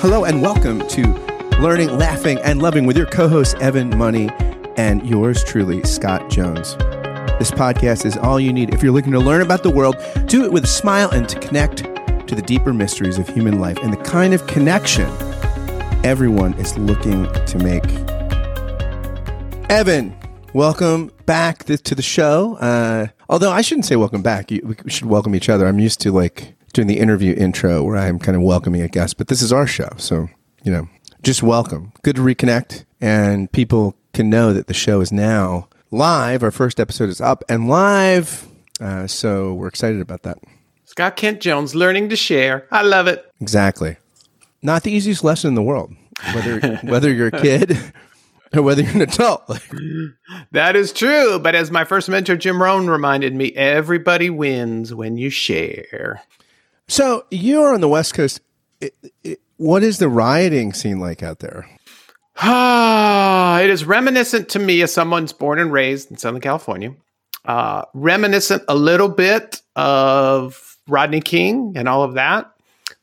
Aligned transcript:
Hello 0.00 0.24
and 0.24 0.40
welcome 0.40 0.78
to 0.88 1.02
Learning, 1.60 1.98
Laughing, 1.98 2.38
and 2.38 2.62
Loving 2.62 2.86
with 2.86 2.96
your 2.96 3.04
co 3.04 3.28
host, 3.28 3.54
Evan 3.56 3.98
Money, 3.98 4.30
and 4.78 5.06
yours 5.06 5.44
truly, 5.44 5.82
Scott 5.84 6.30
Jones. 6.30 6.74
This 7.38 7.50
podcast 7.50 8.06
is 8.06 8.16
all 8.16 8.40
you 8.40 8.50
need 8.50 8.72
if 8.72 8.82
you're 8.82 8.92
looking 8.92 9.12
to 9.12 9.20
learn 9.20 9.42
about 9.42 9.62
the 9.62 9.70
world, 9.70 9.96
do 10.24 10.42
it 10.42 10.52
with 10.52 10.64
a 10.64 10.66
smile, 10.66 11.10
and 11.10 11.28
to 11.28 11.38
connect 11.38 11.84
to 12.28 12.34
the 12.34 12.40
deeper 12.40 12.72
mysteries 12.72 13.18
of 13.18 13.28
human 13.28 13.60
life 13.60 13.76
and 13.82 13.92
the 13.92 13.98
kind 13.98 14.32
of 14.32 14.46
connection 14.46 15.06
everyone 16.02 16.54
is 16.54 16.78
looking 16.78 17.30
to 17.44 17.58
make. 17.58 17.84
Evan, 19.68 20.16
welcome 20.54 21.12
back 21.26 21.64
to 21.64 21.94
the 21.94 22.00
show. 22.00 22.54
Uh, 22.54 23.08
although 23.28 23.52
I 23.52 23.60
shouldn't 23.60 23.84
say 23.84 23.96
welcome 23.96 24.22
back. 24.22 24.48
We 24.48 24.76
should 24.86 25.04
welcome 25.04 25.34
each 25.34 25.50
other. 25.50 25.66
I'm 25.66 25.78
used 25.78 26.00
to 26.00 26.10
like 26.10 26.54
doing 26.72 26.88
the 26.88 26.98
interview 26.98 27.34
intro 27.36 27.82
where 27.82 27.96
I'm 27.96 28.18
kind 28.18 28.36
of 28.36 28.42
welcoming 28.42 28.82
a 28.82 28.88
guest, 28.88 29.18
but 29.18 29.28
this 29.28 29.42
is 29.42 29.52
our 29.52 29.66
show. 29.66 29.88
So, 29.96 30.28
you 30.62 30.72
know, 30.72 30.88
just 31.22 31.42
welcome. 31.42 31.92
Good 32.02 32.16
to 32.16 32.22
reconnect. 32.22 32.84
And 33.00 33.50
people 33.50 33.96
can 34.12 34.30
know 34.30 34.52
that 34.52 34.66
the 34.66 34.74
show 34.74 35.00
is 35.00 35.12
now 35.12 35.68
live. 35.90 36.42
Our 36.42 36.50
first 36.50 36.78
episode 36.80 37.08
is 37.08 37.20
up 37.20 37.44
and 37.48 37.68
live. 37.68 38.46
Uh, 38.80 39.06
so 39.06 39.54
we're 39.54 39.68
excited 39.68 40.00
about 40.00 40.22
that. 40.22 40.38
Scott 40.84 41.16
Kent 41.16 41.40
Jones, 41.40 41.74
learning 41.74 42.08
to 42.08 42.16
share. 42.16 42.66
I 42.70 42.82
love 42.82 43.06
it. 43.06 43.30
Exactly. 43.40 43.96
Not 44.62 44.82
the 44.82 44.92
easiest 44.92 45.22
lesson 45.24 45.48
in 45.48 45.54
the 45.54 45.62
world, 45.62 45.94
whether 46.34 46.76
whether 46.82 47.12
you're 47.12 47.28
a 47.28 47.40
kid 47.40 47.78
or 48.54 48.62
whether 48.62 48.82
you're 48.82 48.94
an 48.94 49.00
adult. 49.02 49.46
that 50.52 50.76
is 50.76 50.92
true. 50.92 51.38
But 51.38 51.54
as 51.54 51.70
my 51.70 51.84
first 51.84 52.08
mentor, 52.08 52.36
Jim 52.36 52.62
Rohn, 52.62 52.88
reminded 52.88 53.34
me, 53.34 53.52
everybody 53.52 54.30
wins 54.30 54.92
when 54.92 55.16
you 55.16 55.30
share. 55.30 56.22
So 56.90 57.24
you're 57.30 57.72
on 57.72 57.80
the 57.80 57.88
West 57.88 58.14
Coast. 58.14 58.40
It, 58.80 58.96
it, 59.22 59.40
what 59.58 59.84
is 59.84 59.98
the 59.98 60.08
rioting 60.08 60.72
scene 60.72 60.98
like 60.98 61.22
out 61.22 61.38
there? 61.38 61.70
Ah, 62.36 63.60
it 63.62 63.70
is 63.70 63.84
reminiscent 63.84 64.48
to 64.48 64.58
me 64.58 64.82
as 64.82 64.92
someone's 64.92 65.32
born 65.32 65.60
and 65.60 65.72
raised 65.72 66.10
in 66.10 66.16
Southern 66.16 66.40
California. 66.40 66.92
Uh, 67.44 67.84
reminiscent 67.94 68.64
a 68.66 68.74
little 68.74 69.08
bit 69.08 69.62
of 69.76 70.78
Rodney 70.88 71.20
King 71.20 71.74
and 71.76 71.88
all 71.88 72.02
of 72.02 72.14
that. 72.14 72.50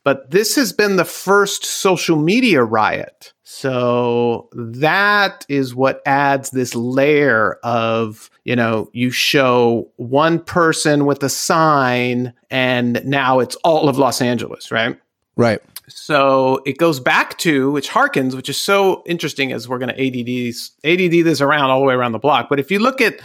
But 0.08 0.30
this 0.30 0.56
has 0.56 0.72
been 0.72 0.96
the 0.96 1.04
first 1.04 1.66
social 1.66 2.16
media 2.16 2.64
riot. 2.64 3.34
So 3.42 4.48
that 4.54 5.44
is 5.50 5.74
what 5.74 6.00
adds 6.06 6.48
this 6.48 6.74
layer 6.74 7.58
of, 7.62 8.30
you 8.44 8.56
know, 8.56 8.88
you 8.94 9.10
show 9.10 9.90
one 9.96 10.38
person 10.38 11.04
with 11.04 11.22
a 11.22 11.28
sign 11.28 12.32
and 12.50 13.04
now 13.04 13.40
it's 13.40 13.54
all 13.56 13.90
of 13.90 13.98
Los 13.98 14.22
Angeles, 14.22 14.72
right? 14.72 14.98
Right. 15.36 15.60
So 15.88 16.62
it 16.64 16.78
goes 16.78 17.00
back 17.00 17.36
to, 17.40 17.70
which 17.70 17.90
harkens, 17.90 18.34
which 18.34 18.48
is 18.48 18.56
so 18.56 19.02
interesting 19.04 19.52
as 19.52 19.68
we're 19.68 19.76
going 19.76 19.94
to 19.94 20.00
ADD, 20.00 20.54
ADD 20.90 21.22
this 21.22 21.42
around 21.42 21.68
all 21.68 21.80
the 21.80 21.86
way 21.86 21.92
around 21.92 22.12
the 22.12 22.18
block. 22.18 22.48
But 22.48 22.60
if 22.60 22.70
you 22.70 22.78
look 22.78 23.02
at 23.02 23.20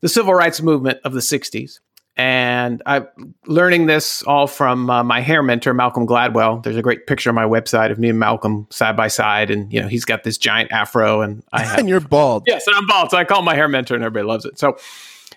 the 0.00 0.08
civil 0.08 0.34
rights 0.34 0.60
movement 0.60 0.98
of 1.04 1.12
the 1.12 1.20
60s, 1.20 1.78
and 2.18 2.82
I'm 2.84 3.06
learning 3.46 3.86
this 3.86 4.24
all 4.24 4.48
from 4.48 4.90
uh, 4.90 5.04
my 5.04 5.20
hair 5.20 5.40
mentor, 5.40 5.72
Malcolm 5.72 6.04
Gladwell. 6.04 6.60
There's 6.64 6.76
a 6.76 6.82
great 6.82 7.06
picture 7.06 7.30
on 7.30 7.36
my 7.36 7.44
website 7.44 7.92
of 7.92 7.98
me 8.00 8.08
and 8.08 8.18
Malcolm 8.18 8.66
side 8.70 8.96
by 8.96 9.06
side. 9.06 9.52
And, 9.52 9.72
you 9.72 9.80
know, 9.80 9.86
he's 9.86 10.04
got 10.04 10.24
this 10.24 10.36
giant 10.36 10.72
afro 10.72 11.22
and 11.22 11.44
I 11.52 11.62
have. 11.64 11.78
and 11.78 11.88
you're 11.88 12.00
bald. 12.00 12.42
Yes, 12.46 12.66
and 12.66 12.74
I'm 12.74 12.88
bald. 12.88 13.12
So 13.12 13.18
I 13.18 13.24
call 13.24 13.42
my 13.42 13.54
hair 13.54 13.68
mentor 13.68 13.94
and 13.94 14.02
everybody 14.02 14.26
loves 14.26 14.44
it. 14.44 14.58
So, 14.58 14.76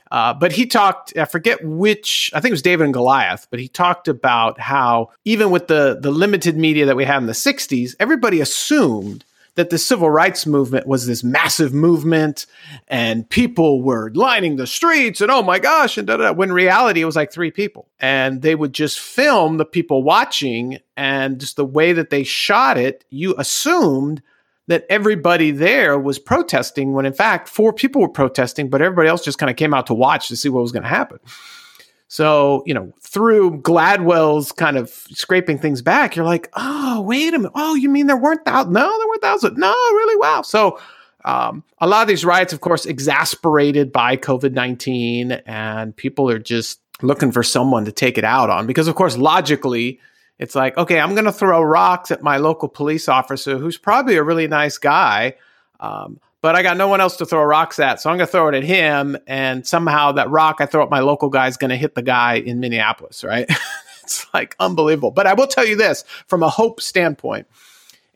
uh, 0.09 0.33
but 0.33 0.51
he 0.51 0.65
talked, 0.65 1.15
I 1.15 1.25
forget 1.25 1.63
which, 1.63 2.31
I 2.33 2.39
think 2.39 2.49
it 2.49 2.53
was 2.53 2.63
David 2.63 2.85
and 2.85 2.93
Goliath, 2.93 3.45
but 3.51 3.59
he 3.59 3.67
talked 3.67 4.07
about 4.07 4.59
how 4.59 5.11
even 5.23 5.51
with 5.51 5.67
the, 5.67 5.99
the 6.01 6.09
limited 6.11 6.57
media 6.57 6.87
that 6.87 6.95
we 6.95 7.05
had 7.05 7.17
in 7.17 7.27
the 7.27 7.33
60s, 7.33 7.95
everybody 7.99 8.41
assumed 8.41 9.23
that 9.61 9.69
the 9.69 9.77
civil 9.77 10.09
rights 10.09 10.47
movement 10.47 10.87
was 10.87 11.05
this 11.05 11.23
massive 11.23 11.71
movement 11.71 12.47
and 12.87 13.29
people 13.29 13.83
were 13.83 14.09
lining 14.15 14.55
the 14.55 14.65
streets 14.65 15.21
and 15.21 15.29
oh 15.29 15.43
my 15.43 15.59
gosh 15.59 15.99
and 15.99 16.07
da, 16.07 16.17
da, 16.17 16.23
da. 16.23 16.33
when 16.33 16.51
reality 16.51 16.99
it 16.99 17.05
was 17.05 17.15
like 17.15 17.31
three 17.31 17.51
people 17.51 17.87
and 17.99 18.41
they 18.41 18.55
would 18.55 18.73
just 18.73 18.99
film 18.99 19.57
the 19.57 19.65
people 19.65 20.01
watching 20.01 20.79
and 20.97 21.39
just 21.39 21.57
the 21.57 21.65
way 21.65 21.93
that 21.93 22.09
they 22.09 22.23
shot 22.23 22.75
it 22.75 23.05
you 23.11 23.35
assumed 23.37 24.23
that 24.65 24.83
everybody 24.89 25.51
there 25.51 25.99
was 25.99 26.17
protesting 26.17 26.93
when 26.93 27.05
in 27.05 27.13
fact 27.13 27.47
four 27.47 27.71
people 27.71 28.01
were 28.01 28.09
protesting 28.09 28.67
but 28.67 28.81
everybody 28.81 29.07
else 29.07 29.23
just 29.23 29.37
kind 29.37 29.51
of 29.51 29.57
came 29.57 29.75
out 29.75 29.85
to 29.85 29.93
watch 29.93 30.27
to 30.27 30.35
see 30.35 30.49
what 30.49 30.63
was 30.63 30.71
going 30.71 30.81
to 30.81 30.89
happen 30.89 31.19
so, 32.11 32.61
you 32.65 32.73
know, 32.73 32.91
through 32.99 33.61
Gladwell's 33.61 34.51
kind 34.51 34.75
of 34.75 34.89
scraping 34.89 35.57
things 35.57 35.81
back, 35.81 36.13
you're 36.13 36.25
like, 36.25 36.49
oh, 36.57 36.99
wait 36.99 37.33
a 37.33 37.37
minute. 37.37 37.53
Oh, 37.55 37.73
you 37.73 37.87
mean 37.87 38.07
there 38.07 38.17
weren't 38.17 38.43
thousands? 38.43 38.73
No, 38.73 38.81
there 38.81 39.07
weren't 39.07 39.21
thousands. 39.21 39.57
No, 39.57 39.71
really? 39.71 40.17
Wow. 40.17 40.41
So, 40.41 40.77
um, 41.23 41.63
a 41.77 41.87
lot 41.87 42.01
of 42.01 42.09
these 42.09 42.25
riots, 42.25 42.51
of 42.51 42.59
course, 42.59 42.85
exasperated 42.85 43.93
by 43.93 44.17
COVID 44.17 44.51
19, 44.51 45.31
and 45.45 45.95
people 45.95 46.29
are 46.29 46.37
just 46.37 46.81
looking 47.01 47.31
for 47.31 47.43
someone 47.43 47.85
to 47.85 47.93
take 47.93 48.17
it 48.17 48.25
out 48.25 48.49
on 48.49 48.67
because, 48.67 48.89
of 48.89 48.95
course, 48.95 49.15
logically, 49.15 50.01
it's 50.37 50.53
like, 50.53 50.77
okay, 50.77 50.99
I'm 50.99 51.13
going 51.13 51.23
to 51.23 51.31
throw 51.31 51.61
rocks 51.61 52.11
at 52.11 52.21
my 52.21 52.35
local 52.35 52.67
police 52.67 53.07
officer 53.07 53.57
who's 53.57 53.77
probably 53.77 54.17
a 54.17 54.23
really 54.23 54.49
nice 54.49 54.77
guy. 54.77 55.35
Um, 55.79 56.19
but 56.41 56.55
I 56.55 56.63
got 56.63 56.75
no 56.75 56.87
one 56.87 57.01
else 57.01 57.17
to 57.17 57.25
throw 57.25 57.43
rocks 57.43 57.79
at. 57.79 58.01
So 58.01 58.09
I'm 58.09 58.17
going 58.17 58.27
to 58.27 58.31
throw 58.31 58.47
it 58.49 58.55
at 58.55 58.63
him. 58.63 59.15
And 59.27 59.65
somehow 59.65 60.11
that 60.13 60.29
rock 60.29 60.57
I 60.59 60.65
throw 60.65 60.83
at 60.83 60.89
my 60.89 60.99
local 60.99 61.29
guy 61.29 61.47
is 61.47 61.57
going 61.57 61.69
to 61.69 61.75
hit 61.75 61.95
the 61.95 62.01
guy 62.01 62.35
in 62.35 62.59
Minneapolis, 62.59 63.23
right? 63.23 63.49
it's 64.03 64.25
like 64.33 64.55
unbelievable. 64.59 65.11
But 65.11 65.27
I 65.27 65.33
will 65.33 65.47
tell 65.47 65.65
you 65.65 65.75
this 65.75 66.03
from 66.27 66.41
a 66.41 66.49
hope 66.49 66.81
standpoint. 66.81 67.47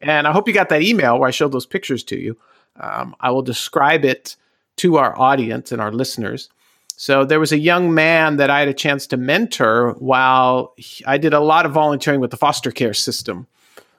And 0.02 0.28
I 0.28 0.32
hope 0.32 0.48
you 0.48 0.54
got 0.54 0.70
that 0.70 0.82
email 0.82 1.20
where 1.20 1.28
I 1.28 1.32
showed 1.32 1.52
those 1.52 1.66
pictures 1.66 2.04
to 2.06 2.18
you. 2.18 2.38
Um, 2.80 3.16
I 3.20 3.32
will 3.32 3.44
describe 3.44 4.04
it 4.04 4.36
to 4.78 4.98
our 4.98 5.18
audience 5.18 5.72
and 5.72 5.80
our 5.80 5.92
listeners. 5.92 6.50
So 6.98 7.26
there 7.26 7.40
was 7.40 7.52
a 7.52 7.60
young 7.60 7.94
man 7.94 8.38
that 8.38 8.50
I 8.50 8.60
had 8.60 8.68
a 8.68 8.74
chance 8.74 9.08
to 9.08 9.18
mentor 9.18 9.94
while 10.00 10.74
I 11.06 11.18
did 11.18 11.34
a 11.34 11.40
lot 11.40 11.66
of 11.66 11.74
volunteering 11.74 12.20
with 12.20 12.32
the 12.32 12.38
foster 12.38 12.72
care 12.72 12.94
system 12.94 13.48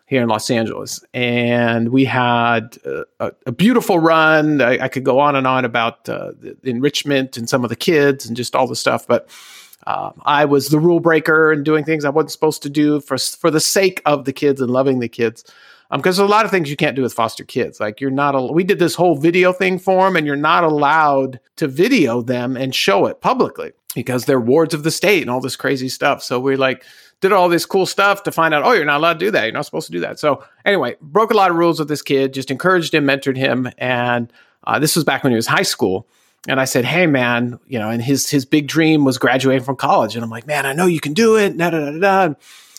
here 0.06 0.22
in 0.22 0.28
Los 0.28 0.50
Angeles. 0.50 1.04
And 1.12 1.90
we 1.90 2.04
had 2.04 2.78
a, 3.20 3.32
a 3.44 3.52
beautiful 3.52 3.98
run. 3.98 4.62
I, 4.62 4.84
I, 4.84 4.88
could 4.88 5.04
go 5.04 5.18
on 5.18 5.34
and 5.34 5.46
on 5.46 5.64
about 5.64 6.08
uh, 6.08 6.32
enrichment 6.62 7.36
and 7.36 7.48
some 7.48 7.64
of 7.64 7.70
the 7.70 7.76
kids 7.76 8.24
and 8.24 8.36
just 8.36 8.54
all 8.54 8.68
the 8.68 8.76
stuff. 8.76 9.06
But 9.06 9.28
uh, 9.86 10.12
I 10.22 10.44
was 10.44 10.68
the 10.68 10.78
rule 10.78 11.00
breaker 11.00 11.50
and 11.50 11.64
doing 11.64 11.84
things 11.84 12.04
I 12.04 12.10
wasn't 12.10 12.30
supposed 12.30 12.62
to 12.62 12.70
do 12.70 13.00
for, 13.00 13.18
for 13.18 13.50
the 13.50 13.60
sake 13.60 14.00
of 14.06 14.24
the 14.24 14.32
kids 14.32 14.60
and 14.60 14.70
loving 14.70 15.00
the 15.00 15.08
kids. 15.08 15.44
Because 15.90 15.96
um, 15.96 16.02
there's 16.02 16.18
a 16.18 16.26
lot 16.26 16.44
of 16.44 16.50
things 16.50 16.70
you 16.70 16.76
can't 16.76 16.96
do 16.96 17.02
with 17.02 17.12
foster 17.12 17.44
kids. 17.44 17.78
Like 17.78 18.00
you're 18.00 18.10
not, 18.10 18.34
al- 18.34 18.54
we 18.54 18.64
did 18.64 18.78
this 18.78 18.94
whole 18.94 19.16
video 19.16 19.52
thing 19.52 19.78
for 19.78 20.04
them, 20.04 20.16
and 20.16 20.26
you're 20.26 20.34
not 20.34 20.64
allowed 20.64 21.38
to 21.56 21.68
video 21.68 22.22
them 22.22 22.56
and 22.56 22.74
show 22.74 23.06
it 23.06 23.20
publicly 23.20 23.72
because 23.94 24.24
they're 24.24 24.40
wards 24.40 24.74
of 24.74 24.82
the 24.82 24.90
state 24.90 25.22
and 25.22 25.30
all 25.30 25.40
this 25.40 25.56
crazy 25.56 25.88
stuff. 25.88 26.22
So 26.22 26.38
we're 26.38 26.56
like, 26.56 26.84
did 27.20 27.32
all 27.32 27.48
this 27.48 27.66
cool 27.66 27.86
stuff 27.86 28.22
to 28.24 28.32
find 28.32 28.52
out, 28.52 28.62
oh, 28.64 28.72
you're 28.72 28.84
not 28.84 28.98
allowed 28.98 29.14
to 29.14 29.26
do 29.26 29.30
that. 29.30 29.44
You're 29.44 29.52
not 29.52 29.64
supposed 29.64 29.86
to 29.86 29.92
do 29.92 30.00
that. 30.00 30.18
So 30.18 30.44
anyway, 30.64 30.96
broke 31.00 31.30
a 31.30 31.36
lot 31.36 31.50
of 31.50 31.56
rules 31.56 31.78
with 31.78 31.88
this 31.88 32.02
kid, 32.02 32.34
just 32.34 32.50
encouraged 32.50 32.94
him, 32.94 33.04
mentored 33.06 33.36
him. 33.36 33.70
And 33.78 34.32
uh, 34.64 34.78
this 34.78 34.94
was 34.94 35.04
back 35.04 35.24
when 35.24 35.32
he 35.32 35.36
was 35.36 35.46
high 35.46 35.62
school. 35.62 36.06
And 36.48 36.60
I 36.60 36.64
said, 36.64 36.84
hey, 36.84 37.06
man, 37.06 37.58
you 37.66 37.78
know, 37.78 37.90
and 37.90 38.00
his 38.00 38.30
his 38.30 38.44
big 38.44 38.68
dream 38.68 39.04
was 39.04 39.18
graduating 39.18 39.64
from 39.64 39.76
college. 39.76 40.14
And 40.14 40.22
I'm 40.22 40.30
like, 40.30 40.46
man, 40.46 40.64
I 40.64 40.74
know 40.74 40.86
you 40.86 41.00
can 41.00 41.12
do 41.12 41.36
it. 41.36 41.56
Da, 41.56 41.70
da, 41.70 41.90
da, 41.90 41.98
da. 41.98 42.34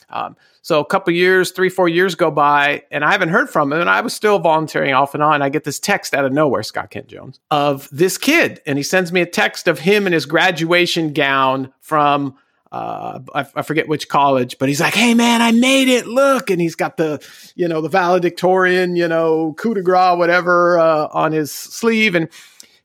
Um, 0.09 0.38
so 0.62 0.80
a 0.80 0.86
couple 0.86 1.14
years, 1.14 1.52
three, 1.52 1.69
four 1.69 1.88
years 1.88 2.16
go 2.16 2.30
by, 2.30 2.84
and 2.92 3.04
I 3.04 3.12
haven't 3.12 3.30
heard 3.30 3.50
from 3.50 3.72
him. 3.72 3.80
And 3.80 3.90
I 3.90 4.02
was 4.02 4.14
still 4.14 4.40
volunteering 4.40 4.94
off 4.94 5.14
and 5.14 5.24
on. 5.24 5.42
I 5.42 5.50
get 5.50 5.64
this 5.64 5.80
text 5.80 6.14
out 6.14 6.25
of 6.25 6.34
nowhere, 6.34 6.64
Scott 6.64 6.92
Kent 6.92 7.08
Jones, 7.08 7.40
of 7.52 7.90
this 7.92 8.18
kid. 8.18 8.62
And 8.66 8.78
he 8.78 8.84
sends 8.84 9.12
me 9.12 9.22
a 9.22 9.25
text 9.25 9.68
of 9.68 9.80
him 9.80 10.08
in 10.08 10.14
his 10.14 10.25
graduation 10.25 11.14
gown 11.14 11.74
from 11.80 12.36
uh, 12.77 13.19
I, 13.33 13.45
I, 13.55 13.61
forget 13.63 13.88
which 13.88 14.07
college, 14.07 14.57
but 14.59 14.69
he's 14.69 14.79
like, 14.79 14.93
"Hey 14.93 15.13
man, 15.13 15.41
I 15.41 15.51
made 15.51 15.88
it! 15.88 16.05
Look!" 16.05 16.49
And 16.49 16.61
he's 16.61 16.75
got 16.75 16.97
the, 16.97 17.25
you 17.56 17.68
know, 17.68 17.81
the 17.81 17.89
valedictorian, 17.89 18.95
you 18.95 19.07
know, 19.07 19.53
coup 19.57 19.74
de 19.74 19.81
grace, 19.81 20.18
whatever, 20.18 20.77
uh, 20.77 21.07
on 21.12 21.31
his 21.31 21.51
sleeve, 21.51 22.13
and 22.13 22.29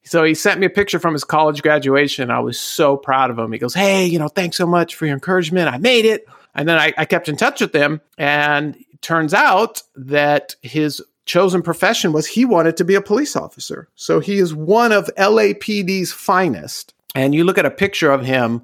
so 0.05 0.25
he 0.25 0.35
sent 0.35 0.61
me 0.61 0.67
a 0.67 0.71
picture 0.71 0.99
from 0.99 1.13
his 1.13 1.25
college 1.25 1.63
graduation. 1.63 2.31
I 2.31 2.41
was 2.41 2.59
so 2.59 2.97
proud 2.97 3.31
of 3.31 3.39
him. 3.39 3.53
He 3.53 3.59
goes, 3.59 3.75
"Hey, 3.75 4.07
you 4.07 4.19
know, 4.19 4.29
thanks 4.29 4.57
so 4.57 4.67
much 4.67 4.95
for 4.95 5.07
your 5.07 5.15
encouragement. 5.15 5.69
I 5.69 5.79
made 5.79 6.07
it." 6.07 6.27
And 6.55 6.69
then 6.69 6.79
I, 6.79 6.93
I 6.97 7.05
kept 7.05 7.29
in 7.29 7.37
touch 7.37 7.61
with 7.61 7.75
him, 7.75 8.01
and 8.17 8.77
turns 9.03 9.35
out 9.35 9.83
that 9.95 10.57
his 10.63 11.03
chosen 11.27 11.63
profession 11.63 12.13
was 12.13 12.27
he 12.27 12.45
wanted 12.45 12.77
to 12.79 12.85
be 12.85 12.95
a 12.95 13.03
police 13.03 13.37
officer. 13.37 13.89
So 13.95 14.21
he 14.21 14.39
is 14.39 14.55
one 14.55 14.93
of 14.93 15.11
LAPD's 15.17 16.13
finest. 16.13 16.95
And 17.15 17.35
you 17.35 17.45
look 17.45 17.59
at 17.59 17.67
a 17.67 17.71
picture 17.71 18.11
of 18.11 18.25
him 18.25 18.63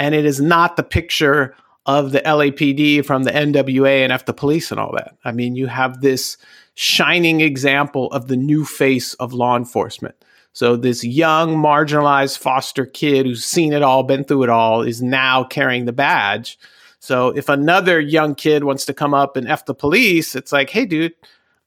and 0.00 0.14
it 0.14 0.24
is 0.24 0.40
not 0.40 0.76
the 0.76 0.82
picture 0.82 1.54
of 1.84 2.12
the 2.12 2.20
LAPD 2.20 3.04
from 3.04 3.24
the 3.24 3.30
NWA 3.30 4.02
and 4.02 4.10
F 4.10 4.24
the 4.24 4.32
police 4.32 4.70
and 4.70 4.80
all 4.80 4.92
that. 4.92 5.14
I 5.26 5.32
mean, 5.32 5.56
you 5.56 5.66
have 5.66 6.00
this 6.00 6.38
shining 6.74 7.42
example 7.42 8.10
of 8.12 8.26
the 8.26 8.36
new 8.36 8.64
face 8.64 9.12
of 9.14 9.34
law 9.34 9.56
enforcement. 9.58 10.14
So 10.54 10.76
this 10.76 11.04
young 11.04 11.54
marginalized 11.56 12.38
foster 12.38 12.86
kid 12.86 13.26
who's 13.26 13.44
seen 13.44 13.74
it 13.74 13.82
all, 13.82 14.02
been 14.02 14.24
through 14.24 14.44
it 14.44 14.48
all, 14.48 14.80
is 14.80 15.02
now 15.02 15.44
carrying 15.44 15.84
the 15.84 15.92
badge 15.92 16.58
So 17.00 17.28
if 17.28 17.48
another 17.48 17.98
young 17.98 18.34
kid 18.34 18.64
wants 18.64 18.84
to 18.86 18.94
come 18.94 19.14
up 19.14 19.36
and 19.36 19.48
F 19.48 19.64
the 19.64 19.74
police, 19.74 20.36
it's 20.36 20.52
like, 20.52 20.70
hey, 20.70 20.84
dude, 20.84 21.14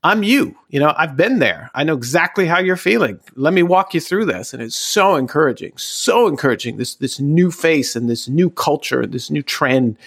I'm 0.03 0.23
you. 0.23 0.55
You 0.69 0.81
know, 0.81 0.93
I've 0.97 1.15
been 1.15 1.39
there. 1.39 1.71
I 1.73 1.83
know 1.83 1.95
exactly 1.95 2.45
how 2.45 2.59
you're 2.59 2.75
feeling. 2.75 3.19
Let 3.35 3.53
me 3.53 3.63
walk 3.63 3.93
you 3.93 4.01
through 4.01 4.25
this. 4.25 4.53
And 4.53 4.61
it's 4.61 4.75
so 4.75 5.15
encouraging, 5.15 5.73
so 5.77 6.27
encouraging. 6.27 6.77
This 6.77 6.95
this 6.95 7.19
new 7.19 7.51
face 7.51 7.95
and 7.95 8.09
this 8.09 8.27
new 8.27 8.49
culture, 8.49 9.05
this 9.05 9.29
new 9.29 9.41
trend 9.41 9.97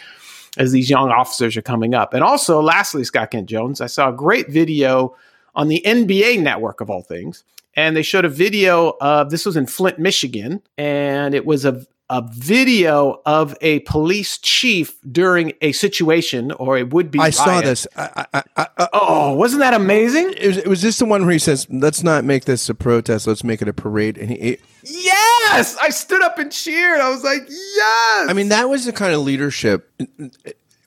as 0.58 0.72
these 0.72 0.90
young 0.90 1.10
officers 1.10 1.56
are 1.56 1.62
coming 1.62 1.94
up. 1.94 2.14
And 2.14 2.22
also, 2.22 2.60
lastly, 2.60 3.04
Scott 3.04 3.31
Kent 3.31 3.48
Jones, 3.48 3.81
I 3.81 3.87
saw 3.87 4.10
a 4.10 4.12
great 4.12 4.50
video 4.50 5.16
on 5.54 5.69
the 5.69 5.82
NBA 5.87 6.42
network 6.42 6.81
of 6.81 6.90
all 6.90 7.02
things. 7.02 7.44
And 7.75 7.94
they 7.94 8.02
showed 8.02 8.25
a 8.25 8.31
video 8.31 8.96
of 9.02 9.31
this 9.31 9.44
was 9.44 9.56
in 9.56 9.66
Flint, 9.66 9.99
Michigan, 9.99 10.62
and 10.78 11.34
it 11.34 11.44
was 11.44 11.66
a 11.66 11.87
a 12.08 12.28
video 12.32 13.20
of 13.26 13.56
a 13.60 13.80
police 13.80 14.38
chief 14.38 14.96
during 15.10 15.52
a 15.60 15.72
situation 15.72 16.52
or 16.52 16.78
it 16.78 16.92
would 16.92 17.10
be. 17.10 17.18
I 17.18 17.22
riot. 17.22 17.34
saw 17.34 17.60
this. 17.60 17.86
I, 17.96 18.26
I, 18.32 18.42
I, 18.56 18.66
uh, 18.78 18.86
oh, 18.92 19.34
wasn't 19.34 19.60
that 19.60 19.74
amazing? 19.74 20.34
It 20.36 20.46
was, 20.46 20.56
it 20.58 20.66
was 20.68 20.80
just 20.80 20.98
the 20.98 21.04
one 21.04 21.22
where 21.22 21.32
he 21.32 21.38
says, 21.38 21.66
"Let's 21.70 22.02
not 22.02 22.24
make 22.24 22.44
this 22.44 22.68
a 22.68 22.74
protest. 22.74 23.26
Let's 23.26 23.42
make 23.42 23.60
it 23.60 23.68
a 23.68 23.72
parade." 23.72 24.18
And 24.18 24.30
he, 24.30 24.36
it, 24.36 24.60
yes, 24.84 25.76
I 25.82 25.90
stood 25.90 26.22
up 26.22 26.38
and 26.38 26.52
cheered. 26.52 27.00
I 27.00 27.10
was 27.10 27.24
like, 27.24 27.42
yes. 27.48 28.28
I 28.28 28.32
mean, 28.32 28.48
that 28.50 28.68
was 28.68 28.84
the 28.84 28.92
kind 28.92 29.12
of 29.12 29.22
leadership. 29.22 29.90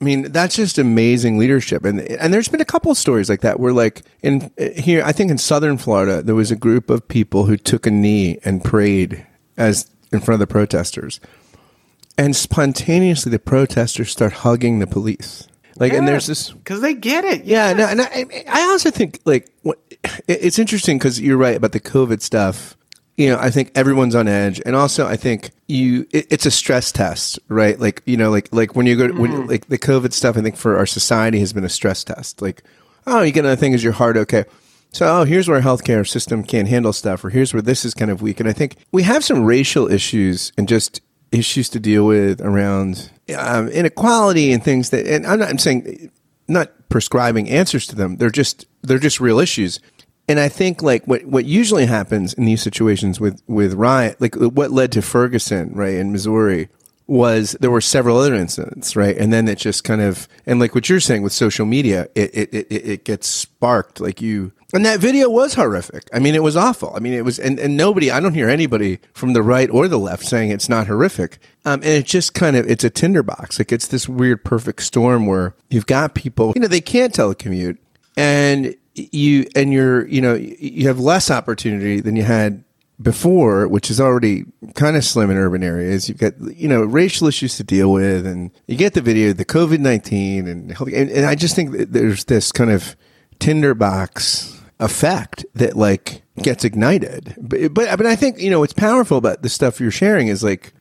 I 0.00 0.04
mean, 0.04 0.32
that's 0.32 0.56
just 0.56 0.78
amazing 0.78 1.36
leadership. 1.36 1.84
And 1.84 2.00
and 2.00 2.32
there's 2.32 2.48
been 2.48 2.62
a 2.62 2.66
couple 2.66 2.90
of 2.90 2.96
stories 2.96 3.28
like 3.28 3.42
that 3.42 3.60
where, 3.60 3.74
like 3.74 4.02
in 4.22 4.50
here, 4.58 5.02
I 5.04 5.12
think 5.12 5.30
in 5.30 5.36
Southern 5.36 5.76
Florida, 5.76 6.22
there 6.22 6.34
was 6.34 6.50
a 6.50 6.56
group 6.56 6.88
of 6.88 7.06
people 7.06 7.44
who 7.44 7.58
took 7.58 7.86
a 7.86 7.90
knee 7.90 8.38
and 8.42 8.64
prayed 8.64 9.26
as 9.58 9.90
in 10.12 10.20
front 10.20 10.40
of 10.40 10.48
the 10.48 10.52
protesters. 10.52 11.20
And 12.18 12.36
spontaneously, 12.36 13.30
the 13.30 13.38
protesters 13.38 14.10
start 14.10 14.32
hugging 14.32 14.78
the 14.78 14.86
police. 14.86 15.46
Like, 15.76 15.94
and 15.94 16.06
there's 16.06 16.26
this 16.26 16.50
because 16.50 16.82
they 16.82 16.92
get 16.92 17.24
it. 17.24 17.44
Yeah, 17.44 17.72
no, 17.72 17.86
and 17.86 18.02
I, 18.02 18.26
I 18.46 18.62
also 18.64 18.90
think 18.90 19.20
like 19.24 19.48
what, 19.62 19.78
it's 20.28 20.58
interesting 20.58 20.98
because 20.98 21.18
you're 21.18 21.38
right 21.38 21.56
about 21.56 21.72
the 21.72 21.80
COVID 21.80 22.20
stuff. 22.20 22.76
You 23.16 23.30
know, 23.30 23.38
I 23.38 23.50
think 23.50 23.72
everyone's 23.74 24.14
on 24.14 24.28
edge, 24.28 24.60
and 24.66 24.76
also 24.76 25.06
I 25.06 25.16
think 25.16 25.50
you 25.68 26.06
it, 26.10 26.26
it's 26.30 26.44
a 26.44 26.50
stress 26.50 26.92
test, 26.92 27.38
right? 27.48 27.80
Like 27.80 28.02
you 28.04 28.18
know, 28.18 28.30
like 28.30 28.52
like 28.52 28.76
when 28.76 28.84
you 28.84 28.96
go 28.96 29.08
when 29.18 29.30
Mm-hmm. 29.30 29.48
like 29.48 29.68
the 29.68 29.78
COVID 29.78 30.12
stuff, 30.12 30.36
I 30.36 30.42
think 30.42 30.56
for 30.56 30.76
our 30.76 30.86
society 30.86 31.38
has 31.40 31.54
been 31.54 31.64
a 31.64 31.70
stress 31.70 32.04
test. 32.04 32.42
Like, 32.42 32.62
oh, 33.06 33.22
you 33.22 33.32
get 33.32 33.44
another 33.44 33.56
thing 33.56 33.72
is 33.72 33.82
your 33.82 33.94
heart 33.94 34.18
okay? 34.18 34.44
So, 34.92 35.06
oh, 35.06 35.24
here's 35.24 35.48
where 35.48 35.60
healthcare 35.60 36.06
system 36.06 36.42
can't 36.42 36.68
handle 36.68 36.92
stuff, 36.92 37.24
or 37.24 37.30
here's 37.30 37.52
where 37.52 37.62
this 37.62 37.84
is 37.84 37.94
kind 37.94 38.10
of 38.10 38.22
weak. 38.22 38.40
And 38.40 38.48
I 38.48 38.52
think 38.52 38.76
we 38.90 39.04
have 39.04 39.24
some 39.24 39.44
racial 39.44 39.90
issues 39.90 40.52
and 40.58 40.68
just 40.68 41.00
issues 41.30 41.68
to 41.70 41.80
deal 41.80 42.06
with 42.06 42.40
around 42.40 43.10
um, 43.36 43.68
inequality 43.68 44.52
and 44.52 44.62
things 44.62 44.90
that. 44.90 45.06
And 45.06 45.26
I'm 45.26 45.38
not 45.38 45.48
I'm 45.48 45.58
saying 45.58 46.10
not 46.48 46.72
prescribing 46.88 47.48
answers 47.48 47.86
to 47.88 47.96
them. 47.96 48.16
They're 48.16 48.30
just 48.30 48.66
they're 48.82 48.98
just 48.98 49.20
real 49.20 49.38
issues. 49.38 49.80
And 50.28 50.38
I 50.38 50.48
think 50.48 50.82
like 50.82 51.06
what 51.06 51.24
what 51.24 51.44
usually 51.44 51.86
happens 51.86 52.34
in 52.34 52.44
these 52.44 52.62
situations 52.62 53.20
with 53.20 53.42
with 53.46 53.74
riot, 53.74 54.20
like 54.20 54.34
what 54.34 54.70
led 54.72 54.92
to 54.92 55.02
Ferguson, 55.02 55.72
right 55.74 55.94
in 55.94 56.12
Missouri, 56.12 56.68
was 57.06 57.56
there 57.60 57.70
were 57.70 57.80
several 57.80 58.18
other 58.18 58.34
incidents, 58.34 58.94
right? 58.94 59.16
And 59.16 59.32
then 59.32 59.48
it 59.48 59.58
just 59.58 59.84
kind 59.84 60.00
of 60.00 60.28
and 60.46 60.60
like 60.60 60.74
what 60.74 60.88
you're 60.88 61.00
saying 61.00 61.22
with 61.22 61.32
social 61.32 61.66
media, 61.66 62.08
it 62.14 62.30
it 62.34 62.54
it, 62.54 62.66
it 62.70 63.04
gets 63.04 63.28
sparked. 63.28 64.00
Like 64.00 64.20
you 64.20 64.52
and 64.72 64.84
that 64.84 65.00
video 65.00 65.28
was 65.28 65.54
horrific. 65.54 66.08
I 66.12 66.18
mean, 66.18 66.34
it 66.34 66.42
was 66.42 66.56
awful. 66.56 66.92
I 66.94 67.00
mean, 67.00 67.12
it 67.12 67.24
was 67.24 67.38
and, 67.38 67.58
and 67.58 67.76
nobody 67.76 68.10
I 68.10 68.20
don't 68.20 68.34
hear 68.34 68.48
anybody 68.48 68.98
from 69.12 69.32
the 69.32 69.42
right 69.42 69.70
or 69.70 69.88
the 69.88 69.98
left 69.98 70.24
saying 70.24 70.50
it's 70.50 70.68
not 70.68 70.86
horrific. 70.86 71.38
Um, 71.64 71.80
and 71.80 71.90
it 71.90 72.06
just 72.06 72.34
kind 72.34 72.56
of 72.56 72.68
it's 72.70 72.84
a 72.84 72.90
tinderbox. 72.90 73.58
Like 73.58 73.72
it's 73.72 73.88
this 73.88 74.08
weird 74.08 74.44
perfect 74.44 74.82
storm 74.82 75.26
where 75.26 75.54
you've 75.68 75.86
got 75.86 76.14
people, 76.14 76.52
you 76.54 76.60
know, 76.60 76.68
they 76.68 76.80
can't 76.80 77.14
telecommute 77.14 77.78
and 78.16 78.74
you 78.94 79.46
and 79.54 79.72
you're 79.72 80.06
you 80.08 80.20
know 80.20 80.34
you 80.34 80.86
have 80.88 80.98
less 80.98 81.30
opportunity 81.30 82.00
than 82.00 82.16
you 82.16 82.22
had 82.22 82.64
before, 83.00 83.66
which 83.66 83.90
is 83.90 84.00
already 84.00 84.44
kind 84.74 84.96
of 84.96 85.04
slim 85.04 85.30
in 85.30 85.36
urban 85.36 85.62
areas. 85.62 86.08
You've 86.08 86.18
got, 86.18 86.34
you 86.54 86.68
know, 86.68 86.82
racial 86.82 87.28
issues 87.28 87.56
to 87.56 87.64
deal 87.64 87.92
with, 87.92 88.26
and 88.26 88.50
you 88.66 88.76
get 88.76 88.94
the 88.94 89.00
video, 89.00 89.32
the 89.32 89.44
COVID 89.44 89.78
19, 89.78 90.46
and, 90.46 90.70
and, 90.70 91.10
and 91.10 91.26
I 91.26 91.34
just 91.34 91.56
think 91.56 91.70
there's 91.72 92.24
this 92.24 92.52
kind 92.52 92.70
of 92.70 92.96
tinderbox 93.38 94.59
effect 94.80 95.44
that 95.54 95.76
like 95.76 96.22
gets 96.42 96.64
ignited. 96.64 97.34
But, 97.38 97.74
but, 97.74 97.96
but 97.96 98.06
I 98.06 98.16
think, 98.16 98.40
you 98.40 98.50
know, 98.50 98.60
what's 98.60 98.72
powerful 98.72 99.18
about 99.18 99.42
the 99.42 99.48
stuff 99.48 99.80
you're 99.80 99.90
sharing 99.90 100.28
is 100.28 100.42
like, 100.42 100.72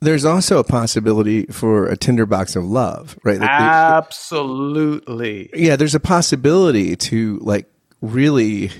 there's 0.00 0.24
also 0.24 0.58
a 0.58 0.64
possibility 0.64 1.46
for 1.46 1.86
a 1.86 1.96
tinderbox 1.96 2.56
of 2.56 2.64
love, 2.64 3.18
right? 3.24 3.38
Like 3.38 3.50
Absolutely. 3.50 5.50
yeah, 5.54 5.76
there's 5.76 5.94
a 5.94 6.00
possibility 6.00 6.96
to 6.96 7.38
like 7.42 7.66
really, 8.00 8.70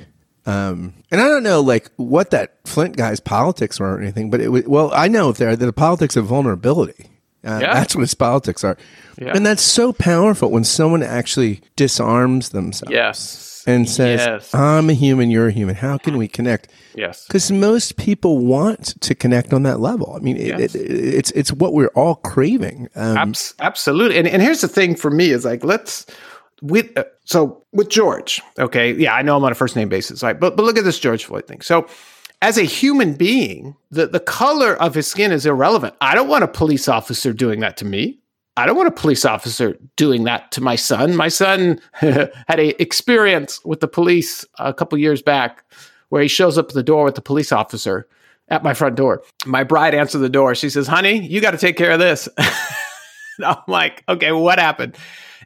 um, 0.45 0.95
and 1.11 1.21
I 1.21 1.29
don't 1.29 1.43
know 1.43 1.61
like 1.61 1.91
what 1.97 2.31
that 2.31 2.57
Flint 2.67 2.97
guy's 2.97 3.21
politics 3.21 3.81
were 3.81 3.95
or 3.97 4.01
anything, 4.01 4.31
but 4.31 4.41
it 4.41 4.49
was, 4.49 4.65
well, 4.67 4.91
I 4.95 5.09
know 5.09 5.31
if 5.31 5.39
they're 5.39 5.57
the 5.57 5.73
politics 5.73 6.17
of 6.17 6.27
vulnerability. 6.27 7.11
Uh, 7.45 7.59
Yeah. 7.63 7.75
That's 7.75 7.95
what 7.95 8.01
his 8.03 8.15
politics 8.15 8.65
are. 8.65 8.77
Yeah. 9.19 9.33
And 9.35 9.47
that's 9.47 9.63
so 9.63 9.93
powerful 9.93 10.51
when 10.51 10.65
someone 10.65 11.03
actually 11.03 11.63
disarms 11.77 12.51
themselves 12.51 12.93
Yes. 12.93 13.56
And 13.67 13.89
says, 13.89 14.21
Yes. 14.21 14.55
I'm 14.55 14.89
a 14.89 14.93
human, 14.95 15.31
you're 15.31 15.49
a 15.49 15.53
human. 15.53 15.75
How 15.75 15.99
can 15.99 16.17
we 16.17 16.29
connect? 16.29 16.69
Yes. 16.95 17.27
Because 17.27 17.51
most 17.51 17.97
people 17.97 18.39
want 18.39 19.01
to 19.03 19.15
connect 19.15 19.53
on 19.53 19.65
that 19.65 19.81
level. 19.81 20.15
I 20.17 20.21
mean, 20.21 20.37
it, 20.37 20.59
Yes. 20.59 20.75
it, 20.75 20.81
it's 20.91 21.31
it's 21.33 21.53
what 21.53 21.73
we're 21.75 21.89
all 21.95 22.15
craving. 22.17 22.89
Um, 22.95 23.17
Abs- 23.17 23.55
absolutely. 23.61 24.19
And 24.19 24.29
and 24.29 24.41
here's 24.41 24.61
the 24.61 24.69
thing 24.69 24.95
for 24.95 25.11
me 25.11 25.31
is 25.31 25.45
like 25.45 25.65
let's 25.65 26.07
with 26.63 26.97
uh, 26.97 27.05
so 27.25 27.65
with 27.73 27.89
George. 27.91 28.41
Okay, 28.59 28.95
yeah, 28.95 29.15
I 29.15 29.23
know 29.23 29.37
I'm 29.37 29.45
on 29.45 29.53
a 29.53 29.55
first 29.57 29.77
name 29.77 29.89
basis, 29.89 30.23
right? 30.23 30.39
But 30.39 30.57
but 30.57 30.63
look 30.65 30.79
at 30.79 30.85
this 30.85 30.99
George 30.99 31.25
Floyd 31.25 31.47
thing. 31.47 31.61
So 31.61 31.87
as 32.43 32.57
a 32.59 32.63
human 32.63 33.15
being, 33.15 33.77
the 33.91 34.07
the 34.07 34.21
color 34.21 34.75
of 34.77 34.95
his 34.95 35.07
skin 35.07 35.33
is 35.33 35.45
irrelevant. 35.45 35.95
I 36.01 36.15
don't 36.15 36.29
want 36.29 36.45
a 36.45 36.49
police 36.49 36.89
officer 36.89 37.33
doing 37.33 37.61
that 37.61 37.77
to 37.79 37.85
me. 37.85 38.21
I 38.57 38.67
don't 38.67 38.77
want 38.77 38.89
a 38.89 38.93
police 38.93 39.25
officer 39.25 39.77
doing 39.97 40.25
that 40.25 40.51
to 40.53 40.61
my 40.61 40.77
son. 40.77 41.15
My 41.15 41.29
son 41.29 41.81
had 41.93 42.31
a 42.49 42.81
experience 42.81 43.63
with 43.65 43.81
the 43.81 43.89
police 43.89 44.45
a 44.59 44.73
couple 44.73 44.97
years 44.99 45.23
back 45.23 45.65
where 46.09 46.23
he 46.23 46.29
shows 46.29 46.57
up 46.57 46.69
at 46.69 46.75
the 46.75 46.83
door 46.83 47.05
with 47.05 47.17
the 47.17 47.23
police 47.23 47.53
officer 47.53 48.09
at 48.49 48.63
my 48.63 48.73
front 48.73 48.97
door. 48.97 49.23
My 49.45 49.65
bride 49.65 49.95
answered 49.95 50.21
the 50.21 50.29
door. 50.29 50.55
She 50.55 50.71
says, 50.71 50.87
"Honey, 50.87 51.27
you 51.27 51.41
got 51.41 51.51
to 51.51 51.59
take 51.59 51.77
care 51.77 51.91
of 51.91 51.99
this." 51.99 52.29
I'm 53.45 53.57
like, 53.67 54.03
okay, 54.09 54.33
what 54.33 54.59
happened? 54.59 54.97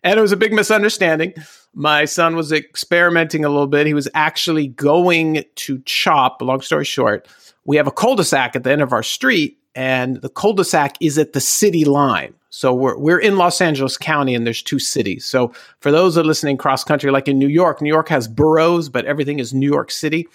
And 0.02 0.18
it 0.18 0.22
was 0.22 0.32
a 0.32 0.36
big 0.36 0.52
misunderstanding. 0.52 1.34
My 1.74 2.04
son 2.04 2.36
was 2.36 2.52
experimenting 2.52 3.44
a 3.44 3.48
little 3.48 3.66
bit. 3.66 3.86
He 3.86 3.94
was 3.94 4.08
actually 4.14 4.68
going 4.68 5.44
to 5.56 5.82
chop, 5.84 6.40
long 6.40 6.60
story 6.60 6.84
short, 6.84 7.28
we 7.64 7.76
have 7.76 7.86
a 7.86 7.92
cul-de-sac 7.92 8.56
at 8.56 8.64
the 8.64 8.72
end 8.72 8.82
of 8.82 8.92
our 8.92 9.02
street, 9.02 9.58
and 9.74 10.16
the 10.22 10.28
cul-de-sac 10.28 10.96
is 11.00 11.18
at 11.18 11.32
the 11.32 11.40
city 11.40 11.84
line. 11.84 12.34
So 12.50 12.74
we're 12.74 12.98
we're 12.98 13.18
in 13.18 13.36
Los 13.36 13.60
Angeles 13.60 13.96
County 13.96 14.34
and 14.34 14.44
there's 14.44 14.62
two 14.62 14.80
cities. 14.80 15.24
So 15.24 15.52
for 15.78 15.90
those 15.90 16.14
that 16.14 16.22
are 16.22 16.24
listening 16.24 16.56
cross 16.56 16.84
country, 16.84 17.10
like 17.10 17.28
in 17.28 17.38
New 17.38 17.48
York, 17.48 17.80
New 17.80 17.88
York 17.88 18.08
has 18.08 18.28
boroughs, 18.28 18.88
but 18.88 19.04
everything 19.06 19.38
is 19.38 19.54
New 19.54 19.70
York 19.70 19.90
City. 19.90 20.28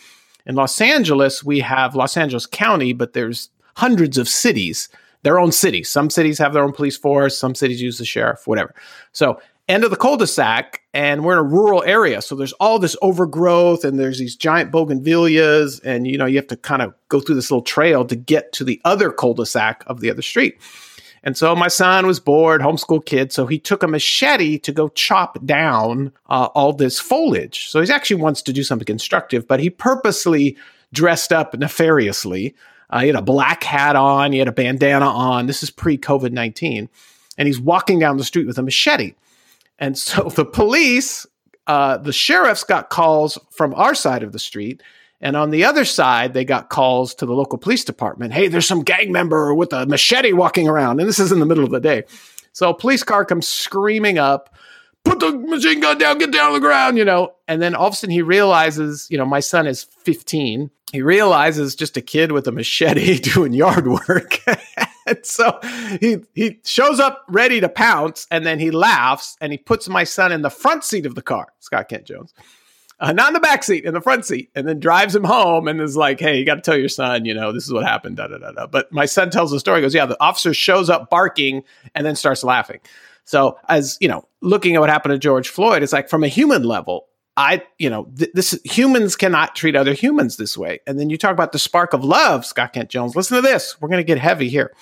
In 0.46 0.56
Los 0.56 0.80
Angeles, 0.80 1.44
we 1.44 1.60
have 1.60 1.96
Los 1.96 2.16
Angeles 2.16 2.46
County, 2.46 2.94
but 2.94 3.14
there's 3.14 3.50
hundreds 3.76 4.18
of 4.18 4.30
cities, 4.30 4.90
their 5.24 5.40
own 5.40 5.52
cities. 5.52 5.90
Some 5.90 6.10
cities 6.10 6.38
have 6.38 6.54
their 6.54 6.64
own 6.64 6.72
police 6.72 6.98
force, 6.98 7.38
some 7.38 7.56
cities 7.56 7.82
use 7.82 7.98
the 7.98 8.06
sheriff, 8.06 8.48
whatever. 8.48 8.74
So, 9.12 9.42
end 9.68 9.84
of 9.84 9.90
the 9.90 9.98
cul-de-sac, 9.98 10.82
and 10.94 11.24
we're 11.24 11.34
in 11.34 11.40
a 11.40 11.44
rural 11.44 11.84
area. 11.84 12.22
So 12.22 12.36
there's 12.36 12.54
all 12.54 12.78
this 12.78 12.96
overgrowth 13.02 13.84
and 13.84 14.00
there's 14.00 14.20
these 14.20 14.36
giant 14.36 14.72
bougainvilleas, 14.72 15.82
and 15.84 16.08
you 16.08 16.18
know, 16.18 16.28
you 16.28 16.38
have 16.38 16.48
to 16.48 16.58
kind 16.58 16.82
of 16.82 16.94
go 17.10 17.20
through 17.20 17.36
this 17.36 17.50
little 17.50 17.64
trail 17.64 18.06
to 18.06 18.16
get 18.16 18.54
to 18.54 18.64
the 18.64 18.80
other 18.86 19.12
cul-de-sac 19.12 19.84
of 19.88 20.00
the 20.00 20.12
other 20.12 20.22
street. 20.22 20.58
And 21.26 21.36
so 21.36 21.56
my 21.56 21.70
son 21.70 22.06
was 22.06 22.20
bored, 22.20 22.62
homeschool 22.62 23.04
kid, 23.04 23.34
so 23.34 23.48
he 23.48 23.58
took 23.58 23.82
a 23.82 23.88
machete 23.88 24.60
to 24.60 24.72
go 24.72 24.90
chop 24.90 25.44
down 25.44 26.14
uh, 26.30 26.50
all 26.54 26.72
this 26.72 27.00
foliage. 27.00 27.68
So 27.68 27.82
he 27.82 27.92
actually 27.92 28.22
wants 28.22 28.44
to 28.44 28.54
do 28.54 28.64
something 28.64 28.86
constructive, 28.86 29.48
but 29.48 29.60
he 29.60 29.72
purposely 29.72 30.56
dressed 30.94 31.34
up 31.34 31.56
nefariously. 31.56 32.54
Uh, 32.92 33.00
he 33.00 33.08
had 33.08 33.16
a 33.16 33.24
black 33.24 33.64
hat 33.64 33.96
on, 33.96 34.34
he 34.34 34.38
had 34.40 34.48
a 34.48 34.52
bandana 34.52 35.08
on. 35.08 35.48
This 35.48 35.64
is 35.64 35.72
pre 35.72 35.98
COVID 35.98 36.32
19. 36.32 36.88
And 37.40 37.48
he's 37.48 37.60
walking 37.60 37.98
down 37.98 38.18
the 38.18 38.24
street 38.24 38.46
with 38.46 38.60
a 38.60 38.64
machete. 38.64 39.16
And 39.80 39.98
so 39.98 40.30
the 40.36 40.46
police, 40.46 41.26
uh, 41.66 41.98
the 41.98 42.14
sheriffs 42.14 42.64
got 42.64 42.92
calls 42.92 43.40
from 43.50 43.74
our 43.74 43.96
side 43.96 44.22
of 44.22 44.32
the 44.32 44.40
street. 44.40 44.84
And 45.22 45.36
on 45.36 45.50
the 45.50 45.64
other 45.64 45.86
side, 45.86 46.34
they 46.34 46.46
got 46.46 46.70
calls 46.70 47.16
to 47.16 47.26
the 47.26 47.34
local 47.34 47.58
police 47.58 47.84
department. 47.84 48.34
Hey, 48.34 48.48
there's 48.48 48.68
some 48.68 48.84
gang 48.84 49.12
member 49.12 49.54
with 49.54 49.74
a 49.74 49.86
machete 49.86 50.34
walking 50.34 50.68
around. 50.68 51.00
And 51.00 51.08
this 51.08 51.20
is 51.20 51.32
in 51.32 51.40
the 51.40 51.46
middle 51.46 51.64
of 51.64 51.72
the 51.72 51.80
day. 51.80 52.04
So 52.52 52.70
a 52.70 52.74
police 52.74 53.04
car 53.04 53.26
comes 53.26 53.48
screaming 53.48 54.18
up, 54.18 54.54
put 55.04 55.20
the 55.20 55.32
machine 55.32 55.80
gun 55.80 55.98
down, 55.98 56.18
get 56.18 56.32
down 56.32 56.48
on 56.48 56.54
the 56.54 56.60
ground, 56.60 56.98
you 56.98 57.06
know. 57.06 57.36
And 57.48 57.62
then 57.62 57.76
all 57.76 57.88
of 57.88 57.94
a 57.94 57.96
sudden 57.96 58.14
he 58.14 58.22
realizes, 58.22 59.08
you 59.10 59.18
know, 59.18 59.26
my 59.26 59.40
son 59.40 59.68
is 59.68 59.84
15. 59.84 60.70
He 60.92 61.02
realizes 61.02 61.76
just 61.76 61.98
a 61.98 62.02
kid 62.02 62.32
with 62.32 62.48
a 62.48 62.52
machete 62.52 63.20
doing 63.20 63.54
yard 63.54 63.88
work. 63.88 64.40
and 65.06 65.24
so 65.26 65.60
he 66.00 66.18
he 66.34 66.60
shows 66.64 67.00
up 67.00 67.24
ready 67.30 67.60
to 67.62 67.70
pounce, 67.70 68.28
and 68.32 68.46
then 68.46 68.60
he 68.60 68.72
laughs 68.72 69.38
and 69.40 69.52
he 69.52 69.58
puts 69.58 69.88
my 69.88 70.04
son 70.04 70.32
in 70.32 70.42
the 70.42 70.50
front 70.50 70.84
seat 70.84 71.06
of 71.06 71.16
the 71.16 71.22
car, 71.22 71.54
Scott 71.60 71.90
Kent 71.90 72.06
Jones. 72.06 72.34
Uh, 73.00 73.12
not 73.12 73.28
in 73.28 73.34
the 73.34 73.42
back 73.42 73.62
seat, 73.62 73.84
in 73.84 73.94
the 73.94 74.00
front 74.00 74.26
seat, 74.26 74.50
and 74.56 74.66
then 74.68 74.80
drives 74.80 75.14
him 75.14 75.26
home 75.26 75.68
and 75.68 75.82
is 75.82 75.98
like, 75.98 76.20
"Hey, 76.20 76.38
you 76.40 76.46
got 76.46 76.56
to 76.56 76.62
tell 76.62 76.78
your 76.78 76.90
son, 76.90 77.26
you 77.26 77.34
know, 77.34 77.52
this 77.52 77.66
is 77.66 77.74
what 77.74 77.84
happened." 77.84 78.18
Da 78.18 78.28
da 78.28 78.38
da 78.38 78.52
da. 78.52 78.68
But 78.68 78.92
my 78.92 79.06
son 79.06 79.30
tells 79.30 79.52
the 79.52 79.60
story. 79.60 79.82
Goes, 79.82 79.94
"Yeah, 79.94 80.06
the 80.06 80.22
officer 80.22 80.54
shows 80.54 80.90
up 80.90 81.10
barking 81.10 81.64
and 81.94 82.06
then 82.06 82.16
starts 82.16 82.44
laughing." 82.44 82.80
So, 83.26 83.58
as 83.68 83.98
you 84.00 84.08
know, 84.08 84.28
looking 84.42 84.76
at 84.76 84.80
what 84.80 84.90
happened 84.90 85.14
to 85.14 85.20
George 85.20 85.50
Floyd, 85.50 85.84
it's 85.84 85.92
like 85.92 86.10
from 86.10 86.24
a 86.24 86.30
human 86.30 86.64
level, 86.64 87.08
I, 87.38 87.64
you 87.78 87.90
know, 87.90 88.08
th- 88.18 88.32
this 88.34 88.58
humans 88.64 89.16
cannot 89.16 89.56
treat 89.56 89.76
other 89.76 89.94
humans 89.94 90.38
this 90.38 90.58
way. 90.58 90.80
And 90.88 91.00
then 91.00 91.10
you 91.10 91.18
talk 91.18 91.32
about 91.32 91.52
the 91.52 91.60
spark 91.60 91.94
of 91.94 92.04
love, 92.04 92.46
Scott 92.46 92.74
Kent 92.74 92.90
Jones. 92.90 93.16
Listen 93.16 93.36
to 93.36 93.42
this. 93.42 93.80
We're 93.82 93.90
going 93.90 94.00
to 94.00 94.06
get 94.06 94.20
heavy 94.20 94.48
here. 94.48 94.74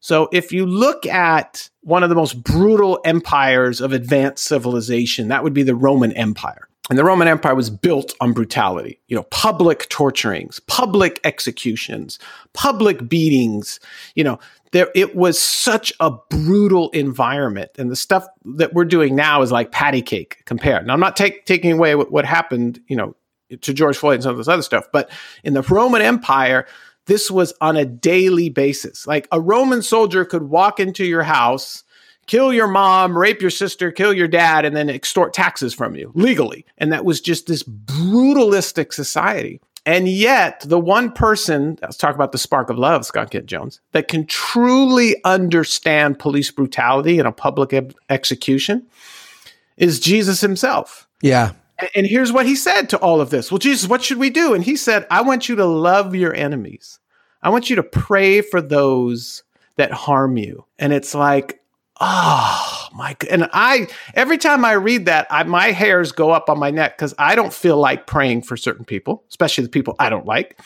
So 0.00 0.28
if 0.32 0.52
you 0.52 0.66
look 0.66 1.06
at 1.06 1.70
one 1.82 2.02
of 2.02 2.08
the 2.08 2.16
most 2.16 2.42
brutal 2.42 3.00
empires 3.04 3.80
of 3.80 3.92
advanced 3.92 4.44
civilization, 4.44 5.28
that 5.28 5.44
would 5.44 5.54
be 5.54 5.62
the 5.62 5.76
Roman 5.76 6.12
Empire. 6.12 6.68
And 6.90 6.98
the 6.98 7.04
Roman 7.04 7.28
Empire 7.28 7.54
was 7.54 7.70
built 7.70 8.12
on 8.20 8.32
brutality, 8.32 8.98
you 9.06 9.14
know, 9.14 9.22
public 9.24 9.88
torturings, 9.88 10.58
public 10.60 11.20
executions, 11.22 12.18
public 12.54 13.08
beatings, 13.08 13.78
you 14.16 14.24
know, 14.24 14.38
there 14.72 14.88
it 14.94 15.14
was 15.14 15.40
such 15.40 15.92
a 16.00 16.10
brutal 16.28 16.90
environment. 16.90 17.70
And 17.78 17.90
the 17.90 17.96
stuff 17.96 18.26
that 18.56 18.74
we're 18.74 18.84
doing 18.84 19.14
now 19.14 19.42
is 19.42 19.52
like 19.52 19.70
patty 19.70 20.02
cake 20.02 20.42
compared. 20.44 20.86
Now 20.86 20.94
i'm 20.94 21.00
not 21.00 21.16
take, 21.16 21.44
taking 21.46 21.72
away 21.72 21.94
what, 21.94 22.10
what 22.10 22.24
happened 22.24 22.80
you 22.88 22.96
know 22.96 23.14
to 23.60 23.74
george 23.74 23.98
floyd 23.98 24.14
and 24.14 24.22
some 24.22 24.32
of 24.32 24.38
this 24.38 24.48
other 24.48 24.62
stuff 24.62 24.86
but 24.92 25.10
in 25.44 25.52
the 25.52 25.60
roman 25.60 26.00
empire 26.00 26.66
this 27.06 27.30
was 27.30 27.52
on 27.60 27.76
a 27.76 27.84
daily 27.84 28.48
basis. 28.48 29.06
Like 29.06 29.28
a 29.32 29.40
roman 29.40 29.82
soldier 29.82 30.24
could 30.24 30.44
walk 30.44 30.78
into 30.80 31.04
your 31.04 31.22
house 31.22 31.84
kill 32.26 32.52
your 32.52 32.68
mom 32.68 33.16
rape 33.16 33.40
your 33.40 33.50
sister 33.50 33.90
kill 33.90 34.12
your 34.12 34.28
dad 34.28 34.64
and 34.64 34.76
then 34.76 34.88
extort 34.88 35.32
taxes 35.32 35.74
from 35.74 35.94
you 35.94 36.10
legally 36.14 36.64
and 36.78 36.92
that 36.92 37.04
was 37.04 37.20
just 37.20 37.46
this 37.46 37.62
brutalistic 37.62 38.92
society 38.92 39.60
and 39.84 40.08
yet, 40.08 40.62
the 40.64 40.78
one 40.78 41.10
person, 41.10 41.76
let's 41.82 41.96
talk 41.96 42.14
about 42.14 42.30
the 42.30 42.38
spark 42.38 42.70
of 42.70 42.78
love, 42.78 43.04
Scott 43.04 43.32
Kent 43.32 43.46
Jones, 43.46 43.80
that 43.90 44.06
can 44.06 44.26
truly 44.26 45.16
understand 45.24 46.20
police 46.20 46.52
brutality 46.52 47.18
and 47.18 47.26
a 47.26 47.32
public 47.32 47.74
execution 48.08 48.86
is 49.76 49.98
Jesus 49.98 50.40
himself. 50.40 51.08
Yeah. 51.20 51.52
And 51.96 52.06
here's 52.06 52.30
what 52.30 52.46
he 52.46 52.54
said 52.54 52.90
to 52.90 52.98
all 52.98 53.20
of 53.20 53.30
this 53.30 53.50
Well, 53.50 53.58
Jesus, 53.58 53.88
what 53.88 54.04
should 54.04 54.18
we 54.18 54.30
do? 54.30 54.54
And 54.54 54.62
he 54.62 54.76
said, 54.76 55.04
I 55.10 55.22
want 55.22 55.48
you 55.48 55.56
to 55.56 55.64
love 55.64 56.14
your 56.14 56.32
enemies. 56.32 57.00
I 57.42 57.50
want 57.50 57.68
you 57.68 57.74
to 57.76 57.82
pray 57.82 58.40
for 58.40 58.60
those 58.60 59.42
that 59.76 59.90
harm 59.90 60.36
you. 60.36 60.64
And 60.78 60.92
it's 60.92 61.12
like, 61.12 61.60
oh 62.02 62.88
my 62.94 63.16
god 63.18 63.30
and 63.30 63.48
i 63.52 63.86
every 64.14 64.36
time 64.36 64.64
i 64.64 64.72
read 64.72 65.06
that 65.06 65.26
I, 65.30 65.44
my 65.44 65.70
hairs 65.70 66.12
go 66.12 66.30
up 66.30 66.50
on 66.50 66.58
my 66.58 66.70
neck 66.70 66.96
because 66.96 67.14
i 67.18 67.34
don't 67.34 67.52
feel 67.52 67.76
like 67.76 68.06
praying 68.06 68.42
for 68.42 68.56
certain 68.56 68.84
people 68.84 69.24
especially 69.28 69.64
the 69.64 69.70
people 69.70 69.96
i 69.98 70.08
don't 70.08 70.26
like. 70.26 70.58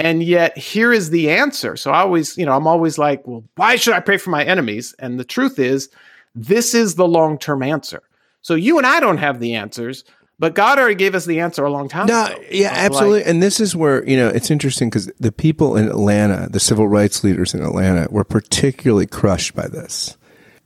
And 0.00 0.22
yet 0.22 0.56
here 0.56 0.92
is 0.92 1.10
the 1.10 1.28
answer. 1.30 1.76
So 1.76 1.90
i 1.90 1.98
always 1.98 2.38
you 2.38 2.46
know 2.46 2.52
i'm 2.52 2.66
always 2.66 2.98
like 2.98 3.26
well 3.26 3.44
why 3.56 3.76
should 3.76 3.94
i 3.94 4.00
pray 4.00 4.16
for 4.16 4.30
my 4.30 4.44
enemies? 4.44 4.94
And 4.98 5.18
the 5.18 5.24
truth 5.24 5.58
is 5.58 5.90
this 6.34 6.72
is 6.72 6.94
the 6.94 7.08
long-term 7.08 7.62
answer. 7.64 8.02
So 8.40 8.54
you 8.54 8.78
and 8.78 8.86
i 8.86 9.00
don't 9.00 9.18
have 9.18 9.40
the 9.40 9.54
answers 9.54 10.04
but 10.38 10.54
God 10.54 10.78
already 10.78 10.94
gave 10.94 11.14
us 11.14 11.24
the 11.24 11.40
answer 11.40 11.64
a 11.64 11.70
long 11.70 11.88
time 11.88 12.06
no, 12.06 12.26
ago. 12.26 12.40
Yeah, 12.50 12.70
absolutely. 12.72 13.20
Like, 13.20 13.28
and 13.28 13.42
this 13.42 13.58
is 13.58 13.74
where, 13.74 14.08
you 14.08 14.16
know, 14.16 14.28
it's 14.28 14.50
interesting 14.50 14.88
because 14.88 15.10
the 15.18 15.32
people 15.32 15.76
in 15.76 15.88
Atlanta, 15.88 16.48
the 16.48 16.60
civil 16.60 16.86
rights 16.86 17.24
leaders 17.24 17.54
in 17.54 17.62
Atlanta, 17.62 18.06
were 18.10 18.24
particularly 18.24 19.06
crushed 19.06 19.54
by 19.54 19.66
this 19.66 20.16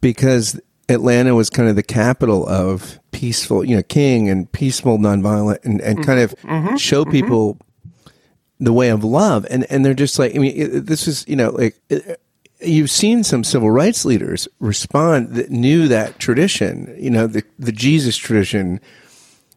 because 0.02 0.60
Atlanta 0.90 1.34
was 1.34 1.48
kind 1.48 1.70
of 1.70 1.76
the 1.76 1.82
capital 1.82 2.46
of 2.46 2.98
peaceful, 3.12 3.64
you 3.64 3.76
know, 3.76 3.82
king 3.82 4.28
and 4.28 4.50
peaceful, 4.52 4.98
nonviolent, 4.98 5.64
and, 5.64 5.80
and 5.80 6.04
kind 6.04 6.20
of 6.20 6.34
mm-hmm, 6.42 6.76
show 6.76 7.04
mm-hmm. 7.04 7.12
people 7.12 7.54
mm-hmm. 7.54 8.64
the 8.64 8.72
way 8.74 8.90
of 8.90 9.02
love. 9.02 9.46
And, 9.48 9.64
and 9.70 9.82
they're 9.82 9.94
just 9.94 10.18
like, 10.18 10.34
I 10.34 10.38
mean, 10.38 10.52
it, 10.54 10.86
this 10.86 11.08
is, 11.08 11.24
you 11.26 11.36
know, 11.36 11.50
like, 11.50 11.80
it, 11.88 12.20
you've 12.60 12.90
seen 12.90 13.24
some 13.24 13.44
civil 13.44 13.70
rights 13.70 14.04
leaders 14.04 14.46
respond 14.60 15.30
that 15.30 15.50
knew 15.50 15.88
that 15.88 16.18
tradition, 16.18 16.94
you 16.98 17.10
know, 17.10 17.26
the, 17.26 17.42
the 17.58 17.72
Jesus 17.72 18.16
tradition, 18.16 18.80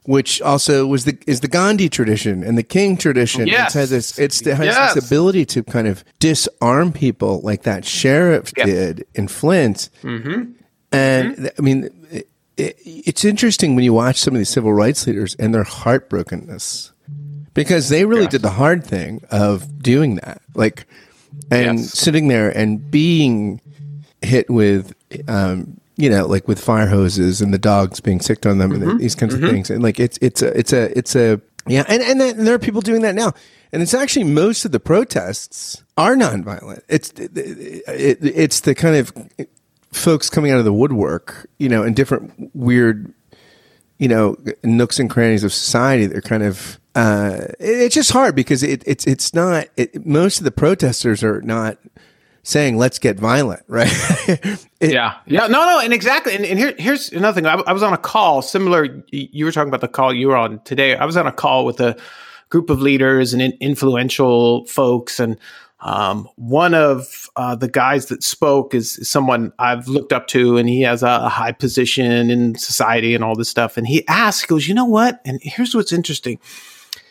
which 0.06 0.42
also 0.42 0.86
was 0.86 1.06
the 1.06 1.18
is 1.28 1.42
the 1.42 1.48
Gandhi 1.48 1.90
tradition 1.90 2.44
and 2.44 2.58
the 2.58 2.64
King 2.64 2.98
tradition. 2.98 3.48
Yes. 3.48 3.76
It 3.76 3.80
has 3.80 3.90
this 3.90 4.20
it's 4.20 4.42
it 4.42 4.56
has 4.56 4.68
yes. 4.68 4.94
this 4.94 5.06
ability 5.06 5.46
to 5.46 5.64
kind 5.64 5.88
of 5.88 6.04
disarm 6.20 6.92
people 6.94 7.42
like 7.42 7.64
that 7.64 7.86
sheriff 7.86 8.54
did 8.54 9.06
in 9.16 9.28
Flint. 9.28 9.90
Mm-hmm. 10.02 10.52
And 10.92 11.36
mm-hmm. 11.36 11.48
I 11.58 11.62
mean, 11.62 12.08
it, 12.12 12.28
it, 12.58 12.78
it's 12.86 13.26
interesting 13.26 13.76
when 13.76 13.84
you 13.84 13.94
watch 13.94 14.18
some 14.18 14.34
of 14.34 14.40
these 14.40 14.50
civil 14.50 14.74
rights 14.74 15.06
leaders 15.08 15.36
and 15.36 15.54
their 15.54 15.64
heartbrokenness 15.64 16.92
because 17.54 17.90
they 17.90 18.06
really 18.06 18.24
yes. 18.24 18.32
did 18.32 18.42
the 18.44 18.52
hard 18.52 18.84
thing 18.84 19.22
of 19.32 19.82
doing 19.82 20.16
that, 20.16 20.42
like 20.54 20.86
and 21.52 21.80
sitting 21.80 22.28
there 22.28 22.56
and 22.56 22.92
being 22.92 23.62
hit 24.22 24.50
with 24.50 24.94
um, 25.28 25.80
you 25.96 26.10
know, 26.10 26.26
like 26.26 26.48
with 26.48 26.60
fire 26.60 26.88
hoses 26.88 27.42
and 27.42 27.54
the 27.54 27.58
dogs 27.58 28.00
being 28.00 28.20
sicked 28.20 28.46
on 28.46 28.58
them 28.58 28.72
mm-hmm. 28.72 28.90
and 28.90 29.00
these 29.00 29.16
kinds 29.16 29.34
mm-hmm. 29.34 29.46
of 29.46 29.52
things. 29.52 29.70
And 29.70 29.82
like 29.82 30.00
it's 30.00 30.18
it's 30.22 30.42
a 30.42 30.58
it's 30.58 30.74
a 30.74 30.98
it's 30.98 31.16
a 31.16 31.42
yeah, 31.68 31.84
and 31.88 32.02
and, 32.02 32.22
that, 32.22 32.36
and 32.38 32.48
there 32.48 32.56
are 32.56 32.60
people 32.60 32.82
doing 32.82 33.02
that 33.02 33.16
now. 33.16 33.34
And 33.72 33.82
it's 33.82 33.94
actually 33.94 34.26
most 34.26 34.64
of 34.66 34.72
the 34.72 34.80
protests 34.80 35.84
are 35.98 36.16
nonviolent. 36.16 36.82
It's 36.88 37.10
it, 37.12 37.38
it, 37.38 38.20
it's 38.22 38.62
the 38.62 38.76
kind 38.76 38.96
of 38.96 39.14
folks 39.92 40.30
coming 40.30 40.52
out 40.52 40.60
of 40.60 40.66
the 40.66 40.74
woodwork, 40.74 41.50
you 41.58 41.70
know, 41.70 41.84
in 41.84 41.94
different 41.94 42.52
weird, 42.54 43.14
you 43.98 44.08
know, 44.08 44.38
nooks 44.64 45.00
and 45.00 45.10
crannies 45.10 45.44
of 45.44 45.54
society. 45.54 46.06
They're 46.06 46.22
kind 46.22 46.44
of 46.44 46.80
uh, 46.96 47.48
it's 47.60 47.96
just 47.96 48.12
hard 48.12 48.36
because 48.36 48.64
it, 48.64 48.84
it's 48.86 49.06
it's 49.06 49.34
not. 49.34 49.68
It, 49.76 50.06
most 50.06 50.40
of 50.40 50.46
the 50.46 50.52
protesters 50.52 51.24
are 51.24 51.42
not 51.42 51.78
saying 52.46 52.78
let's 52.78 53.00
get 53.00 53.20
violent, 53.20 53.64
right? 53.68 53.92
it, 54.30 54.68
yeah, 54.80 55.18
yeah, 55.26 55.48
no, 55.48 55.66
no, 55.66 55.80
and 55.80 55.92
exactly. 55.92 56.36
And, 56.36 56.46
and 56.46 56.58
here, 56.58 56.74
here's 56.78 57.12
another 57.12 57.34
thing. 57.34 57.46
I, 57.46 57.56
I, 57.68 57.74
was 57.74 57.84
on 57.84 57.92
a 57.92 57.98
call 57.98 58.42
similar. 58.42 59.04
You 59.12 59.46
were 59.46 59.52
talking 59.52 59.68
about 59.68 59.82
the 59.82 59.88
call 59.88 60.14
you 60.14 60.30
were 60.30 60.38
on 60.38 60.60
today. 60.64 60.96
I 60.96 61.06
was 61.06 61.18
on 61.18 61.28
a 61.28 61.32
call 61.32 61.66
with 61.66 61.82
a 61.82 61.98
group 62.50 62.70
of 62.70 62.82
leaders 62.82 63.34
and 63.34 63.42
influential 63.60 64.66
folks, 64.66 65.20
and 65.20 65.38
um, 65.82 66.30
one 66.36 66.74
of 66.74 67.30
uh, 67.36 67.56
the 67.56 67.68
guys 67.68 68.08
that 68.08 68.24
spoke 68.24 68.74
is, 68.74 68.98
is, 68.98 69.10
someone 69.10 69.52
I've 69.60 69.88
looked 69.88 70.14
up 70.14 70.28
to, 70.28 70.58
and 70.58 70.70
he 70.70 70.82
has 70.82 71.04
a, 71.04 71.08
a 71.24 71.30
high 71.30 71.52
position 71.52 72.30
in 72.30 72.56
society 72.56 73.14
and 73.14 73.24
all 73.24 73.36
this 73.36 73.50
stuff. 73.50 73.76
And 73.76 73.88
he 73.88 74.08
asked, 74.08 74.42
he 74.42 74.48
goes, 74.48 74.68
"You 74.68 74.76
know 74.76 74.86
what?" 74.86 75.20
And 75.26 75.40
here's 75.42 75.76
what's 75.76 75.92
interesting. 75.92 76.40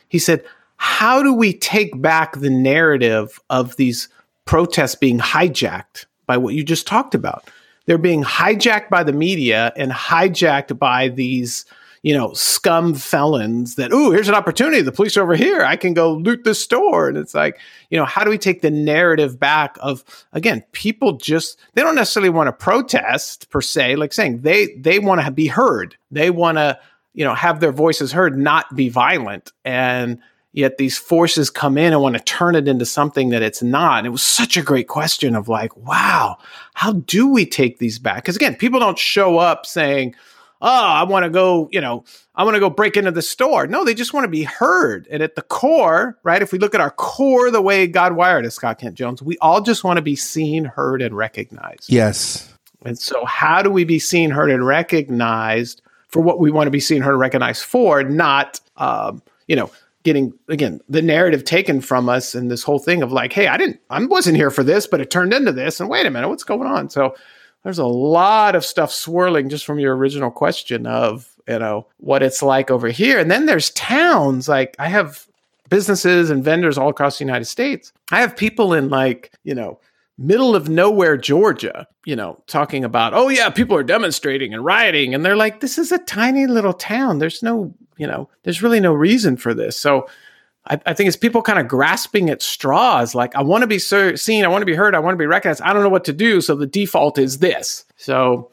He 0.09 0.21
said, 0.21 0.45
"How 0.77 1.23
do 1.25 1.35
we 1.35 1.53
take 1.53 2.01
back 2.01 2.37
the 2.37 2.51
narrative 2.51 3.41
of 3.51 3.75
these?" 3.77 4.09
Protests 4.45 4.95
being 4.95 5.19
hijacked 5.19 6.07
by 6.27 6.37
what 6.37 6.55
you 6.55 6.65
just 6.65 6.87
talked 6.87 7.15
about. 7.15 7.51
They're 7.87 7.99
being 7.99 8.25
hijacked 8.25 8.89
by 8.89 9.05
the 9.05 9.13
media 9.13 9.73
and 9.77 9.93
hijacked 9.93 10.79
by 10.79 11.09
these, 11.09 11.67
you 12.03 12.15
know, 12.15 12.33
scum 12.33 12.95
felons 12.95 13.75
that, 13.75 13.93
oh, 13.93 14.11
here's 14.11 14.29
an 14.29 14.35
opportunity. 14.35 14.81
The 14.81 14.93
police 14.93 15.17
are 15.17 15.23
over 15.23 15.37
here. 15.37 15.63
I 15.63 15.77
can 15.77 15.93
go 15.93 16.15
loot 16.15 16.45
the 16.45 16.55
store. 16.55 17.09
And 17.09 17.19
it's 17.19 17.35
like, 17.35 17.59
you 17.91 17.99
know, 17.99 18.05
how 18.07 18.25
do 18.25 18.31
we 18.31 18.39
take 18.39 18.63
the 18.63 18.71
narrative 18.71 19.39
back 19.39 19.77
of, 19.81 20.03
again, 20.33 20.65
people 20.73 21.19
just, 21.19 21.59
they 21.75 21.83
don't 21.83 21.95
necessarily 21.95 22.31
want 22.31 22.49
to 22.49 22.53
protest 22.53 23.51
per 23.51 23.61
se, 23.61 23.97
like 23.97 24.13
saying 24.13 24.41
they, 24.41 24.75
they 24.77 24.99
want 24.99 25.21
to 25.21 25.31
be 25.31 25.47
heard. 25.47 25.97
They 26.11 26.31
want 26.31 26.59
to, 26.59 26.79
you 27.13 27.25
know, 27.25 27.35
have 27.35 27.61
their 27.61 27.73
voices 27.73 28.13
heard, 28.13 28.39
not 28.39 28.75
be 28.75 28.89
violent. 28.89 29.53
And, 29.65 30.21
yet 30.55 30.79
these 30.79 30.97
forces 30.97 31.51
come 31.51 31.77
in 31.77 31.93
and 31.93 32.01
want 32.01 32.17
to 32.17 32.23
turn 32.23 32.55
it 32.55 32.69
into 32.69 32.87
something 32.87 33.31
that 33.31 33.43
it's 33.43 33.63
not. 33.63 33.99
And 33.99 34.07
it 34.07 34.11
was 34.11 34.23
such 34.23 34.57
a 34.57 34.63
great 34.63 34.87
question 34.87 35.35
of 35.35 35.49
like, 35.49 35.77
wow, 35.77 36.39
how 36.75 36.93
do 36.93 37.29
we 37.29 37.45
take 37.45 37.79
these 37.79 37.99
back? 37.99 38.17
Because 38.17 38.37
again, 38.37 38.55
people 38.55 38.79
don't 38.79 38.99
show 38.99 39.39
up 39.39 39.67
saying, 39.67 40.15
oh, 40.63 40.69
I 40.69 41.03
want 41.03 41.25
to 41.25 41.31
go, 41.31 41.69
you 41.73 41.81
know, 41.81 42.05
I 42.37 42.45
want 42.45 42.55
to 42.55 42.61
go 42.61 42.71
break 42.71 42.97
into 42.97 43.11
the 43.11 43.21
store. 43.21 43.67
No, 43.67 43.85
they 43.85 43.95
just 43.95 44.15
want 44.15 44.25
to 44.25 44.31
be 44.31 44.45
heard. 44.45 45.09
And 45.11 45.25
at 45.25 45.35
the 45.35 45.43
core, 45.43 46.19
right, 46.23 46.41
if 46.41 46.53
we 46.53 46.59
look 46.61 46.75
at 46.75 46.81
our 46.81 46.93
core, 46.93 47.51
the 47.51 47.61
way 47.61 47.89
God 47.89 48.15
wired 48.15 48.47
us, 48.47 48.55
Scott 48.55 48.79
Kent 48.79 48.95
Jones, 48.95 49.23
we 49.23 49.37
all 49.39 49.61
just 49.61 49.83
want 49.83 49.97
to 49.97 50.03
be 50.03 50.17
seen, 50.17 50.65
heard, 50.65 51.03
and 51.03 51.17
recognized. 51.17 51.93
Yes. 51.93 52.53
And 52.85 52.99
so, 52.99 53.25
how 53.25 53.61
do 53.63 53.71
we 53.71 53.85
be 53.85 53.99
seen, 53.99 54.31
heard, 54.31 54.51
and 54.51 54.65
recognized 54.65 55.83
for 56.09 56.23
what 56.23 56.39
we 56.39 56.51
want 56.51 56.67
to 56.67 56.71
be 56.71 56.81
seen, 56.81 57.03
heard, 57.03 57.13
and 57.13 57.21
recognized 57.21 57.65
for, 57.65 58.05
not, 58.05 58.61
um, 58.77 59.23
you 59.49 59.57
know, 59.57 59.71
getting 60.05 60.33
again 60.49 60.81
the 60.89 61.03
narrative 61.03 61.45
taken 61.45 61.81
from 61.81 62.09
us 62.09 62.35
and 62.35 62.51
this 62.51 62.63
whole 62.63 62.79
thing 62.79 63.03
of 63.03 63.11
like 63.11 63.33
hey 63.33 63.49
i 63.49 63.57
didn't 63.57 63.81
i 63.91 64.05
wasn't 64.05 64.37
here 64.37 64.51
for 64.51 64.63
this 64.63 64.87
but 64.87 65.01
it 65.01 65.11
turned 65.11 65.33
into 65.33 65.51
this 65.51 65.81
and 65.81 65.89
wait 65.89 66.07
a 66.07 66.11
minute 66.11 66.29
what's 66.29 66.45
going 66.45 66.69
on 66.69 66.89
so 66.89 67.15
there's 67.65 67.79
a 67.79 67.87
lot 67.87 68.55
of 68.55 68.65
stuff 68.65 68.93
swirling 68.93 69.49
just 69.49 69.65
from 69.65 69.79
your 69.79 69.97
original 69.97 70.31
question 70.31 70.87
of 70.87 71.35
you 71.49 71.59
know 71.59 71.87
what 71.97 72.23
it's 72.23 72.43
like 72.43 72.71
over 72.71 72.89
here 72.89 73.19
and 73.19 73.31
then 73.31 73.47
there's 73.47 73.71
towns 73.71 74.49
like 74.49 74.77
i 74.79 74.89
have 74.89 75.27
businesses 75.71 76.31
and 76.31 76.45
vendors 76.45 76.79
all 76.79 76.91
across 76.91 77.19
the 77.19 77.25
united 77.25 77.47
states 77.47 77.93
i 78.13 78.21
have 78.21 78.37
people 78.37 78.75
in 78.75 78.91
like 78.91 79.33
you 79.43 79.55
know 79.55 79.81
middle 80.19 80.55
of 80.55 80.69
nowhere 80.69 81.17
Georgia, 81.17 81.87
you 82.05 82.15
know, 82.15 82.41
talking 82.47 82.85
about, 82.85 83.15
oh 83.15 83.29
yeah, 83.29 83.51
people 83.51 83.77
are 83.77 83.83
demonstrating 83.83 84.55
and 84.55 84.65
rioting. 84.65 85.15
And 85.15 85.25
they're 85.25 85.37
like, 85.37 85.61
this 85.61 85.79
is 85.79 85.91
a 85.91 85.99
tiny 85.99 86.47
little 86.47 86.73
town. 86.73 87.19
There's 87.19 87.43
no, 87.43 87.75
you 87.97 88.07
know, 88.07 88.29
there's 88.43 88.63
really 88.63 88.81
no 88.81 88.93
reason 88.93 89.37
for 89.37 89.55
this. 89.55 89.77
So 89.79 90.09
I, 90.67 90.81
I 90.87 90.95
think 90.95 91.09
it's 91.09 91.17
people 91.17 91.43
kind 91.43 91.59
of 91.59 91.69
grasping 91.69 92.31
at 92.31 92.43
straws. 92.43 93.15
Like, 93.15 93.35
I 93.37 93.43
want 93.43 93.63
to 93.63 93.67
be 93.67 93.79
seen, 93.79 94.45
I 94.45 94.49
want 94.49 94.63
to 94.63 94.67
be 94.67 94.75
heard, 94.75 94.95
I 94.95 94.99
want 94.99 95.15
to 95.15 95.19
be 95.19 95.27
recognized. 95.27 95.63
I 95.63 95.73
don't 95.73 95.83
know 95.83 95.89
what 95.89 96.05
to 96.05 96.13
do. 96.13 96.41
So 96.41 96.55
the 96.55 96.67
default 96.67 97.19
is 97.19 97.39
this. 97.39 97.85
So 97.97 98.51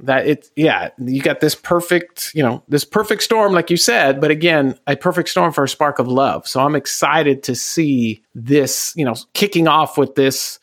that 0.00 0.26
it 0.26 0.50
yeah 0.56 0.90
you 0.98 1.20
got 1.20 1.40
this 1.40 1.54
perfect 1.54 2.34
you 2.34 2.42
know 2.42 2.62
this 2.68 2.84
perfect 2.84 3.22
storm 3.22 3.52
like 3.52 3.68
you 3.68 3.76
said 3.76 4.20
but 4.20 4.30
again 4.30 4.78
a 4.86 4.96
perfect 4.96 5.28
storm 5.28 5.52
for 5.52 5.64
a 5.64 5.68
spark 5.68 5.98
of 5.98 6.08
love 6.08 6.48
so 6.48 6.60
i'm 6.60 6.74
excited 6.74 7.42
to 7.42 7.54
see 7.54 8.22
this 8.34 8.94
you 8.96 9.04
know 9.04 9.14
kicking 9.34 9.68
off 9.68 9.98
with 9.98 10.14
this 10.14 10.58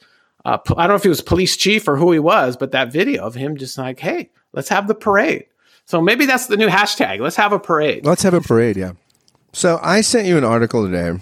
uh, 0.45 0.57
i 0.77 0.87
don't 0.87 0.89
know 0.89 0.95
if 0.95 1.03
he 1.03 1.09
was 1.09 1.21
police 1.21 1.55
chief 1.55 1.87
or 1.87 1.95
who 1.95 2.11
he 2.11 2.19
was 2.19 2.57
but 2.57 2.71
that 2.71 2.91
video 2.91 3.23
of 3.23 3.35
him 3.35 3.55
just 3.55 3.77
like 3.77 3.99
hey 3.99 4.29
let's 4.53 4.69
have 4.69 4.87
the 4.87 4.95
parade 4.95 5.45
so 5.89 5.99
maybe 5.99 6.25
that's 6.25 6.47
the 6.47 6.57
new 6.57 6.67
hashtag 6.67 7.19
let's 7.19 7.35
have 7.35 7.51
a 7.51 7.59
parade 7.59 8.05
let's 8.05 8.23
have 8.23 8.33
a 8.33 8.41
parade 8.41 8.77
yeah 8.77 8.91
so 9.51 9.79
i 9.81 10.01
sent 10.01 10.27
you 10.27 10.37
an 10.37 10.43
article 10.43 10.85
today 10.85 11.19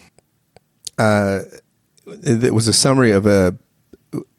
uh 0.97 1.39
it 2.23 2.53
was 2.53 2.67
a 2.67 2.73
summary 2.73 3.11
of 3.11 3.25
a 3.25 3.57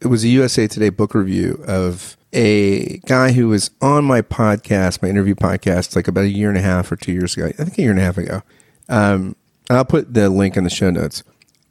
it 0.00 0.06
was 0.06 0.24
a 0.24 0.28
usa 0.28 0.66
today 0.66 0.90
book 0.90 1.14
review 1.14 1.62
of 1.66 2.16
a 2.32 2.98
guy 2.98 3.32
who 3.32 3.48
was 3.48 3.70
on 3.80 4.04
my 4.04 4.22
podcast, 4.22 5.02
my 5.02 5.08
interview 5.08 5.34
podcast, 5.34 5.96
like 5.96 6.08
about 6.08 6.24
a 6.24 6.28
year 6.28 6.48
and 6.48 6.58
a 6.58 6.62
half 6.62 6.90
or 6.92 6.96
two 6.96 7.12
years 7.12 7.36
ago. 7.36 7.46
I 7.46 7.64
think 7.64 7.78
a 7.78 7.82
year 7.82 7.90
and 7.90 8.00
a 8.00 8.02
half 8.02 8.18
ago. 8.18 8.42
Um, 8.88 9.36
I'll 9.70 9.84
put 9.84 10.14
the 10.14 10.28
link 10.28 10.56
in 10.56 10.64
the 10.64 10.70
show 10.70 10.90
notes. 10.90 11.22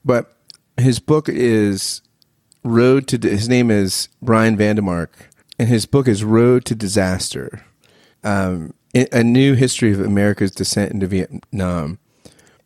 But 0.04 0.36
his 0.78 1.00
book 1.00 1.30
is 1.30 2.02
Road 2.64 3.08
to. 3.10 3.18
His 3.18 3.50
name 3.50 3.72
is 3.72 4.10
Brian 4.22 4.58
Vandemark, 4.58 5.10
and 5.60 5.68
his 5.68 5.86
book 5.86 6.08
is 6.08 6.24
Road 6.24 6.66
to 6.66 6.76
Disaster: 6.76 7.66
um, 8.28 8.74
A 8.94 9.24
New 9.24 9.54
History 9.54 9.92
of 9.94 10.02
America's 10.02 10.52
Descent 10.52 10.92
into 10.92 11.08
Vietnam. 11.08 12.00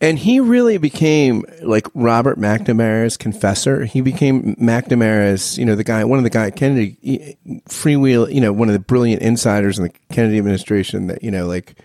And 0.02 0.18
he 0.18 0.40
really 0.40 0.80
became 0.80 1.46
like 1.62 1.86
Robert 1.94 2.40
McNamara's 2.40 3.18
confessor. 3.18 3.86
He 3.86 4.02
became 4.02 4.56
McNamara's, 4.56 5.60
you 5.60 5.66
know, 5.66 5.76
the 5.76 5.84
guy, 5.84 6.04
one 6.04 6.18
of 6.18 6.24
the 6.24 6.32
guy 6.32 6.50
Kennedy 6.50 7.38
freewheel, 7.70 8.34
you 8.34 8.42
know, 8.42 8.52
one 8.52 8.68
of 8.68 8.74
the 8.74 8.80
brilliant 8.80 9.22
insiders 9.22 9.78
in 9.78 9.84
the 9.84 9.94
Kennedy 10.12 10.40
administration 10.40 11.06
that 11.08 11.24
you 11.24 11.30
know, 11.30 11.46
like 11.46 11.76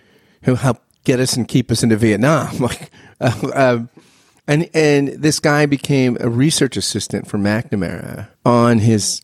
who 0.45 0.55
helped 0.55 0.83
get 1.05 1.21
us 1.21 1.37
and 1.37 1.47
keep 1.47 1.71
us 1.71 1.83
into 1.83 1.97
Vietnam. 1.97 2.57
Like, 2.61 2.91
uh, 3.21 3.51
uh, 3.55 3.79
and 4.49 4.71
and 4.73 5.09
this 5.09 5.39
guy 5.39 5.67
became 5.67 6.17
a 6.21 6.29
research 6.29 6.77
assistant 6.77 7.27
for 7.27 7.37
McNamara 7.37 8.29
on 8.47 8.79
his 8.79 9.21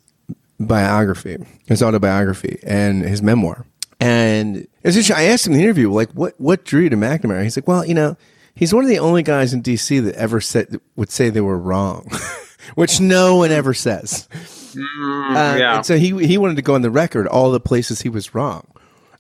biography, 0.61 1.38
his 1.66 1.82
autobiography, 1.82 2.59
and 2.62 3.02
his 3.02 3.23
memoir. 3.23 3.64
And 4.02 4.66
I 4.85 5.25
asked 5.25 5.47
him 5.47 5.52
in 5.52 5.59
the 5.59 5.64
interview, 5.64 5.90
like, 5.90 6.11
what 6.12 6.35
what 6.40 6.64
drew 6.64 6.82
you 6.82 6.90
to 6.90 6.97
McNamara? 6.97 7.42
He's 7.42 7.56
like, 7.56 7.68
well, 7.68 7.87
you 7.87 7.94
know 7.94 8.16
He's 8.54 8.75
one 8.75 8.85
of 8.85 8.90
the 8.90 8.99
only 8.99 9.23
guys 9.23 9.54
in 9.54 9.62
DC 9.62 10.04
that 10.04 10.14
ever 10.14 10.40
said 10.40 10.80
would 10.97 11.11
say 11.11 11.30
they 11.30 11.40
were 11.40 11.59
wrong, 11.59 12.11
which 12.75 13.00
no 13.00 13.37
one 13.37 13.50
ever 13.50 13.73
says. 13.73 14.28
Mm, 14.75 15.30
uh, 15.30 15.59
yeah. 15.59 15.80
so 15.82 15.97
he 15.97 16.26
he 16.26 16.38
wanted 16.38 16.56
to 16.56 16.62
go 16.62 16.75
on 16.75 16.82
the 16.82 16.90
record 16.90 17.26
all 17.26 17.50
the 17.50 17.61
places 17.61 18.02
he 18.02 18.09
was 18.09 18.35
wrong. 18.35 18.66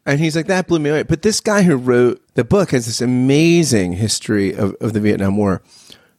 And 0.04 0.18
he's 0.18 0.34
like, 0.34 0.48
that 0.48 0.66
blew 0.66 0.80
me 0.80 0.90
away. 0.90 1.04
But 1.04 1.22
this 1.22 1.40
guy 1.40 1.62
who 1.62 1.76
wrote 1.76 2.20
the 2.34 2.44
book 2.44 2.72
has 2.72 2.86
this 2.86 3.00
amazing 3.00 3.92
history 3.92 4.52
of, 4.52 4.74
of 4.80 4.94
the 4.94 5.00
Vietnam 5.00 5.36
War. 5.36 5.62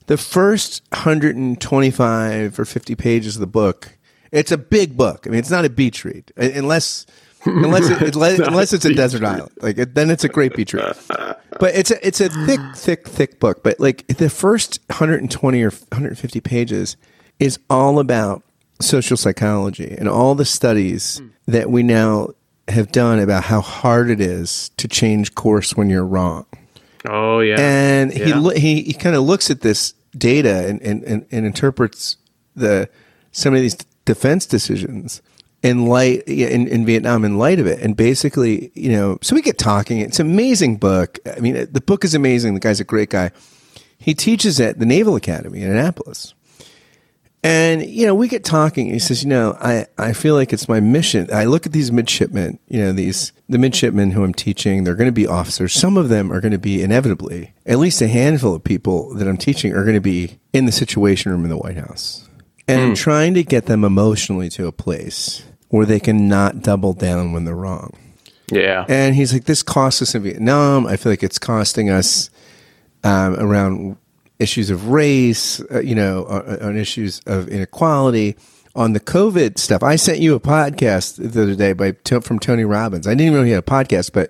The 0.07 0.17
first 0.17 0.83
125 0.91 2.59
or 2.59 2.65
50 2.65 2.95
pages 2.95 3.35
of 3.35 3.39
the 3.41 3.47
book, 3.47 3.97
it's 4.31 4.51
a 4.51 4.57
big 4.57 4.97
book. 4.97 5.25
I 5.25 5.29
mean, 5.29 5.39
it's 5.39 5.49
not 5.49 5.65
a 5.65 5.69
beach 5.69 6.03
read, 6.03 6.31
unless 6.35 7.05
unless 7.45 7.89
it, 7.89 8.01
unless, 8.15 8.39
unless 8.39 8.73
it's 8.73 8.85
a 8.85 8.93
desert 8.93 9.23
island. 9.23 9.51
Like 9.61 9.75
then 9.93 10.09
it's 10.09 10.23
a 10.23 10.29
great 10.29 10.55
beach 10.55 10.73
read. 10.73 10.95
But 11.59 11.75
it's 11.75 11.91
a 11.91 12.05
it's 12.05 12.19
a 12.19 12.29
thick, 12.29 12.59
thick, 12.75 13.07
thick 13.07 13.39
book. 13.39 13.61
But 13.61 13.79
like 13.79 14.07
the 14.07 14.27
first 14.27 14.79
120 14.87 15.61
or 15.61 15.69
150 15.69 16.41
pages 16.41 16.97
is 17.39 17.59
all 17.69 17.99
about 17.99 18.41
social 18.81 19.15
psychology 19.15 19.95
and 19.97 20.09
all 20.09 20.33
the 20.33 20.45
studies 20.45 21.21
that 21.45 21.69
we 21.69 21.83
now 21.83 22.29
have 22.69 22.91
done 22.91 23.19
about 23.19 23.43
how 23.43 23.61
hard 23.61 24.09
it 24.09 24.19
is 24.19 24.69
to 24.77 24.87
change 24.87 25.35
course 25.35 25.75
when 25.75 25.91
you're 25.91 26.05
wrong. 26.05 26.45
Oh 27.05 27.39
yeah, 27.39 27.55
and 27.59 28.13
yeah. 28.13 28.41
he 28.41 28.59
he 28.59 28.81
he 28.83 28.93
kind 28.93 29.15
of 29.15 29.23
looks 29.23 29.51
at 29.51 29.61
this 29.61 29.93
data 30.17 30.67
and, 30.67 30.81
and, 30.81 31.03
and, 31.03 31.25
and 31.31 31.45
interprets 31.45 32.17
the 32.55 32.89
some 33.31 33.53
of 33.53 33.61
these 33.61 33.75
defense 34.05 34.45
decisions 34.45 35.21
in 35.63 35.85
light 35.85 36.23
in, 36.27 36.67
in 36.67 36.85
Vietnam 36.85 37.25
in 37.25 37.37
light 37.37 37.59
of 37.59 37.65
it. 37.65 37.79
And 37.79 37.95
basically, 37.95 38.71
you 38.75 38.91
know, 38.91 39.17
so 39.21 39.33
we 39.33 39.41
get 39.41 39.57
talking. 39.57 39.99
It's 39.99 40.19
an 40.19 40.29
amazing 40.29 40.75
book. 40.75 41.17
I 41.25 41.39
mean, 41.39 41.55
the 41.71 41.81
book 41.81 42.03
is 42.03 42.13
amazing. 42.13 42.53
The 42.53 42.59
guy's 42.59 42.81
a 42.81 42.85
great 42.85 43.09
guy. 43.09 43.31
He 43.97 44.13
teaches 44.13 44.59
at 44.59 44.77
the 44.77 44.85
Naval 44.85 45.15
Academy 45.15 45.61
in 45.61 45.71
Annapolis. 45.71 46.33
And, 47.45 47.85
you 47.85 48.05
know, 48.05 48.15
we 48.15 48.29
get 48.29 48.45
talking. 48.45 48.89
He 48.89 48.99
says, 48.99 49.23
you 49.23 49.29
know, 49.29 49.57
I, 49.59 49.85
I 49.97 50.13
feel 50.13 50.35
like 50.35 50.53
it's 50.53 50.69
my 50.69 50.79
mission. 50.79 51.27
I 51.31 51.43
look 51.43 51.65
at 51.65 51.73
these 51.73 51.91
midshipmen, 51.91 52.57
you 52.67 52.79
know, 52.79 52.93
these, 52.93 53.33
the 53.49 53.57
midshipmen 53.57 54.11
who 54.11 54.23
I'm 54.23 54.33
teaching, 54.33 54.83
they're 54.83 54.95
going 54.95 55.09
to 55.09 55.13
be 55.13 55.27
officers. 55.27 55.73
Some 55.73 55.97
of 55.97 56.07
them 56.07 56.31
are 56.31 56.39
going 56.39 56.53
to 56.53 56.57
be 56.57 56.81
inevitably, 56.81 57.53
at 57.65 57.79
least 57.79 58.01
a 58.01 58.07
handful 58.07 58.55
of 58.55 58.63
people 58.63 59.13
that 59.15 59.27
I'm 59.27 59.35
teaching 59.35 59.73
are 59.73 59.83
going 59.83 59.95
to 59.95 60.01
be 60.01 60.39
in 60.53 60.65
the 60.65 60.71
situation 60.71 61.33
room 61.33 61.43
in 61.43 61.49
the 61.49 61.57
White 61.57 61.77
House. 61.77 62.29
And 62.65 62.79
mm. 62.79 62.87
I'm 62.87 62.95
trying 62.95 63.33
to 63.33 63.43
get 63.43 63.65
them 63.65 63.83
emotionally 63.83 64.49
to 64.51 64.67
a 64.67 64.71
place 64.71 65.43
where 65.73 65.87
they 65.87 65.99
can 65.99 66.27
not 66.27 66.61
double 66.61 66.93
down 66.93 67.31
when 67.33 67.45
they're 67.45 67.55
wrong. 67.55 67.97
Yeah. 68.51 68.85
And 68.87 69.15
he's 69.15 69.33
like, 69.33 69.45
this 69.45 69.63
costs 69.63 70.03
us 70.03 70.13
in 70.13 70.21
Vietnam. 70.21 70.85
I 70.85 70.97
feel 70.97 71.11
like 71.11 71.23
it's 71.23 71.39
costing 71.39 71.89
us 71.89 72.29
um, 73.03 73.33
around 73.39 73.97
issues 74.37 74.69
of 74.69 74.89
race, 74.89 75.61
uh, 75.71 75.81
you 75.81 75.95
know, 75.95 76.25
on, 76.25 76.59
on, 76.61 76.77
issues 76.77 77.21
of 77.25 77.47
inequality, 77.47 78.35
on 78.75 78.93
the 78.93 78.99
COVID 78.99 79.57
stuff. 79.57 79.81
I 79.81 79.95
sent 79.95 80.19
you 80.19 80.35
a 80.35 80.39
podcast 80.39 81.15
the 81.15 81.41
other 81.41 81.55
day 81.55 81.73
by 81.73 81.93
from 82.19 82.37
Tony 82.37 82.65
Robbins. 82.65 83.07
I 83.07 83.15
didn't 83.15 83.21
even 83.21 83.39
know 83.39 83.43
he 83.43 83.51
had 83.53 83.63
a 83.63 83.65
podcast, 83.65 84.13
but 84.13 84.29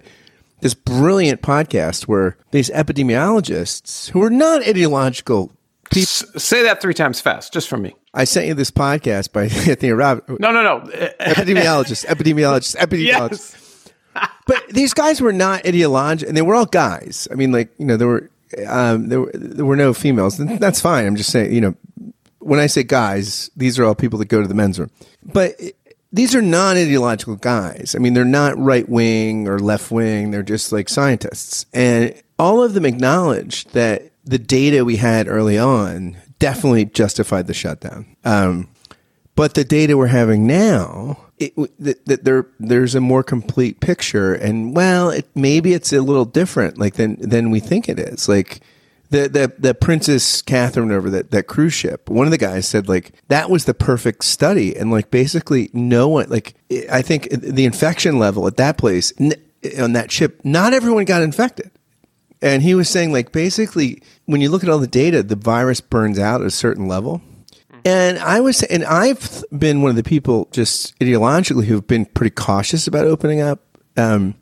this 0.61 0.73
brilliant 0.73 1.41
podcast 1.41 2.03
where 2.03 2.37
these 2.51 2.69
epidemiologists 2.69 4.11
who 4.11 4.23
are 4.23 4.29
not 4.29 4.65
ideological 4.65 5.51
people. 5.91 6.39
Say 6.39 6.63
that 6.63 6.81
three 6.81 6.93
times 6.93 7.19
fast, 7.21 7.53
just 7.53 7.67
for 7.67 7.77
me. 7.77 7.95
I 8.13 8.25
sent 8.25 8.47
you 8.47 8.53
this 8.53 8.71
podcast 8.71 9.31
by 9.31 9.43
Anthony 9.69 9.91
Robbins. 9.91 10.39
No, 10.39 10.51
no, 10.51 10.61
no. 10.61 10.89
epidemiologist, 11.19 12.05
epidemiologist, 12.05 12.75
epidemiologist. 12.77 13.89
Yes. 14.15 14.29
but 14.45 14.67
these 14.69 14.93
guys 14.93 15.21
were 15.21 15.33
not 15.33 15.65
ideological, 15.65 16.29
and 16.29 16.37
they 16.37 16.41
were 16.41 16.55
all 16.55 16.65
guys. 16.65 17.27
I 17.31 17.35
mean, 17.35 17.51
like 17.51 17.69
you 17.77 17.85
know, 17.85 17.97
there 17.97 18.07
were 18.07 18.29
um, 18.67 19.09
there 19.09 19.21
were 19.21 19.31
there 19.33 19.65
were 19.65 19.75
no 19.75 19.93
females. 19.93 20.37
That's 20.37 20.79
fine. 20.79 21.05
I'm 21.05 21.15
just 21.15 21.31
saying, 21.31 21.53
you 21.53 21.61
know, 21.61 21.75
when 22.39 22.59
I 22.59 22.67
say 22.67 22.83
guys, 22.83 23.49
these 23.55 23.79
are 23.79 23.85
all 23.85 23.95
people 23.95 24.19
that 24.19 24.27
go 24.27 24.41
to 24.41 24.47
the 24.47 24.53
men's 24.53 24.79
room. 24.79 24.91
But 25.23 25.59
these 26.11 26.35
are 26.35 26.41
non 26.41 26.77
ideological 26.77 27.37
guys. 27.37 27.95
I 27.95 27.99
mean, 27.99 28.13
they're 28.13 28.25
not 28.25 28.57
right 28.57 28.87
wing 28.87 29.47
or 29.47 29.57
left 29.57 29.91
wing. 29.91 30.31
They're 30.31 30.43
just 30.43 30.71
like 30.71 30.89
scientists, 30.89 31.65
and 31.73 32.13
all 32.37 32.61
of 32.61 32.73
them 32.75 32.85
acknowledge 32.85 33.65
that 33.69 34.11
the 34.23 34.39
data 34.39 34.85
we 34.85 34.97
had 34.97 35.27
early 35.27 35.57
on 35.57 36.17
definitely 36.39 36.85
justified 36.85 37.47
the 37.47 37.53
shutdown. 37.53 38.15
Um, 38.23 38.69
but 39.35 39.55
the 39.55 39.63
data 39.63 39.97
we're 39.97 40.07
having 40.07 40.45
now, 40.45 41.17
it, 41.39 41.55
that, 41.79 42.23
there 42.23 42.47
there's 42.59 42.95
a 42.95 43.01
more 43.01 43.23
complete 43.23 43.79
picture, 43.79 44.33
and 44.33 44.75
well, 44.75 45.09
it, 45.09 45.27
maybe 45.35 45.73
it's 45.73 45.91
a 45.91 46.01
little 46.01 46.25
different, 46.25 46.77
like 46.77 46.95
than 46.95 47.17
than 47.19 47.49
we 47.49 47.59
think 47.59 47.89
it 47.89 47.99
is. 47.99 48.29
Like 48.29 48.61
the 49.09 49.27
the 49.29 49.53
the 49.57 49.73
Princess 49.73 50.41
Catherine 50.41 50.91
over 50.91 51.09
that 51.09 51.31
that 51.31 51.47
cruise 51.47 51.73
ship. 51.73 52.09
One 52.09 52.27
of 52.27 52.31
the 52.31 52.37
guys 52.37 52.67
said 52.67 52.87
like 52.87 53.13
that 53.29 53.49
was 53.49 53.65
the 53.65 53.73
perfect 53.73 54.23
study, 54.23 54.75
and 54.75 54.91
like 54.91 55.09
basically 55.09 55.69
no 55.73 56.07
one 56.07 56.29
like 56.29 56.53
I 56.91 57.01
think 57.01 57.29
the 57.31 57.65
infection 57.65 58.19
level 58.19 58.45
at 58.45 58.57
that 58.57 58.77
place 58.77 59.13
on 59.79 59.93
that 59.93 60.11
ship, 60.11 60.41
not 60.43 60.73
everyone 60.73 61.05
got 61.05 61.23
infected. 61.23 61.71
And 62.43 62.61
he 62.61 62.75
was 62.75 62.89
saying, 62.89 63.13
like, 63.13 63.31
basically, 63.31 64.03
when 64.25 64.41
you 64.41 64.49
look 64.49 64.63
at 64.63 64.69
all 64.69 64.77
the 64.77 64.85
data, 64.85 65.23
the 65.23 65.37
virus 65.37 65.79
burns 65.79 66.19
out 66.19 66.41
at 66.41 66.47
a 66.47 66.51
certain 66.51 66.89
level. 66.89 67.21
And 67.85 68.19
I 68.19 68.41
was, 68.41 68.63
and 68.63 68.83
I've 68.83 69.45
been 69.57 69.81
one 69.81 69.91
of 69.91 69.95
the 69.95 70.03
people 70.03 70.49
just 70.51 70.97
ideologically 70.99 71.63
who've 71.63 71.87
been 71.87 72.05
pretty 72.05 72.35
cautious 72.35 72.85
about 72.85 73.07
opening 73.07 73.39
up. 73.39 73.61
Um, 73.95 74.35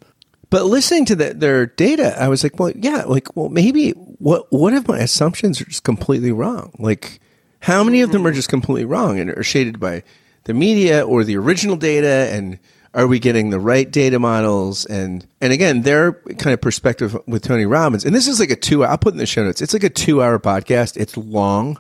but 0.49 0.65
listening 0.65 1.05
to 1.05 1.15
the, 1.15 1.33
their 1.35 1.67
data, 1.67 2.19
I 2.19 2.27
was 2.27 2.41
like, 2.41 2.59
well, 2.59 2.71
yeah, 2.75 3.03
like, 3.03 3.35
well, 3.35 3.49
maybe 3.49 3.91
what 3.91 4.51
what 4.51 4.73
if 4.73 4.87
my 4.87 4.99
assumptions 4.99 5.61
are 5.61 5.65
just 5.65 5.83
completely 5.83 6.31
wrong? 6.31 6.71
Like, 6.79 7.19
how 7.61 7.83
many 7.83 8.01
of 8.01 8.11
them 8.11 8.25
are 8.25 8.31
just 8.31 8.49
completely 8.49 8.85
wrong 8.85 9.19
and 9.19 9.29
are 9.29 9.43
shaded 9.43 9.79
by 9.79 10.03
the 10.45 10.53
media 10.55 11.05
or 11.05 11.23
the 11.23 11.37
original 11.37 11.75
data 11.75 12.29
and 12.31 12.57
are 12.93 13.07
we 13.07 13.19
getting 13.19 13.49
the 13.49 13.59
right 13.59 13.91
data 13.91 14.19
models 14.19 14.85
and 14.85 15.25
and 15.39 15.53
again 15.53 15.83
their 15.83 16.13
kind 16.13 16.53
of 16.53 16.61
perspective 16.61 17.17
with 17.27 17.41
tony 17.41 17.65
robbins 17.65 18.03
and 18.03 18.13
this 18.13 18.27
is 18.27 18.39
like 18.39 18.51
a 18.51 18.55
two 18.55 18.83
i'll 18.83 18.97
put 18.97 19.13
in 19.13 19.17
the 19.17 19.25
show 19.25 19.43
notes 19.43 19.61
it's 19.61 19.73
like 19.73 19.83
a 19.83 19.89
two 19.89 20.21
hour 20.21 20.39
podcast 20.39 20.97
it's 20.97 21.15
long 21.15 21.77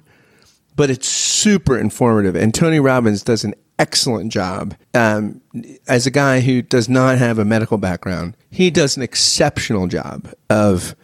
but 0.75 0.89
it's 0.89 1.07
super 1.07 1.77
informative. 1.77 2.35
And 2.35 2.53
Tony 2.53 2.79
Robbins 2.79 3.23
does 3.23 3.43
an 3.43 3.53
excellent 3.79 4.31
job. 4.31 4.75
Um, 4.93 5.41
as 5.87 6.07
a 6.07 6.11
guy 6.11 6.39
who 6.39 6.61
does 6.61 6.87
not 6.87 7.17
have 7.17 7.39
a 7.39 7.45
medical 7.45 7.77
background, 7.77 8.37
he 8.49 8.69
does 8.69 8.97
an 8.97 9.03
exceptional 9.03 9.87
job 9.87 10.33
of 10.49 10.95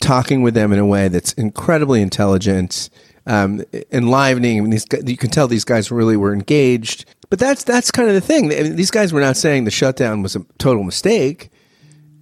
talking 0.00 0.42
with 0.42 0.54
them 0.54 0.72
in 0.72 0.78
a 0.78 0.86
way 0.86 1.08
that's 1.08 1.32
incredibly 1.34 2.02
intelligent, 2.02 2.90
um, 3.26 3.62
enlivening. 3.92 4.58
I 4.58 4.60
mean, 4.60 4.70
these, 4.70 4.86
you 5.06 5.16
can 5.16 5.30
tell 5.30 5.48
these 5.48 5.64
guys 5.64 5.90
really 5.90 6.16
were 6.16 6.32
engaged. 6.32 7.04
But 7.34 7.40
that's 7.40 7.64
that's 7.64 7.90
kind 7.90 8.08
of 8.08 8.14
the 8.14 8.20
thing. 8.20 8.44
I 8.52 8.62
mean, 8.62 8.76
these 8.76 8.92
guys 8.92 9.12
were 9.12 9.20
not 9.20 9.36
saying 9.36 9.64
the 9.64 9.72
shutdown 9.72 10.22
was 10.22 10.36
a 10.36 10.46
total 10.58 10.84
mistake. 10.84 11.50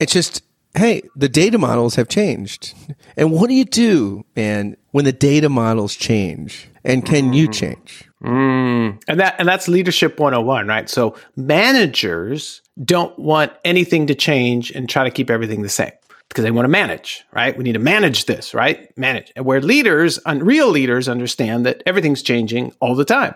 It's 0.01 0.11
just, 0.11 0.43
hey, 0.73 1.03
the 1.15 1.29
data 1.29 1.59
models 1.59 1.97
have 1.97 2.09
changed. 2.09 2.73
And 3.15 3.31
what 3.31 3.49
do 3.49 3.55
you 3.55 3.67
do, 3.67 4.25
man, 4.35 4.75
when 4.93 5.05
the 5.05 5.13
data 5.13 5.51
models 5.51 5.95
change? 5.95 6.67
And 6.83 7.05
can 7.05 7.35
you 7.35 7.47
change? 7.47 8.09
Mm. 8.25 9.03
And 9.07 9.21
that 9.21 9.35
and 9.39 9.47
that's 9.47 9.69
leadership 9.69 10.19
101, 10.19 10.67
right? 10.67 10.89
So 10.89 11.15
managers 11.37 12.63
don't 12.83 13.19
want 13.19 13.53
anything 13.67 14.07
to 14.07 14.15
change 14.15 14.71
and 14.71 14.89
try 14.89 15.05
to 15.05 15.11
keep 15.11 15.29
everything 15.29 15.61
the 15.61 15.69
same 15.69 15.93
because 16.31 16.43
they 16.43 16.51
want 16.51 16.65
to 16.65 16.71
manage, 16.71 17.23
right? 17.35 17.55
We 17.55 17.65
need 17.65 17.75
to 17.75 17.81
manage 17.81 18.25
this, 18.25 18.55
right? 18.55 18.97
Manage. 18.97 19.31
And 19.37 19.45
where 19.45 19.61
leaders, 19.61 20.19
real 20.27 20.71
leaders 20.71 21.07
understand 21.07 21.67
that 21.67 21.83
everything's 21.85 22.23
changing 22.23 22.73
all 22.81 22.95
the 22.95 23.05
time. 23.05 23.35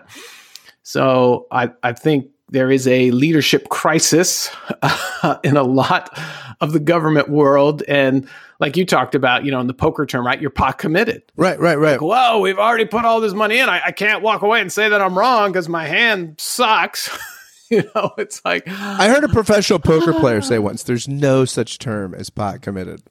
So 0.87 1.47
I, 1.51 1.71
I 1.83 1.91
think 1.91 2.29
there 2.47 2.71
is 2.71 2.87
a 2.87 3.11
leadership 3.11 3.67
crisis 3.67 4.49
uh, 4.81 5.35
in 5.43 5.57
a 5.57 5.63
lot 5.63 6.17
of 6.61 6.71
the 6.71 6.79
government 6.79 7.27
world. 7.27 7.83
And 7.89 8.25
like 8.61 8.77
you 8.77 8.85
talked 8.85 9.13
about, 9.13 9.43
you 9.43 9.51
know, 9.51 9.59
in 9.59 9.67
the 9.67 9.73
poker 9.73 10.05
term, 10.05 10.25
right? 10.25 10.39
You're 10.39 10.49
pot 10.49 10.77
committed. 10.77 11.23
Right, 11.35 11.59
right, 11.59 11.77
right. 11.77 11.99
Like, 11.99 12.01
Whoa, 12.01 12.39
we've 12.39 12.57
already 12.57 12.85
put 12.85 13.03
all 13.03 13.19
this 13.19 13.33
money 13.33 13.57
in. 13.57 13.67
I, 13.67 13.87
I 13.87 13.91
can't 13.91 14.23
walk 14.23 14.43
away 14.43 14.61
and 14.61 14.71
say 14.71 14.87
that 14.87 15.01
I'm 15.01 15.17
wrong 15.17 15.51
because 15.51 15.67
my 15.67 15.85
hand 15.85 16.35
sucks. 16.39 17.09
you 17.69 17.83
know, 17.93 18.13
it's 18.17 18.39
like. 18.45 18.65
I 18.69 19.09
heard 19.09 19.25
a 19.25 19.27
professional 19.27 19.79
poker 19.79 20.13
player 20.13 20.39
say 20.39 20.57
once 20.57 20.83
there's 20.83 21.05
no 21.05 21.43
such 21.43 21.79
term 21.79 22.15
as 22.15 22.29
pot 22.29 22.61
committed. 22.61 23.03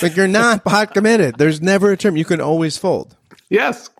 like 0.00 0.14
you're 0.14 0.28
not 0.28 0.64
pot 0.64 0.94
committed. 0.94 1.38
There's 1.38 1.60
never 1.60 1.90
a 1.90 1.96
term. 1.96 2.16
You 2.16 2.24
can 2.24 2.40
always 2.40 2.78
fold. 2.78 3.16
Yes, 3.50 3.90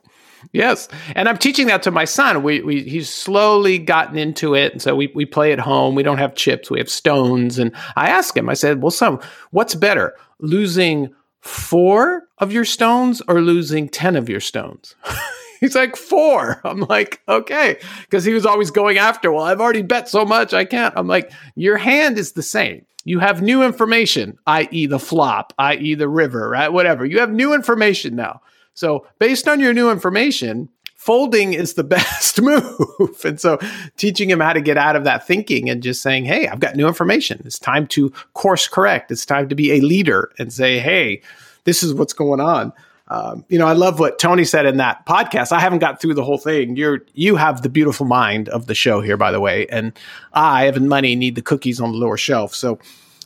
Yes, 0.55 0.89
and 1.17 1.29
I'm 1.29 1.37
teaching 1.37 1.67
that 1.67 1.83
to 1.83 1.91
my 1.91 2.05
son. 2.05 2.45
We, 2.45 2.61
we 2.63 2.85
he's 2.85 3.11
slowly 3.11 3.77
gotten 3.77 4.17
into 4.17 4.55
it, 4.55 4.73
and 4.73 4.81
so 4.81 4.95
we 4.95 5.09
we 5.13 5.27
play 5.27 5.53
at 5.53 5.59
home. 5.59 5.97
We 5.97 6.05
don't 6.05 6.19
have 6.19 6.37
chips; 6.37 6.71
we 6.71 6.79
have 6.79 6.89
stones. 6.89 7.59
And 7.59 7.73
I 7.97 8.09
asked 8.09 8.37
him. 8.37 8.49
I 8.49 8.55
said, 8.55 8.81
"Well, 8.81 8.93
son, 8.93 9.19
what's 9.51 9.75
better, 9.75 10.15
losing 10.39 11.13
four 11.41 12.23
of 12.39 12.53
your 12.53 12.65
stones 12.65 13.21
or 13.27 13.41
losing 13.41 13.89
ten 13.89 14.15
of 14.15 14.29
your 14.29 14.39
stones?" 14.39 14.95
He's 15.61 15.75
like, 15.75 15.97
four. 15.97 16.61
I'm 16.63 16.81
like, 16.81 17.23
okay. 17.27 17.79
Because 18.03 18.23
he 18.23 18.35
was 18.35 18.45
always 18.45 18.71
going 18.71 18.99
after, 18.99 19.33
well, 19.33 19.45
I've 19.45 19.63
already 19.63 19.81
bet 19.81 20.11
so 20.11 20.27
much, 20.27 20.53
I 20.53 20.67
can't. 20.67 20.93
I'm 20.95 21.07
like, 21.07 21.33
your 21.55 21.79
hand 21.79 22.19
is 22.19 22.33
the 22.33 22.43
same. 22.43 22.85
You 23.05 23.19
have 23.21 23.41
new 23.41 23.63
information, 23.63 24.39
i.e., 24.47 24.85
the 24.87 24.99
flop, 24.99 25.55
i.e., 25.59 25.95
the 25.95 26.09
river, 26.09 26.51
right? 26.51 26.71
Whatever. 26.71 27.07
You 27.07 27.21
have 27.21 27.33
new 27.33 27.55
information 27.55 28.15
now. 28.15 28.43
So, 28.75 29.07
based 29.19 29.49
on 29.49 29.61
your 29.61 29.73
new 29.73 29.91
information, 29.91 30.69
folding 30.95 31.55
is 31.55 31.75
the 31.75 31.85
best 31.85 32.41
move. 32.41 33.25
and 33.25 33.41
so, 33.41 33.59
teaching 33.97 34.29
him 34.29 34.41
how 34.41 34.53
to 34.53 34.61
get 34.61 34.77
out 34.77 34.97
of 34.97 35.05
that 35.05 35.27
thinking 35.27 35.71
and 35.71 35.83
just 35.83 36.03
saying, 36.03 36.25
Hey, 36.25 36.49
I've 36.49 36.61
got 36.61 36.77
new 36.77 36.87
information. 36.87 37.43
It's 37.45 37.59
time 37.59 37.87
to 37.89 38.11
course 38.35 38.69
correct. 38.69 39.11
It's 39.11 39.27
time 39.27 39.49
to 39.49 39.55
be 39.55 39.73
a 39.73 39.81
leader 39.81 40.33
and 40.39 40.53
say, 40.53 40.79
Hey, 40.79 41.23
this 41.65 41.83
is 41.83 41.95
what's 41.95 42.13
going 42.13 42.41
on. 42.41 42.73
Um, 43.09 43.45
you 43.49 43.59
know, 43.59 43.67
I 43.67 43.75
love 43.75 44.01
what 44.01 44.19
Tony 44.19 44.45
said 44.45 44.65
in 44.65 44.79
that 44.79 45.05
podcast. 45.05 45.53
I 45.53 45.61
haven't 45.61 45.81
got 45.81 46.01
through 46.01 46.15
the 46.15 46.25
whole 46.25 46.39
thing. 46.39 46.75
You're 46.75 47.01
you 47.13 47.37
have 47.37 47.63
the 47.63 47.69
beautiful 47.69 48.07
mind 48.07 48.49
of 48.49 48.67
the 48.67 48.75
show 48.75 49.01
here, 49.03 49.19
by 49.19 49.31
the 49.31 49.41
way, 49.41 49.67
and 49.67 49.93
I, 50.33 50.67
Evan 50.67 50.89
Money, 50.89 51.15
need 51.15 51.35
the 51.35 51.43
cookies 51.43 51.81
on 51.81 51.93
the 51.93 51.99
lower 51.99 52.17
shelf. 52.17 52.55
So 52.55 52.79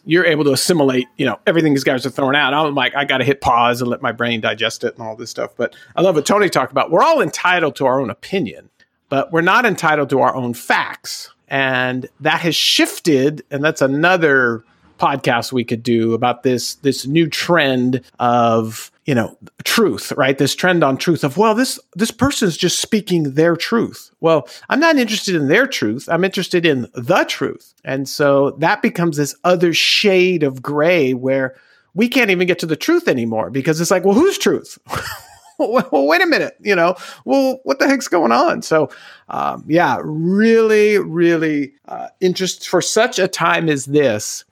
you're 0.08 0.24
able 0.24 0.42
to 0.42 0.52
assimilate, 0.52 1.06
you 1.18 1.26
know, 1.26 1.38
everything 1.46 1.74
these 1.74 1.84
guys 1.84 2.06
are 2.06 2.10
throwing 2.10 2.34
out. 2.34 2.54
I'm 2.54 2.74
like, 2.74 2.96
I 2.96 3.04
got 3.04 3.18
to 3.18 3.24
hit 3.24 3.42
pause 3.42 3.82
and 3.82 3.90
let 3.90 4.00
my 4.00 4.10
brain 4.10 4.40
digest 4.40 4.82
it 4.82 4.94
and 4.94 5.06
all 5.06 5.14
this 5.14 5.28
stuff. 5.28 5.54
But 5.54 5.76
I 5.96 6.00
love 6.00 6.14
what 6.14 6.24
Tony 6.24 6.48
talked 6.48 6.72
about. 6.72 6.90
We're 6.90 7.02
all 7.02 7.20
entitled 7.20 7.76
to 7.76 7.84
our 7.84 8.00
own 8.00 8.08
opinion, 8.08 8.70
but 9.10 9.30
we're 9.32 9.42
not 9.42 9.66
entitled 9.66 10.08
to 10.08 10.20
our 10.20 10.34
own 10.34 10.54
facts. 10.54 11.30
And 11.48 12.08
that 12.20 12.40
has 12.40 12.56
shifted. 12.56 13.44
And 13.50 13.62
that's 13.62 13.82
another 13.82 14.64
podcast 14.98 15.52
we 15.52 15.62
could 15.62 15.82
do 15.82 16.14
about 16.14 16.42
this, 16.42 16.76
this 16.76 17.06
new 17.06 17.28
trend 17.28 18.00
of 18.18 18.90
you 19.08 19.14
know 19.14 19.38
truth 19.64 20.12
right? 20.18 20.36
This 20.36 20.54
trend 20.54 20.84
on 20.84 20.98
truth 20.98 21.24
of 21.24 21.38
well 21.38 21.54
this 21.54 21.80
this 21.94 22.10
person 22.10 22.46
is 22.46 22.58
just 22.58 22.78
speaking 22.78 23.32
their 23.32 23.56
truth. 23.56 24.10
Well 24.20 24.46
i'm 24.68 24.80
not 24.80 24.98
interested 24.98 25.34
in 25.34 25.48
their 25.48 25.66
truth. 25.66 26.08
I'm 26.10 26.24
interested 26.24 26.66
in 26.66 26.88
the 26.92 27.24
truth. 27.24 27.72
And 27.84 28.06
so 28.06 28.50
that 28.58 28.82
becomes 28.82 29.16
this 29.16 29.34
other 29.44 29.72
shade 29.72 30.42
of 30.42 30.60
gray 30.60 31.14
where 31.14 31.56
we 31.94 32.08
can't 32.08 32.30
even 32.30 32.46
get 32.46 32.58
to 32.58 32.66
the 32.66 32.76
truth 32.76 33.08
anymore 33.08 33.48
because 33.48 33.80
it's 33.80 33.90
like 33.90 34.04
well 34.04 34.14
whose 34.14 34.38
truth? 34.38 34.78
Well 35.60 36.06
wait 36.06 36.22
a 36.22 36.26
minute 36.26 36.56
you 36.60 36.76
know 36.76 36.94
well 37.24 37.58
what 37.64 37.80
the 37.80 37.88
heck's 37.88 38.06
going 38.06 38.30
on? 38.30 38.62
So 38.62 38.90
um, 39.28 39.64
yeah 39.66 39.98
really 40.04 40.98
really 40.98 41.72
uh, 41.88 42.08
interest 42.20 42.68
for 42.68 42.80
such 42.80 43.18
a 43.18 43.26
time 43.26 43.68
as 43.68 43.86
this 43.86 44.44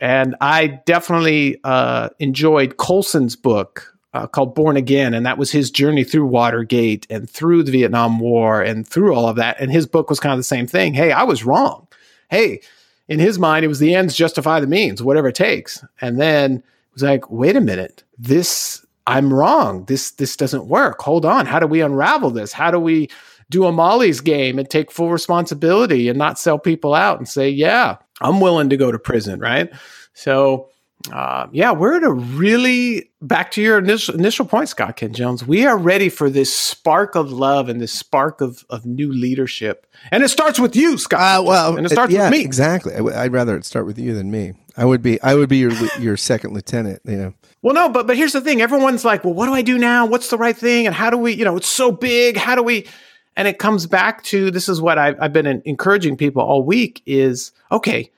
and 0.00 0.34
I 0.40 0.80
definitely 0.86 1.60
uh, 1.62 2.08
enjoyed 2.18 2.78
Colson's 2.78 3.36
book, 3.36 3.94
uh, 4.12 4.26
called 4.26 4.54
Born 4.54 4.76
Again, 4.76 5.14
and 5.14 5.24
that 5.26 5.38
was 5.38 5.50
his 5.52 5.70
journey 5.70 6.04
through 6.04 6.26
Watergate 6.26 7.06
and 7.10 7.28
through 7.28 7.62
the 7.62 7.72
Vietnam 7.72 8.18
War 8.18 8.60
and 8.60 8.86
through 8.86 9.14
all 9.14 9.28
of 9.28 9.36
that. 9.36 9.60
And 9.60 9.70
his 9.70 9.86
book 9.86 10.10
was 10.10 10.20
kind 10.20 10.32
of 10.32 10.38
the 10.38 10.44
same 10.44 10.66
thing. 10.66 10.94
Hey, 10.94 11.12
I 11.12 11.22
was 11.22 11.44
wrong. 11.44 11.86
Hey, 12.28 12.60
in 13.08 13.18
his 13.18 13.38
mind, 13.38 13.64
it 13.64 13.68
was 13.68 13.78
the 13.78 13.94
ends 13.94 14.14
justify 14.14 14.60
the 14.60 14.66
means, 14.66 15.02
whatever 15.02 15.28
it 15.28 15.34
takes. 15.34 15.84
And 16.00 16.20
then 16.20 16.56
it 16.56 16.94
was 16.94 17.02
like, 17.02 17.30
wait 17.30 17.56
a 17.56 17.60
minute, 17.60 18.04
this 18.18 18.84
I'm 19.06 19.32
wrong. 19.32 19.84
This 19.86 20.12
this 20.12 20.36
doesn't 20.36 20.66
work. 20.66 21.00
Hold 21.00 21.24
on. 21.24 21.46
How 21.46 21.58
do 21.58 21.66
we 21.66 21.80
unravel 21.80 22.30
this? 22.30 22.52
How 22.52 22.70
do 22.70 22.78
we 22.78 23.08
do 23.48 23.64
a 23.64 23.72
Molly's 23.72 24.20
game 24.20 24.58
and 24.58 24.70
take 24.70 24.92
full 24.92 25.10
responsibility 25.10 26.08
and 26.08 26.16
not 26.16 26.38
sell 26.38 26.58
people 26.58 26.94
out 26.94 27.18
and 27.18 27.28
say, 27.28 27.50
yeah, 27.50 27.96
I'm 28.20 28.40
willing 28.40 28.68
to 28.70 28.76
go 28.76 28.92
to 28.92 28.98
prison, 28.98 29.40
right? 29.40 29.68
So 30.14 30.68
uh, 31.10 31.46
yeah, 31.50 31.72
we're 31.72 31.96
at 31.96 32.02
a 32.02 32.12
really 32.12 33.10
back 33.22 33.50
to 33.52 33.62
your 33.62 33.78
initial, 33.78 34.14
initial 34.14 34.44
point, 34.44 34.68
Scott 34.68 34.96
Kent 34.96 35.16
Jones. 35.16 35.46
We 35.46 35.64
are 35.64 35.78
ready 35.78 36.10
for 36.10 36.28
this 36.28 36.54
spark 36.54 37.14
of 37.14 37.32
love 37.32 37.70
and 37.70 37.80
this 37.80 37.92
spark 37.92 38.42
of, 38.42 38.64
of 38.68 38.84
new 38.84 39.10
leadership, 39.10 39.86
and 40.10 40.22
it 40.22 40.28
starts 40.28 40.60
with 40.60 40.76
you, 40.76 40.98
Scott. 40.98 41.40
Uh, 41.40 41.42
well, 41.42 41.76
and 41.76 41.86
it 41.86 41.90
starts 41.90 42.12
yeah, 42.12 42.24
with 42.24 42.32
me. 42.32 42.44
Exactly. 42.44 42.92
i 42.92 42.98
w- 42.98 43.16
I'd 43.16 43.32
rather 43.32 43.56
it 43.56 43.64
start 43.64 43.86
with 43.86 43.98
you 43.98 44.14
than 44.14 44.30
me. 44.30 44.52
I 44.76 44.84
would 44.84 45.00
be. 45.00 45.20
I 45.22 45.34
would 45.34 45.48
be 45.48 45.56
your 45.56 45.72
your 45.98 46.18
second 46.18 46.52
lieutenant. 46.52 47.00
You 47.04 47.16
know. 47.16 47.34
Well, 47.62 47.74
no, 47.74 47.88
but 47.88 48.06
but 48.06 48.16
here's 48.16 48.32
the 48.32 48.42
thing. 48.42 48.60
Everyone's 48.60 49.04
like, 49.04 49.24
well, 49.24 49.34
what 49.34 49.46
do 49.46 49.54
I 49.54 49.62
do 49.62 49.78
now? 49.78 50.04
What's 50.04 50.28
the 50.28 50.38
right 50.38 50.56
thing? 50.56 50.86
And 50.86 50.94
how 50.94 51.08
do 51.08 51.16
we? 51.16 51.32
You 51.32 51.46
know, 51.46 51.56
it's 51.56 51.68
so 51.68 51.90
big. 51.90 52.36
How 52.36 52.54
do 52.54 52.62
we? 52.62 52.86
And 53.36 53.48
it 53.48 53.58
comes 53.58 53.86
back 53.86 54.22
to 54.24 54.50
this 54.50 54.68
is 54.68 54.82
what 54.82 54.98
I've, 54.98 55.16
I've 55.18 55.32
been 55.32 55.62
encouraging 55.64 56.18
people 56.18 56.42
all 56.42 56.62
week 56.62 57.02
is 57.06 57.52
okay 57.72 58.10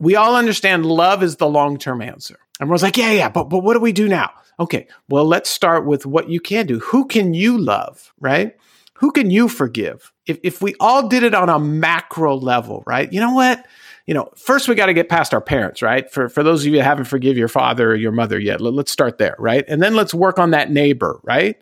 we 0.00 0.16
all 0.16 0.34
understand 0.34 0.86
love 0.86 1.22
is 1.22 1.36
the 1.36 1.48
long 1.48 1.78
term 1.78 2.02
answer. 2.02 2.38
Everyone's 2.60 2.82
like, 2.82 2.96
yeah, 2.96 3.12
yeah, 3.12 3.28
but, 3.28 3.44
but 3.44 3.60
what 3.60 3.74
do 3.74 3.80
we 3.80 3.92
do 3.92 4.08
now? 4.08 4.30
Okay, 4.58 4.88
well, 5.08 5.24
let's 5.24 5.48
start 5.48 5.86
with 5.86 6.04
what 6.04 6.28
you 6.28 6.40
can 6.40 6.66
do. 6.66 6.80
Who 6.80 7.06
can 7.06 7.32
you 7.32 7.56
love, 7.56 8.12
right? 8.20 8.56
Who 8.94 9.12
can 9.12 9.30
you 9.30 9.48
forgive? 9.48 10.12
If, 10.26 10.38
if 10.42 10.60
we 10.60 10.74
all 10.80 11.08
did 11.08 11.22
it 11.22 11.34
on 11.34 11.48
a 11.48 11.58
macro 11.58 12.36
level, 12.36 12.82
right? 12.86 13.10
You 13.10 13.20
know 13.20 13.32
what? 13.32 13.64
You 14.06 14.12
know, 14.12 14.30
first 14.36 14.68
we 14.68 14.74
got 14.74 14.86
to 14.86 14.94
get 14.94 15.08
past 15.08 15.32
our 15.32 15.40
parents, 15.40 15.80
right? 15.80 16.10
For, 16.10 16.28
for 16.28 16.42
those 16.42 16.62
of 16.62 16.66
you 16.66 16.78
that 16.78 16.84
haven't 16.84 17.04
forgive 17.04 17.38
your 17.38 17.48
father 17.48 17.92
or 17.92 17.94
your 17.94 18.12
mother 18.12 18.38
yet, 18.38 18.60
let, 18.60 18.74
let's 18.74 18.90
start 18.90 19.16
there, 19.18 19.36
right? 19.38 19.64
And 19.68 19.82
then 19.82 19.94
let's 19.94 20.12
work 20.12 20.38
on 20.38 20.50
that 20.50 20.70
neighbor, 20.70 21.20
right? 21.22 21.58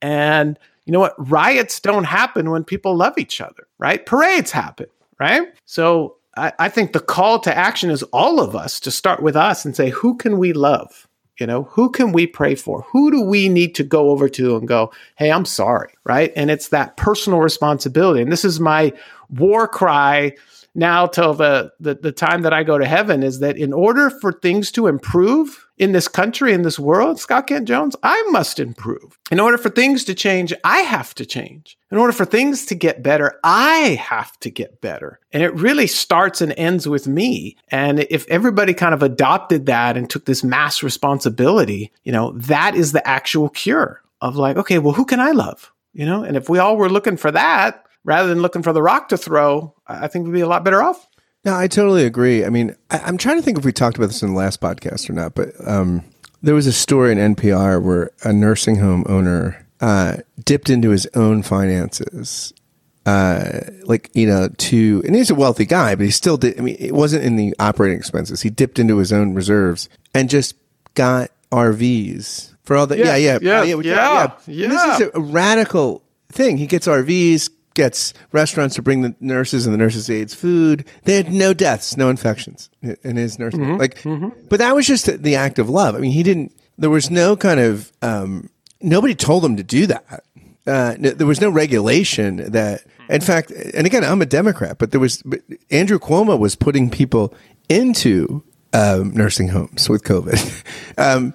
And 0.00 0.58
you 0.84 0.92
know 0.92 1.00
what? 1.00 1.14
Riots 1.18 1.80
don't 1.80 2.04
happen 2.04 2.50
when 2.50 2.62
people 2.62 2.96
love 2.96 3.18
each 3.18 3.40
other, 3.40 3.66
right? 3.78 4.04
Parades 4.04 4.52
happen, 4.52 4.86
right? 5.18 5.48
So 5.64 6.17
I, 6.38 6.52
I 6.58 6.68
think 6.68 6.92
the 6.92 7.00
call 7.00 7.40
to 7.40 7.56
action 7.56 7.90
is 7.90 8.02
all 8.04 8.40
of 8.40 8.54
us 8.54 8.80
to 8.80 8.90
start 8.90 9.22
with 9.22 9.36
us 9.36 9.64
and 9.64 9.74
say, 9.74 9.90
who 9.90 10.16
can 10.16 10.38
we 10.38 10.52
love? 10.52 11.06
You 11.38 11.46
know, 11.46 11.64
who 11.64 11.90
can 11.90 12.12
we 12.12 12.26
pray 12.26 12.54
for? 12.56 12.82
Who 12.90 13.10
do 13.10 13.22
we 13.22 13.48
need 13.48 13.74
to 13.76 13.84
go 13.84 14.10
over 14.10 14.28
to 14.30 14.56
and 14.56 14.66
go, 14.66 14.92
hey, 15.16 15.30
I'm 15.30 15.44
sorry, 15.44 15.92
right? 16.04 16.32
And 16.34 16.50
it's 16.50 16.68
that 16.68 16.96
personal 16.96 17.40
responsibility. 17.40 18.22
And 18.22 18.32
this 18.32 18.44
is 18.44 18.58
my 18.58 18.92
war 19.28 19.68
cry 19.68 20.34
now 20.74 21.06
till 21.06 21.34
the, 21.34 21.72
the, 21.78 21.94
the 21.94 22.12
time 22.12 22.42
that 22.42 22.52
I 22.52 22.64
go 22.64 22.78
to 22.78 22.86
heaven 22.86 23.22
is 23.22 23.38
that 23.40 23.56
in 23.56 23.72
order 23.72 24.10
for 24.10 24.32
things 24.32 24.72
to 24.72 24.88
improve 24.88 25.67
in 25.78 25.92
this 25.92 26.08
country, 26.08 26.52
in 26.52 26.62
this 26.62 26.78
world, 26.78 27.18
Scott 27.18 27.46
Kent 27.46 27.68
Jones, 27.68 27.96
I 28.02 28.22
must 28.30 28.58
improve. 28.58 29.18
In 29.30 29.40
order 29.40 29.58
for 29.58 29.68
things 29.68 30.04
to 30.04 30.14
change, 30.14 30.52
I 30.64 30.80
have 30.80 31.14
to 31.16 31.26
change. 31.26 31.78
In 31.90 31.98
order 31.98 32.12
for 32.12 32.24
things 32.24 32.66
to 32.66 32.74
get 32.74 33.02
better, 33.02 33.38
I 33.44 33.98
have 34.00 34.38
to 34.40 34.50
get 34.50 34.80
better. 34.80 35.20
And 35.32 35.42
it 35.42 35.54
really 35.54 35.86
starts 35.86 36.40
and 36.40 36.52
ends 36.56 36.88
with 36.88 37.06
me. 37.06 37.56
And 37.68 38.00
if 38.10 38.26
everybody 38.28 38.74
kind 38.74 38.94
of 38.94 39.02
adopted 39.02 39.66
that 39.66 39.96
and 39.96 40.08
took 40.08 40.26
this 40.26 40.44
mass 40.44 40.82
responsibility, 40.82 41.92
you 42.04 42.12
know, 42.12 42.32
that 42.32 42.74
is 42.74 42.92
the 42.92 43.06
actual 43.06 43.48
cure 43.48 44.02
of 44.20 44.36
like, 44.36 44.56
okay, 44.56 44.78
well, 44.78 44.94
who 44.94 45.04
can 45.04 45.20
I 45.20 45.30
love? 45.30 45.72
you 45.98 46.06
know, 46.06 46.22
and 46.22 46.36
if 46.36 46.48
we 46.48 46.60
all 46.60 46.76
were 46.76 46.88
looking 46.88 47.16
for 47.16 47.32
that 47.32 47.84
rather 48.04 48.28
than 48.28 48.40
looking 48.40 48.62
for 48.62 48.72
the 48.72 48.80
rock 48.80 49.08
to 49.08 49.16
throw, 49.16 49.74
I 49.86 50.06
think 50.06 50.26
we'd 50.26 50.32
be 50.32 50.40
a 50.40 50.48
lot 50.48 50.64
better 50.64 50.80
off. 50.80 51.08
No, 51.44 51.54
I 51.54 51.68
totally 51.68 52.04
agree. 52.04 52.44
I 52.44 52.50
mean, 52.50 52.74
I, 52.90 53.08
am 53.08 53.16
trying 53.16 53.36
to 53.36 53.42
think 53.42 53.58
if 53.58 53.64
we 53.64 53.72
talked 53.72 53.96
about 53.96 54.08
this 54.08 54.22
in 54.22 54.30
the 54.30 54.38
last 54.38 54.60
podcast 54.60 55.08
or 55.08 55.12
not, 55.12 55.34
but 55.34 55.50
um, 55.66 56.04
there 56.42 56.54
was 56.54 56.66
a 56.66 56.72
story 56.72 57.12
in 57.12 57.34
NPR 57.34 57.82
where 57.82 58.10
a 58.24 58.32
nursing 58.32 58.76
home 58.76 59.04
owner 59.08 59.66
uh, 59.80 60.16
dipped 60.44 60.68
into 60.68 60.90
his 60.90 61.06
own 61.14 61.42
finances 61.42 62.52
uh, 63.08 63.60
like 63.84 64.10
you 64.12 64.26
know, 64.26 64.48
to 64.58 65.02
and 65.06 65.16
he's 65.16 65.30
a 65.30 65.34
wealthy 65.34 65.64
guy, 65.64 65.94
but 65.94 66.04
he 66.04 66.10
still 66.10 66.36
did. 66.36 66.58
I 66.58 66.62
mean, 66.62 66.76
it 66.78 66.92
wasn't 66.92 67.24
in 67.24 67.36
the 67.36 67.54
operating 67.58 67.96
expenses. 67.96 68.42
He 68.42 68.50
dipped 68.50 68.78
into 68.78 68.98
his 68.98 69.14
own 69.14 69.32
reserves 69.32 69.88
and 70.14 70.28
just 70.28 70.54
got 70.92 71.30
RVs 71.50 72.54
for 72.64 72.76
all 72.76 72.86
the 72.86 72.98
yeah 72.98 73.16
yeah 73.16 73.38
yeah 73.40 73.62
yeah. 73.62 73.76
yeah, 73.82 74.32
yeah. 74.46 74.68
This 74.68 75.00
is 75.00 75.10
a 75.14 75.20
radical 75.20 76.02
thing. 76.30 76.58
He 76.58 76.66
gets 76.66 76.86
RVs, 76.86 77.48
gets 77.74 78.14
restaurants 78.32 78.74
to 78.76 78.82
bring 78.82 79.02
the 79.02 79.14
nurses 79.20 79.66
and 79.66 79.74
the 79.74 79.78
nurses' 79.78 80.10
aides 80.10 80.34
food. 80.34 80.84
They 81.04 81.16
had 81.16 81.32
no 81.32 81.54
deaths, 81.54 81.96
no 81.96 82.08
infections 82.08 82.70
in 82.82 83.16
his 83.16 83.38
nursing. 83.38 83.60
Mm-hmm, 83.60 83.76
like, 83.76 84.02
mm-hmm. 84.02 84.28
but 84.48 84.58
that 84.58 84.74
was 84.74 84.86
just 84.86 85.22
the 85.22 85.36
act 85.36 85.58
of 85.58 85.68
love. 85.68 85.94
I 85.94 85.98
mean, 85.98 86.12
he 86.12 86.22
didn't. 86.22 86.52
There 86.76 86.90
was 86.90 87.10
no 87.10 87.36
kind 87.36 87.60
of 87.60 87.92
um, 88.02 88.50
nobody 88.80 89.14
told 89.14 89.44
him 89.44 89.56
to 89.56 89.62
do 89.62 89.86
that. 89.86 90.24
Uh, 90.66 90.94
there 90.98 91.26
was 91.26 91.40
no 91.40 91.48
regulation 91.48 92.52
that 92.52 92.82
in 93.08 93.22
fact, 93.22 93.50
and 93.50 93.86
again, 93.86 94.04
I'm 94.04 94.20
a 94.20 94.26
Democrat, 94.26 94.78
but 94.78 94.90
there 94.90 95.00
was 95.00 95.22
Andrew 95.70 95.98
Cuomo 95.98 96.38
was 96.38 96.54
putting 96.54 96.90
people 96.90 97.34
into 97.68 98.42
um, 98.72 99.12
nursing 99.14 99.48
homes 99.48 99.88
with 99.88 100.04
COVID. 100.04 100.64
um, 100.98 101.34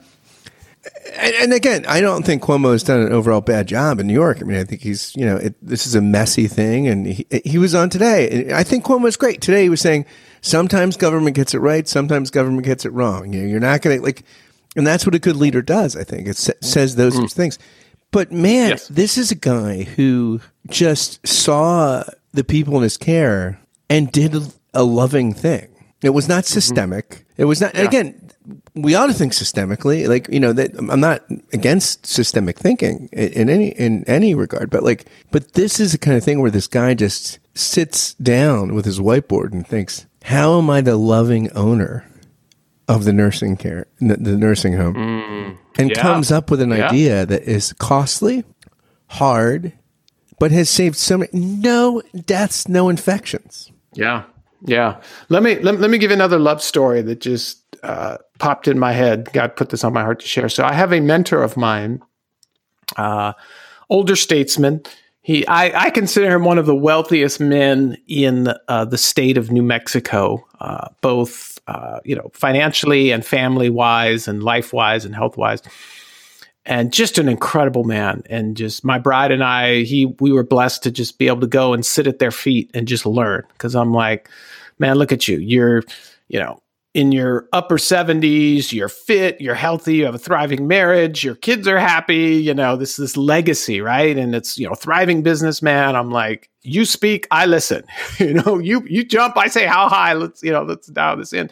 and, 1.17 1.35
and, 1.35 1.53
again, 1.53 1.85
I 1.87 2.01
don't 2.01 2.25
think 2.25 2.43
Cuomo 2.43 2.71
has 2.71 2.83
done 2.83 3.01
an 3.01 3.11
overall 3.11 3.41
bad 3.41 3.67
job 3.67 3.99
in 3.99 4.07
New 4.07 4.13
York. 4.13 4.39
I 4.41 4.43
mean, 4.45 4.57
I 4.57 4.63
think 4.63 4.81
he's, 4.81 5.15
you 5.15 5.25
know, 5.25 5.37
it, 5.37 5.55
this 5.61 5.85
is 5.85 5.95
a 5.95 6.01
messy 6.01 6.47
thing. 6.47 6.87
And 6.87 7.07
he, 7.07 7.27
he 7.43 7.57
was 7.57 7.75
on 7.75 7.89
today. 7.89 8.53
I 8.53 8.63
think 8.63 8.85
Cuomo's 8.85 9.17
great. 9.17 9.41
Today 9.41 9.63
he 9.63 9.69
was 9.69 9.81
saying 9.81 10.05
sometimes 10.41 10.97
government 10.97 11.35
gets 11.35 11.53
it 11.53 11.59
right, 11.59 11.87
sometimes 11.87 12.29
government 12.29 12.65
gets 12.65 12.85
it 12.85 12.91
wrong. 12.93 13.33
You 13.33 13.41
know, 13.41 13.47
you're 13.47 13.59
not 13.59 13.81
going 13.81 13.97
to 13.97 14.03
like, 14.03 14.23
and 14.75 14.85
that's 14.85 15.05
what 15.05 15.15
a 15.15 15.19
good 15.19 15.35
leader 15.35 15.61
does, 15.61 15.95
I 15.95 16.03
think. 16.03 16.27
It 16.27 16.37
sa- 16.37 16.53
says 16.61 16.95
those 16.95 17.15
mm. 17.15 17.31
things. 17.31 17.59
But 18.11 18.31
man, 18.31 18.69
yes. 18.69 18.87
this 18.87 19.17
is 19.17 19.31
a 19.31 19.35
guy 19.35 19.83
who 19.83 20.39
just 20.67 21.25
saw 21.27 22.03
the 22.31 22.43
people 22.43 22.77
in 22.77 22.83
his 22.83 22.97
care 22.97 23.59
and 23.89 24.11
did 24.11 24.35
a 24.73 24.83
loving 24.83 25.33
thing. 25.33 25.69
It 26.01 26.11
was 26.11 26.27
not 26.27 26.43
mm-hmm. 26.43 26.53
systemic. 26.53 27.09
Mm-hmm. 27.09 27.41
It 27.41 27.45
was 27.45 27.61
not, 27.61 27.73
yeah. 27.73 27.81
again, 27.81 28.22
we 28.75 28.95
ought 28.95 29.07
to 29.07 29.13
think 29.13 29.33
systemically. 29.33 30.07
Like, 30.07 30.27
you 30.29 30.39
know, 30.39 30.53
that 30.53 30.75
I'm 30.77 30.99
not 30.99 31.23
against 31.51 32.05
systemic 32.05 32.57
thinking 32.57 33.09
in 33.11 33.49
any, 33.49 33.69
in 33.69 34.03
any 34.05 34.35
regard, 34.35 34.69
but 34.69 34.83
like, 34.83 35.05
but 35.31 35.53
this 35.53 35.79
is 35.79 35.91
the 35.91 35.97
kind 35.97 36.17
of 36.17 36.23
thing 36.23 36.41
where 36.41 36.51
this 36.51 36.67
guy 36.67 36.93
just 36.93 37.39
sits 37.53 38.13
down 38.15 38.73
with 38.73 38.85
his 38.85 38.99
whiteboard 38.99 39.51
and 39.51 39.67
thinks, 39.67 40.05
how 40.23 40.57
am 40.57 40.69
I 40.69 40.81
the 40.81 40.97
loving 40.97 41.51
owner 41.51 42.05
of 42.87 43.03
the 43.03 43.13
nursing 43.13 43.57
care, 43.57 43.87
the, 43.99 44.17
the 44.17 44.37
nursing 44.37 44.73
home? 44.73 44.95
Mm 44.95 45.57
and 45.77 45.89
yeah. 45.89 46.01
comes 46.01 46.31
up 46.31 46.51
with 46.51 46.61
an 46.61 46.71
yeah. 46.71 46.87
idea 46.87 47.25
that 47.25 47.43
is 47.43 47.73
costly, 47.73 48.43
hard, 49.07 49.73
but 50.39 50.51
has 50.51 50.69
saved 50.69 50.95
so 50.95 51.17
many 51.19 51.29
no 51.33 52.01
deaths, 52.25 52.67
no 52.67 52.89
infections. 52.89 53.71
Yeah. 53.93 54.23
Yeah. 54.65 55.01
Let 55.29 55.43
me 55.43 55.59
let, 55.59 55.79
let 55.79 55.89
me 55.89 55.97
give 55.97 56.11
another 56.11 56.39
love 56.39 56.61
story 56.61 57.01
that 57.01 57.19
just 57.19 57.62
uh, 57.83 58.17
popped 58.39 58.67
in 58.67 58.79
my 58.79 58.93
head. 58.93 59.29
God 59.33 59.55
put 59.55 59.69
this 59.69 59.83
on 59.83 59.93
my 59.93 60.01
heart 60.01 60.21
to 60.21 60.27
share. 60.27 60.49
So 60.49 60.63
I 60.63 60.73
have 60.73 60.93
a 60.93 60.99
mentor 60.99 61.43
of 61.43 61.57
mine, 61.57 62.01
uh, 62.97 63.33
older 63.89 64.15
statesman. 64.15 64.81
He, 65.21 65.45
I, 65.47 65.85
I, 65.85 65.89
consider 65.89 66.29
him 66.29 66.43
one 66.43 66.57
of 66.57 66.65
the 66.65 66.75
wealthiest 66.75 67.39
men 67.39 67.97
in 68.07 68.53
uh, 68.67 68.85
the 68.85 68.97
state 68.97 69.37
of 69.37 69.51
New 69.51 69.63
Mexico, 69.63 70.45
uh, 70.59 70.89
both 70.99 71.59
uh, 71.67 71.99
you 72.03 72.15
know, 72.15 72.29
financially 72.33 73.11
and 73.11 73.25
family 73.25 73.69
wise 73.69 74.27
and 74.27 74.43
life 74.43 74.73
wise 74.73 75.05
and 75.05 75.15
health 75.15 75.37
wise. 75.37 75.61
And 76.65 76.93
just 76.93 77.17
an 77.17 77.27
incredible 77.27 77.83
man. 77.83 78.23
And 78.29 78.55
just 78.55 78.85
my 78.85 78.97
bride 78.97 79.31
and 79.31 79.43
I, 79.43 79.83
he, 79.83 80.05
we 80.19 80.31
were 80.31 80.43
blessed 80.43 80.83
to 80.83 80.91
just 80.91 81.17
be 81.17 81.27
able 81.27 81.41
to 81.41 81.47
go 81.47 81.73
and 81.73 81.85
sit 81.85 82.07
at 82.07 82.19
their 82.19 82.31
feet 82.31 82.71
and 82.73 82.87
just 82.87 83.05
learn. 83.05 83.43
Cause 83.57 83.75
I'm 83.75 83.93
like, 83.93 84.29
man, 84.79 84.97
look 84.97 85.11
at 85.11 85.27
you. 85.27 85.37
You're, 85.37 85.83
you 86.29 86.39
know, 86.39 86.61
in 86.93 87.11
your 87.11 87.47
upper 87.51 87.77
70s, 87.77 88.71
you're 88.71 88.89
fit, 88.89 89.41
you're 89.41 89.55
healthy, 89.55 89.95
you 89.95 90.05
have 90.05 90.13
a 90.13 90.19
thriving 90.19 90.67
marriage, 90.67 91.23
your 91.23 91.35
kids 91.35 91.67
are 91.67 91.79
happy, 91.79 92.35
you 92.35 92.53
know, 92.53 92.75
this 92.75 92.97
this 92.97 93.17
legacy, 93.17 93.81
right? 93.81 94.15
And 94.15 94.35
it's, 94.35 94.59
you 94.59 94.67
know, 94.67 94.75
thriving 94.75 95.23
businessman. 95.23 95.95
I'm 95.95 96.11
like, 96.11 96.49
you 96.61 96.85
speak, 96.85 97.27
I 97.31 97.47
listen. 97.47 97.83
you 98.19 98.35
know, 98.35 98.59
you 98.59 98.83
you 98.87 99.03
jump, 99.03 99.37
I 99.37 99.47
say 99.47 99.65
how 99.65 99.89
high, 99.89 100.13
let's, 100.13 100.43
you 100.43 100.51
know, 100.51 100.63
let's 100.63 100.87
dial 100.87 101.17
this 101.17 101.33
in. 101.33 101.49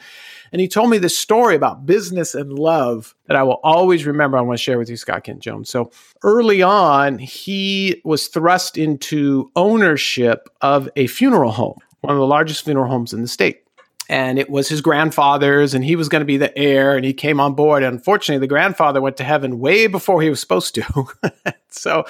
And 0.51 0.59
he 0.59 0.67
told 0.67 0.89
me 0.89 0.97
this 0.97 1.17
story 1.17 1.55
about 1.55 1.85
business 1.85 2.35
and 2.35 2.59
love 2.59 3.15
that 3.27 3.37
I 3.37 3.43
will 3.43 3.61
always 3.63 4.05
remember. 4.05 4.37
I 4.37 4.41
want 4.41 4.59
to 4.59 4.63
share 4.63 4.77
with 4.77 4.89
you, 4.89 4.97
Scott 4.97 5.23
Kent 5.23 5.39
Jones. 5.39 5.69
So 5.69 5.91
early 6.23 6.61
on, 6.61 7.19
he 7.19 8.01
was 8.03 8.27
thrust 8.27 8.77
into 8.77 9.49
ownership 9.55 10.49
of 10.59 10.89
a 10.97 11.07
funeral 11.07 11.51
home, 11.51 11.77
one 12.01 12.13
of 12.13 12.19
the 12.19 12.27
largest 12.27 12.65
funeral 12.65 12.89
homes 12.89 13.13
in 13.13 13.21
the 13.21 13.29
state 13.29 13.63
and 14.09 14.37
it 14.37 14.49
was 14.49 14.67
his 14.67 14.81
grandfather's 14.81 15.73
and 15.73 15.85
he 15.85 15.95
was 15.95 16.09
going 16.09 16.21
to 16.21 16.25
be 16.25 16.37
the 16.37 16.55
heir 16.57 16.95
and 16.95 17.05
he 17.05 17.13
came 17.13 17.39
on 17.39 17.53
board. 17.53 17.83
Unfortunately 17.83 18.39
the 18.39 18.47
grandfather 18.47 19.01
went 19.01 19.17
to 19.17 19.23
heaven 19.23 19.59
way 19.59 19.87
before 19.87 20.21
he 20.21 20.29
was 20.29 20.39
supposed 20.39 20.75
to. 20.75 21.05
So 21.73 22.05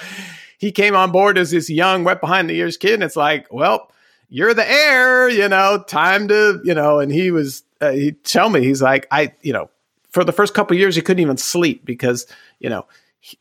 he 0.58 0.72
came 0.72 0.94
on 0.94 1.12
board 1.12 1.38
as 1.38 1.50
this 1.50 1.70
young 1.70 2.04
wet 2.04 2.20
behind 2.20 2.50
the 2.50 2.54
ears 2.54 2.76
kid 2.76 2.94
and 2.94 3.02
it's 3.02 3.16
like 3.16 3.46
well 3.52 3.90
you're 4.28 4.54
the 4.54 4.68
heir 4.68 5.28
you 5.28 5.48
know 5.48 5.82
time 5.86 6.28
to 6.28 6.60
you 6.64 6.74
know 6.74 6.98
and 6.98 7.12
he 7.12 7.30
was 7.30 7.62
uh, 7.80 7.90
he 7.90 8.12
tell 8.12 8.48
me 8.48 8.60
he's 8.60 8.82
like 8.82 9.06
i 9.10 9.32
you 9.42 9.52
know 9.52 9.70
for 10.10 10.24
the 10.24 10.32
first 10.32 10.54
couple 10.54 10.76
years 10.76 10.94
he 10.94 11.02
couldn't 11.02 11.22
even 11.22 11.36
sleep 11.36 11.84
because 11.84 12.26
you 12.60 12.68
know 12.68 12.86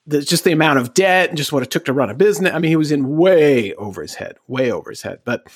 just 0.07 0.43
the 0.43 0.51
amount 0.51 0.77
of 0.77 0.93
debt 0.93 1.29
and 1.29 1.37
just 1.37 1.51
what 1.51 1.63
it 1.63 1.71
took 1.71 1.85
to 1.85 1.93
run 1.93 2.09
a 2.09 2.15
business 2.15 2.53
i 2.53 2.59
mean 2.59 2.69
he 2.69 2.75
was 2.75 2.91
in 2.91 3.17
way 3.17 3.73
over 3.75 4.01
his 4.01 4.15
head 4.15 4.37
way 4.47 4.71
over 4.71 4.89
his 4.89 5.01
head. 5.01 5.19
But 5.23 5.47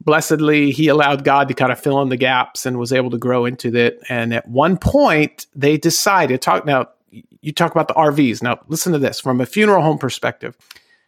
blessedly 0.00 0.70
he 0.70 0.88
allowed 0.88 1.24
god 1.24 1.48
to 1.48 1.54
kind 1.54 1.72
of 1.72 1.80
fill 1.80 2.00
in 2.02 2.08
the 2.08 2.16
gaps 2.16 2.66
and 2.66 2.78
was 2.78 2.92
able 2.92 3.10
to 3.10 3.18
grow 3.18 3.44
into 3.44 3.74
it. 3.74 4.00
And 4.08 4.34
at 4.34 4.48
one 4.48 4.76
point 4.76 5.46
they 5.54 5.76
decided 5.76 6.42
talk 6.42 6.66
now 6.66 6.88
you 7.10 7.52
talk 7.52 7.72
about 7.72 7.88
the 7.88 7.94
rvs 7.94 8.42
now 8.42 8.58
listen 8.68 8.92
to 8.92 8.98
this 8.98 9.20
from 9.20 9.40
a 9.40 9.46
funeral 9.46 9.82
home 9.82 9.98
perspective. 9.98 10.56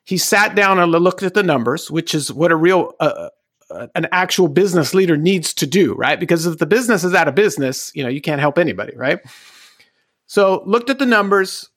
He 0.04 0.16
sat 0.16 0.54
down 0.54 0.78
and 0.78 0.90
looked 0.90 1.22
at 1.22 1.34
the 1.34 1.42
numbers 1.42 1.90
which 1.90 2.14
is 2.14 2.32
what 2.32 2.50
a 2.50 2.56
real 2.56 2.94
uh, 3.00 3.28
uh, 3.70 3.88
an 3.94 4.06
actual 4.12 4.48
business 4.48 4.94
leader 4.94 5.16
needs 5.16 5.52
to 5.54 5.66
do 5.66 5.94
right? 5.94 6.18
Because 6.18 6.46
if 6.46 6.58
the 6.58 6.66
business 6.66 7.04
is 7.04 7.14
out 7.14 7.28
of 7.28 7.34
business 7.34 7.92
you 7.94 8.02
know 8.02 8.08
you 8.08 8.20
can't 8.20 8.40
help 8.40 8.58
anybody 8.58 8.96
right? 8.96 9.20
So 10.26 10.62
looked 10.66 10.90
at 10.90 10.98
the 10.98 11.06
numbers 11.06 11.67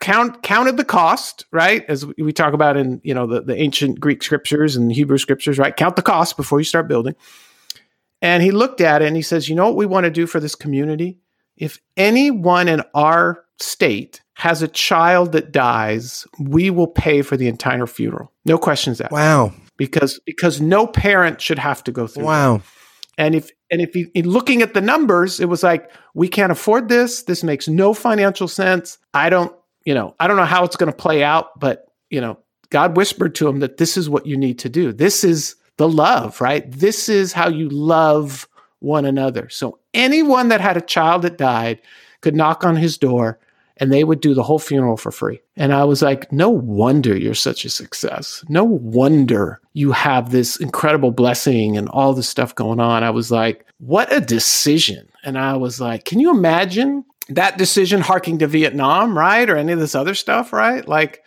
count 0.00 0.42
counted 0.42 0.76
the 0.76 0.84
cost, 0.84 1.46
right? 1.52 1.84
As 1.88 2.06
we 2.18 2.32
talk 2.32 2.52
about 2.52 2.76
in 2.76 3.00
you 3.02 3.14
know 3.14 3.26
the, 3.26 3.42
the 3.42 3.56
ancient 3.56 4.00
Greek 4.00 4.22
scriptures 4.22 4.76
and 4.76 4.92
Hebrew 4.92 5.18
scriptures, 5.18 5.58
right? 5.58 5.76
Count 5.76 5.96
the 5.96 6.02
cost 6.02 6.36
before 6.36 6.60
you 6.60 6.64
start 6.64 6.88
building. 6.88 7.14
And 8.22 8.42
he 8.42 8.50
looked 8.50 8.80
at 8.80 9.02
it 9.02 9.06
and 9.06 9.16
he 9.16 9.22
says, 9.22 9.48
you 9.48 9.54
know 9.54 9.66
what 9.66 9.76
we 9.76 9.86
want 9.86 10.04
to 10.04 10.10
do 10.10 10.26
for 10.26 10.40
this 10.40 10.54
community? 10.54 11.18
If 11.56 11.80
anyone 11.96 12.68
in 12.68 12.82
our 12.94 13.44
state 13.58 14.20
has 14.34 14.62
a 14.62 14.68
child 14.68 15.32
that 15.32 15.52
dies, 15.52 16.26
we 16.38 16.70
will 16.70 16.86
pay 16.86 17.22
for 17.22 17.36
the 17.36 17.48
entire 17.48 17.86
funeral. 17.86 18.32
No 18.44 18.58
questions 18.58 19.00
asked. 19.00 19.12
Wow. 19.12 19.52
Because 19.76 20.20
because 20.26 20.60
no 20.60 20.86
parent 20.86 21.40
should 21.40 21.58
have 21.58 21.82
to 21.84 21.92
go 21.92 22.06
through. 22.06 22.24
Wow. 22.24 22.58
That. 22.58 22.64
And 23.18 23.34
if 23.34 23.50
and 23.70 23.80
if 23.80 23.94
you 23.94 24.10
looking 24.22 24.62
at 24.62 24.74
the 24.74 24.80
numbers, 24.80 25.40
it 25.40 25.48
was 25.48 25.62
like 25.62 25.90
we 26.14 26.28
can't 26.28 26.52
afford 26.52 26.88
this. 26.88 27.22
This 27.24 27.42
makes 27.42 27.68
no 27.68 27.92
financial 27.94 28.48
sense. 28.48 28.98
I 29.12 29.28
don't 29.28 29.54
you 29.84 29.94
know, 29.94 30.14
I 30.20 30.26
don't 30.26 30.36
know 30.36 30.44
how 30.44 30.64
it's 30.64 30.76
going 30.76 30.92
to 30.92 30.96
play 30.96 31.22
out, 31.22 31.58
but, 31.58 31.86
you 32.10 32.20
know, 32.20 32.38
God 32.70 32.96
whispered 32.96 33.34
to 33.36 33.48
him 33.48 33.60
that 33.60 33.78
this 33.78 33.96
is 33.96 34.08
what 34.08 34.26
you 34.26 34.36
need 34.36 34.58
to 34.60 34.68
do. 34.68 34.92
This 34.92 35.24
is 35.24 35.56
the 35.76 35.88
love, 35.88 36.40
right? 36.40 36.70
This 36.70 37.08
is 37.08 37.32
how 37.32 37.48
you 37.48 37.68
love 37.68 38.48
one 38.80 39.04
another. 39.04 39.48
So 39.48 39.78
anyone 39.94 40.48
that 40.48 40.60
had 40.60 40.76
a 40.76 40.82
child 40.82 41.22
that 41.22 41.38
died 41.38 41.80
could 42.20 42.36
knock 42.36 42.64
on 42.64 42.76
his 42.76 42.98
door 42.98 43.38
and 43.78 43.90
they 43.90 44.04
would 44.04 44.20
do 44.20 44.34
the 44.34 44.42
whole 44.42 44.58
funeral 44.58 44.98
for 44.98 45.10
free. 45.10 45.40
And 45.56 45.72
I 45.72 45.84
was 45.84 46.02
like, 46.02 46.30
no 46.30 46.50
wonder 46.50 47.16
you're 47.16 47.34
such 47.34 47.64
a 47.64 47.70
success. 47.70 48.44
No 48.48 48.62
wonder 48.62 49.58
you 49.72 49.90
have 49.92 50.30
this 50.30 50.56
incredible 50.56 51.12
blessing 51.12 51.78
and 51.78 51.88
all 51.88 52.12
this 52.12 52.28
stuff 52.28 52.54
going 52.54 52.78
on. 52.78 53.02
I 53.02 53.10
was 53.10 53.30
like, 53.30 53.64
what 53.78 54.12
a 54.12 54.20
decision. 54.20 55.08
And 55.24 55.38
I 55.38 55.56
was 55.56 55.80
like, 55.80 56.04
can 56.04 56.20
you 56.20 56.30
imagine 56.30 57.04
that 57.28 57.58
decision 57.58 58.00
harking 58.00 58.38
to 58.38 58.46
Vietnam, 58.46 59.16
right? 59.16 59.48
Or 59.48 59.56
any 59.56 59.72
of 59.72 59.78
this 59.78 59.94
other 59.94 60.14
stuff, 60.14 60.52
right? 60.52 60.86
Like, 60.86 61.22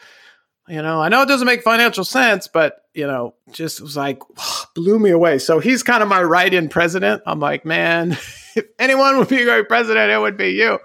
you 0.68 0.82
know, 0.82 1.02
I 1.02 1.10
know 1.10 1.22
it 1.22 1.28
doesn't 1.28 1.46
make 1.46 1.62
financial 1.62 2.04
sense, 2.04 2.48
but, 2.48 2.84
you 2.94 3.06
know, 3.06 3.36
just 3.52 3.82
was 3.82 3.98
like, 3.98 4.22
blew 4.76 5.00
me 5.00 5.10
away. 5.10 5.40
So 5.40 5.60
he's 5.60 5.84
kind 5.84 6.02
of 6.02 6.10
my 6.10 6.22
write 6.24 6.54
in 6.54 6.70
president. 6.70 7.22
I'm 7.26 7.40
like, 7.40 7.66
man, 7.66 8.12
if 8.56 8.66
anyone 8.80 9.18
would 9.18 9.28
be 9.28 9.42
a 9.42 9.46
great 9.46 9.68
president, 9.68 10.12
it 10.12 10.20
would 10.20 10.38
be 10.38 10.52
you. 10.52 10.80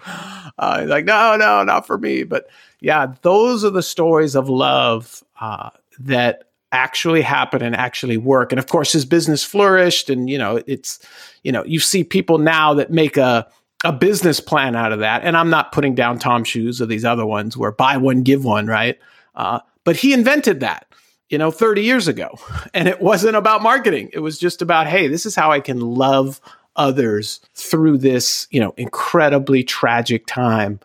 Uh, 0.59 0.81
he's 0.81 0.91
like, 0.91 1.05
no, 1.05 1.37
no, 1.37 1.65
not 1.65 1.87
for 1.87 1.99
me. 1.99 2.25
But 2.25 2.49
yeah, 2.81 3.15
those 3.23 3.65
are 3.65 3.71
the 3.71 3.83
stories 3.83 4.35
of 4.35 4.49
love 4.49 5.23
uh, 5.41 5.71
that 6.01 6.45
actually 6.71 7.23
happen 7.23 7.63
and 7.63 7.75
actually 7.75 8.17
work. 8.17 8.53
And 8.53 8.59
of 8.59 8.67
course, 8.67 8.93
his 8.93 9.05
business 9.05 9.43
flourished. 9.43 10.11
And, 10.11 10.29
you 10.29 10.39
know, 10.39 10.63
it's, 10.67 10.99
you 11.43 11.53
know, 11.53 11.65
you 11.65 11.81
see 11.81 12.05
people 12.05 12.39
now 12.39 12.75
that 12.75 12.91
make 12.91 13.17
a, 13.17 13.47
a 13.85 13.93
business 13.93 14.41
plan 14.41 14.75
out 14.75 14.93
of 14.93 14.99
that. 15.01 15.23
And 15.25 15.37
I'm 15.37 15.51
not 15.51 15.73
putting 15.73 15.95
down 15.95 16.19
Tom 16.19 16.45
Shoes 16.45 16.81
or 16.83 16.87
these 16.87 17.05
other 17.05 17.27
ones 17.27 17.57
where 17.57 17.73
buy 17.73 17.97
one, 17.97 18.23
give 18.23 18.45
one, 18.45 18.67
right? 18.67 18.99
Uh, 19.35 19.61
but 19.85 19.97
he 19.97 20.13
invented 20.13 20.61
that, 20.61 20.87
you 21.29 21.39
know, 21.39 21.51
30 21.51 21.83
years 21.83 22.09
ago. 22.09 22.39
And 22.75 22.87
it 22.87 23.01
wasn't 23.01 23.35
about 23.35 23.63
marketing. 23.63 24.11
It 24.13 24.19
was 24.21 24.39
just 24.39 24.63
about, 24.63 24.87
hey, 24.87 25.09
this 25.09 25.25
is 25.27 25.35
how 25.35 25.51
I 25.51 25.59
can 25.59 25.81
love 25.81 26.41
others 26.77 27.41
through 27.55 27.99
this, 27.99 28.47
you 28.51 28.61
know, 28.61 28.75
incredibly 28.77 29.65
tragic 29.65 30.27
time 30.27 30.79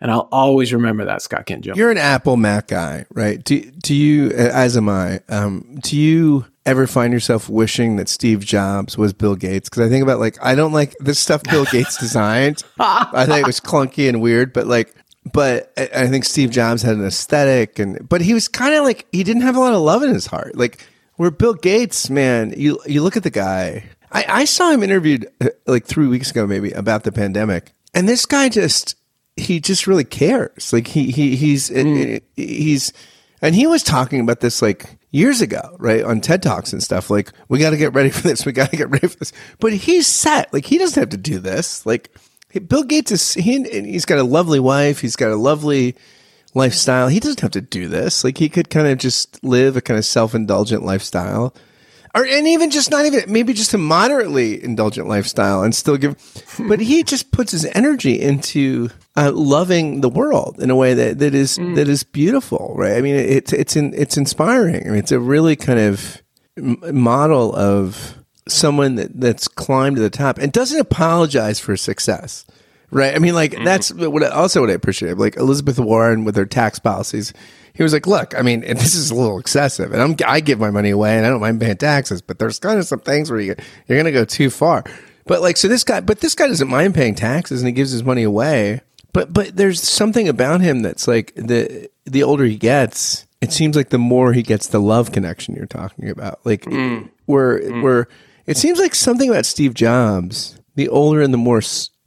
and 0.00 0.10
I'll 0.10 0.28
always 0.30 0.72
remember 0.72 1.04
that, 1.06 1.22
Scott 1.22 1.46
Kent 1.46 1.64
Jones. 1.64 1.76
You're 1.76 1.90
an 1.90 1.98
Apple 1.98 2.36
Mac 2.36 2.68
guy, 2.68 3.06
right? 3.12 3.42
Do, 3.42 3.60
do 3.60 3.94
you, 3.94 4.30
as 4.30 4.76
am 4.76 4.88
I, 4.88 5.20
um, 5.28 5.78
do 5.82 5.96
you 5.96 6.46
ever 6.64 6.86
find 6.86 7.12
yourself 7.12 7.48
wishing 7.48 7.96
that 7.96 8.08
Steve 8.08 8.44
Jobs 8.44 8.96
was 8.96 9.12
Bill 9.12 9.34
Gates? 9.34 9.68
Because 9.68 9.86
I 9.86 9.88
think 9.88 10.02
about 10.02 10.20
like, 10.20 10.36
I 10.40 10.54
don't 10.54 10.72
like 10.72 10.94
the 11.00 11.14
stuff 11.14 11.42
Bill 11.44 11.64
Gates 11.64 11.96
designed. 12.00 12.62
I 12.78 13.26
think 13.26 13.40
it 13.40 13.46
was 13.46 13.60
clunky 13.60 14.08
and 14.08 14.20
weird, 14.20 14.52
but 14.52 14.66
like, 14.66 14.94
but 15.32 15.72
I 15.76 16.06
think 16.06 16.24
Steve 16.24 16.50
Jobs 16.50 16.82
had 16.82 16.96
an 16.96 17.04
aesthetic 17.04 17.78
and, 17.78 18.08
but 18.08 18.20
he 18.20 18.34
was 18.34 18.46
kind 18.46 18.74
of 18.74 18.84
like, 18.84 19.06
he 19.10 19.24
didn't 19.24 19.42
have 19.42 19.56
a 19.56 19.60
lot 19.60 19.74
of 19.74 19.80
love 19.80 20.02
in 20.02 20.14
his 20.14 20.26
heart. 20.26 20.56
Like, 20.56 20.86
where 21.16 21.32
Bill 21.32 21.54
Gates, 21.54 22.08
man, 22.08 22.54
you, 22.56 22.78
you 22.86 23.02
look 23.02 23.16
at 23.16 23.24
the 23.24 23.30
guy, 23.30 23.84
I, 24.12 24.24
I 24.28 24.44
saw 24.44 24.70
him 24.70 24.84
interviewed 24.84 25.26
uh, 25.40 25.48
like 25.66 25.84
three 25.84 26.06
weeks 26.06 26.30
ago, 26.30 26.46
maybe 26.46 26.70
about 26.70 27.02
the 27.02 27.10
pandemic. 27.10 27.72
And 27.92 28.08
this 28.08 28.24
guy 28.24 28.48
just, 28.48 28.94
he 29.38 29.60
just 29.60 29.86
really 29.86 30.04
cares. 30.04 30.72
Like 30.72 30.86
he 30.86 31.10
he 31.10 31.36
he's 31.36 31.70
mm. 31.70 32.20
he's 32.36 32.92
and 33.40 33.54
he 33.54 33.66
was 33.66 33.82
talking 33.82 34.20
about 34.20 34.40
this 34.40 34.60
like 34.60 34.98
years 35.10 35.40
ago, 35.40 35.76
right, 35.78 36.04
on 36.04 36.20
TED 36.20 36.42
Talks 36.42 36.72
and 36.72 36.82
stuff. 36.82 37.10
Like 37.10 37.32
we 37.48 37.58
got 37.58 37.70
to 37.70 37.76
get 37.76 37.94
ready 37.94 38.10
for 38.10 38.26
this. 38.26 38.44
We 38.44 38.52
got 38.52 38.70
to 38.70 38.76
get 38.76 38.90
ready 38.90 39.06
for 39.06 39.16
this. 39.16 39.32
But 39.60 39.72
he's 39.72 40.06
set. 40.06 40.52
Like 40.52 40.64
he 40.64 40.78
doesn't 40.78 41.00
have 41.00 41.10
to 41.10 41.16
do 41.16 41.38
this. 41.38 41.86
Like 41.86 42.14
Bill 42.66 42.82
Gates 42.82 43.12
is 43.12 43.34
he 43.34 43.62
he's 43.62 44.04
got 44.04 44.18
a 44.18 44.24
lovely 44.24 44.60
wife. 44.60 45.00
He's 45.00 45.16
got 45.16 45.30
a 45.30 45.36
lovely 45.36 45.94
lifestyle. 46.54 47.08
He 47.08 47.20
doesn't 47.20 47.40
have 47.40 47.52
to 47.52 47.60
do 47.60 47.88
this. 47.88 48.24
Like 48.24 48.38
he 48.38 48.48
could 48.48 48.70
kind 48.70 48.88
of 48.88 48.98
just 48.98 49.42
live 49.44 49.76
a 49.76 49.80
kind 49.80 49.98
of 49.98 50.04
self 50.04 50.34
indulgent 50.34 50.84
lifestyle 50.84 51.54
or 52.18 52.26
and 52.26 52.48
even 52.48 52.70
just 52.70 52.90
not 52.90 53.06
even 53.06 53.22
maybe 53.28 53.52
just 53.52 53.72
a 53.74 53.78
moderately 53.78 54.62
indulgent 54.62 55.06
lifestyle 55.06 55.62
and 55.62 55.74
still 55.74 55.96
give 55.96 56.16
but 56.68 56.80
he 56.80 57.02
just 57.02 57.30
puts 57.30 57.52
his 57.52 57.64
energy 57.66 58.20
into 58.20 58.88
uh, 59.16 59.30
loving 59.32 60.00
the 60.00 60.08
world 60.08 60.60
in 60.60 60.70
a 60.70 60.76
way 60.76 60.94
that 60.94 61.18
that 61.20 61.34
is 61.34 61.58
mm. 61.58 61.76
that 61.76 61.88
is 61.88 62.02
beautiful 62.02 62.74
right 62.76 62.96
i 62.96 63.00
mean 63.00 63.14
it's 63.14 63.52
it's 63.52 63.76
in, 63.76 63.94
it's 63.94 64.16
inspiring 64.16 64.86
i 64.86 64.90
mean 64.90 64.98
it's 64.98 65.12
a 65.12 65.20
really 65.20 65.54
kind 65.54 65.78
of 65.78 66.20
model 66.92 67.54
of 67.54 68.16
someone 68.48 68.96
that, 68.96 69.20
that's 69.20 69.46
climbed 69.46 69.96
to 69.96 70.02
the 70.02 70.10
top 70.10 70.38
and 70.38 70.52
doesn't 70.52 70.80
apologize 70.80 71.60
for 71.60 71.76
success 71.76 72.44
right 72.90 73.14
i 73.14 73.18
mean 73.18 73.34
like 73.34 73.52
mm. 73.52 73.64
that's 73.64 73.92
what 73.94 74.24
also 74.24 74.60
what 74.60 74.70
i 74.70 74.72
appreciate 74.72 75.16
like 75.18 75.36
elizabeth 75.36 75.78
warren 75.78 76.24
with 76.24 76.34
her 76.34 76.46
tax 76.46 76.78
policies 76.80 77.32
he 77.78 77.84
was 77.84 77.92
like, 77.92 78.08
"Look, 78.08 78.36
I 78.36 78.42
mean, 78.42 78.64
and 78.64 78.78
this 78.80 78.94
is 78.96 79.10
a 79.10 79.14
little 79.14 79.38
excessive, 79.38 79.92
and 79.92 80.02
I'm, 80.02 80.16
I 80.26 80.40
give 80.40 80.58
my 80.58 80.70
money 80.70 80.90
away, 80.90 81.16
and 81.16 81.24
I 81.24 81.30
don't 81.30 81.40
mind 81.40 81.60
paying 81.60 81.76
taxes, 81.76 82.20
but 82.20 82.38
there's 82.38 82.58
kind 82.58 82.78
of 82.78 82.84
some 82.84 83.00
things 83.00 83.30
where 83.30 83.40
you 83.40 83.54
you're 83.86 83.96
going 83.96 84.04
to 84.04 84.12
go 84.12 84.26
too 84.26 84.50
far." 84.50 84.84
But 85.24 85.40
like, 85.42 85.56
so 85.56 85.68
this 85.68 85.84
guy, 85.84 86.00
but 86.00 86.20
this 86.20 86.34
guy 86.34 86.48
doesn't 86.48 86.68
mind 86.68 86.94
paying 86.94 87.14
taxes, 87.14 87.62
and 87.62 87.68
he 87.68 87.72
gives 87.72 87.92
his 87.92 88.02
money 88.02 88.24
away. 88.24 88.80
But 89.12 89.32
but 89.32 89.56
there's 89.56 89.80
something 89.80 90.28
about 90.28 90.60
him 90.60 90.82
that's 90.82 91.06
like 91.06 91.32
the 91.36 91.88
the 92.04 92.24
older 92.24 92.44
he 92.44 92.56
gets, 92.56 93.26
it 93.40 93.52
seems 93.52 93.76
like 93.76 93.90
the 93.90 93.98
more 93.98 94.32
he 94.32 94.42
gets 94.42 94.66
the 94.66 94.80
love 94.80 95.12
connection 95.12 95.54
you're 95.54 95.66
talking 95.66 96.10
about. 96.10 96.40
Like 96.44 96.62
mm. 96.62 97.08
where 97.26 97.60
mm. 97.60 97.82
where 97.82 98.08
it 98.46 98.56
seems 98.56 98.80
like 98.80 98.94
something 98.94 99.30
about 99.30 99.46
Steve 99.46 99.74
Jobs, 99.74 100.58
the 100.74 100.88
older 100.88 101.22
and 101.22 101.32
the 101.32 101.38
more 101.38 101.62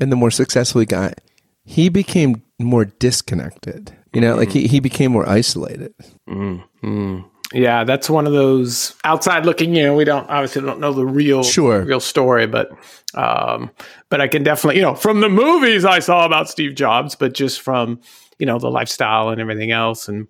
and 0.00 0.10
the 0.10 0.16
more 0.16 0.30
successful 0.30 0.80
he 0.80 0.86
got, 0.86 1.20
he 1.64 1.90
became 1.90 2.42
more 2.58 2.86
disconnected 2.86 3.94
you 4.12 4.20
know, 4.20 4.30
mm-hmm. 4.30 4.38
like 4.40 4.52
he, 4.52 4.66
he 4.66 4.80
became 4.80 5.12
more 5.12 5.28
isolated. 5.28 5.94
Mm-hmm. 6.28 7.20
Yeah, 7.52 7.82
that's 7.82 8.08
one 8.08 8.26
of 8.26 8.32
those 8.32 8.94
outside 9.02 9.44
looking 9.44 9.74
in. 9.74 9.96
We 9.96 10.04
don't 10.04 10.28
obviously 10.28 10.62
don't 10.62 10.78
know 10.78 10.92
the 10.92 11.06
real 11.06 11.42
sure. 11.42 11.82
real 11.82 12.00
story, 12.00 12.46
but 12.46 12.70
um, 13.14 13.70
but 14.08 14.20
I 14.20 14.28
can 14.28 14.44
definitely 14.44 14.76
you 14.76 14.82
know 14.82 14.94
from 14.94 15.20
the 15.20 15.28
movies 15.28 15.84
I 15.84 15.98
saw 15.98 16.24
about 16.24 16.48
Steve 16.48 16.76
Jobs, 16.76 17.16
but 17.16 17.34
just 17.34 17.60
from 17.60 18.00
you 18.38 18.46
know 18.46 18.58
the 18.58 18.70
lifestyle 18.70 19.30
and 19.30 19.40
everything 19.40 19.72
else, 19.72 20.08
and 20.08 20.28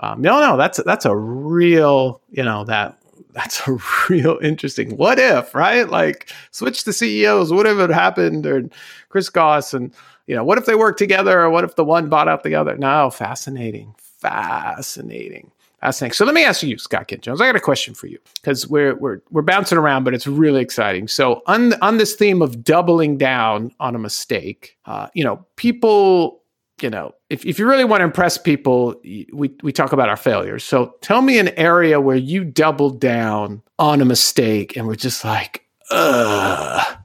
um, 0.00 0.20
no, 0.20 0.40
no, 0.40 0.56
that's 0.56 0.82
that's 0.82 1.04
a 1.04 1.16
real 1.16 2.20
you 2.30 2.42
know 2.42 2.64
that 2.64 2.98
that's 3.36 3.66
a 3.68 3.78
real 4.08 4.38
interesting 4.42 4.96
what 4.96 5.20
if 5.20 5.54
right 5.54 5.88
like 5.88 6.32
switch 6.50 6.82
the 6.82 6.92
CEOs, 6.92 7.52
what 7.52 7.66
if 7.66 7.78
it 7.78 7.90
happened 7.90 8.46
or 8.46 8.68
Chris 9.08 9.28
Goss 9.28 9.72
and 9.72 9.94
you 10.26 10.34
know, 10.34 10.44
what 10.44 10.58
if 10.58 10.66
they 10.66 10.74
work 10.74 10.96
together 10.96 11.40
or 11.40 11.50
what 11.50 11.64
if 11.64 11.76
the 11.76 11.84
one 11.84 12.08
bought 12.08 12.28
out 12.28 12.42
the 12.42 12.54
other? 12.54 12.76
No, 12.76 13.10
fascinating, 13.10 13.94
fascinating, 13.98 15.52
fascinating. 15.80 16.12
So 16.14 16.24
let 16.24 16.34
me 16.34 16.44
ask 16.44 16.62
you, 16.62 16.78
Scott 16.78 17.08
Kent 17.08 17.22
Jones, 17.22 17.40
I 17.40 17.46
got 17.46 17.56
a 17.56 17.60
question 17.60 17.94
for 17.94 18.08
you 18.08 18.18
because 18.34 18.66
we're, 18.66 18.96
we're, 18.96 19.20
we're 19.30 19.42
bouncing 19.42 19.78
around, 19.78 20.04
but 20.04 20.14
it's 20.14 20.26
really 20.26 20.60
exciting. 20.60 21.06
So 21.06 21.42
on, 21.46 21.74
on 21.80 21.98
this 21.98 22.14
theme 22.14 22.42
of 22.42 22.64
doubling 22.64 23.18
down 23.18 23.72
on 23.78 23.94
a 23.94 23.98
mistake, 23.98 24.76
uh, 24.86 25.08
you 25.14 25.22
know, 25.22 25.44
people, 25.54 26.42
you 26.80 26.90
know, 26.90 27.14
if, 27.30 27.44
if 27.46 27.58
you 27.58 27.66
really 27.66 27.84
want 27.84 28.00
to 28.00 28.04
impress 28.04 28.36
people, 28.36 28.94
we, 29.02 29.54
we 29.62 29.72
talk 29.72 29.92
about 29.92 30.08
our 30.08 30.16
failures. 30.16 30.64
So 30.64 30.94
tell 31.00 31.22
me 31.22 31.38
an 31.38 31.48
area 31.58 32.00
where 32.00 32.16
you 32.16 32.44
doubled 32.44 33.00
down 33.00 33.62
on 33.78 34.00
a 34.00 34.04
mistake 34.04 34.76
and 34.76 34.86
we're 34.86 34.94
just 34.94 35.24
like, 35.24 35.64
ugh. 35.90 36.98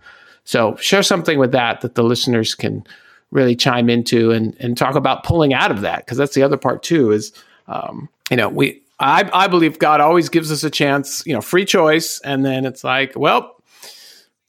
So 0.43 0.75
share 0.75 1.03
something 1.03 1.39
with 1.39 1.51
that 1.53 1.81
that 1.81 1.95
the 1.95 2.03
listeners 2.03 2.55
can 2.55 2.83
really 3.31 3.55
chime 3.55 3.89
into 3.89 4.31
and, 4.31 4.55
and 4.59 4.77
talk 4.77 4.95
about 4.95 5.23
pulling 5.23 5.53
out 5.53 5.71
of 5.71 5.81
that 5.81 6.05
because 6.05 6.17
that's 6.17 6.35
the 6.35 6.43
other 6.43 6.57
part 6.57 6.83
too 6.83 7.11
is 7.11 7.31
um, 7.67 8.09
you 8.29 8.37
know 8.37 8.49
we 8.49 8.81
I, 8.99 9.29
I 9.33 9.47
believe 9.47 9.79
god 9.79 10.01
always 10.01 10.29
gives 10.29 10.51
us 10.51 10.63
a 10.63 10.69
chance 10.69 11.25
you 11.25 11.33
know 11.33 11.41
free 11.41 11.65
choice 11.65 12.19
and 12.25 12.45
then 12.45 12.65
it's 12.65 12.83
like 12.83 13.13
well 13.15 13.55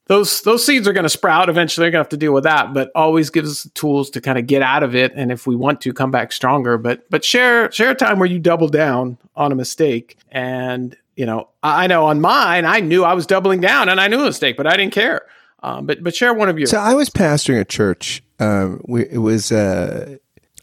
those 0.07 0.43
those 0.43 0.65
seeds 0.65 0.89
are 0.89 0.93
going 0.93 1.05
to 1.05 1.09
sprout 1.09 1.49
eventually 1.49 1.85
they're 1.85 1.91
going 1.91 2.01
to 2.01 2.05
have 2.05 2.09
to 2.11 2.17
deal 2.17 2.33
with 2.33 2.45
that 2.45 2.75
but 2.75 2.91
always 2.95 3.31
gives 3.31 3.51
us 3.51 3.63
the 3.63 3.71
tools 3.71 4.11
to 4.11 4.21
kind 4.21 4.39
of 4.39 4.47
get 4.47 4.63
out 4.63 4.83
of 4.83 4.95
it 4.95 5.13
and 5.15 5.31
if 5.31 5.47
we 5.47 5.57
want 5.57 5.81
to 5.81 5.93
come 5.93 6.11
back 6.11 6.33
stronger 6.33 6.77
but 6.77 7.09
but 7.11 7.25
share 7.25 7.71
share 7.73 7.91
a 7.91 7.95
time 7.95 8.19
where 8.19 8.29
you 8.29 8.39
double 8.39 8.69
down 8.69 9.17
on 9.37 9.53
a 9.53 9.55
mistake 9.55 10.17
and 10.31 10.97
you 11.17 11.25
know 11.25 11.49
i 11.63 11.87
know 11.87 12.07
on 12.07 12.21
mine 12.21 12.65
i 12.65 12.81
knew 12.81 13.05
i 13.05 13.15
was 13.15 13.27
doubling 13.27 13.61
down 13.61 13.89
and 13.89 14.01
i 14.01 14.09
knew 14.09 14.21
a 14.21 14.25
mistake 14.25 14.57
but 14.57 14.67
i 14.67 14.77
didn't 14.77 14.93
care 14.93 15.23
um, 15.63 15.87
but 15.87 16.03
but 16.03 16.15
share 16.15 16.35
one 16.35 16.49
of 16.49 16.59
your. 16.59 16.67
So 16.67 16.79
I 16.79 16.95
was 16.95 17.09
pastoring 17.09 17.61
a 17.61 17.65
church. 17.65 18.23
Um, 18.41 18.81
we, 18.87 19.03
it 19.09 19.19
was 19.19 19.53
uh, 19.53 20.17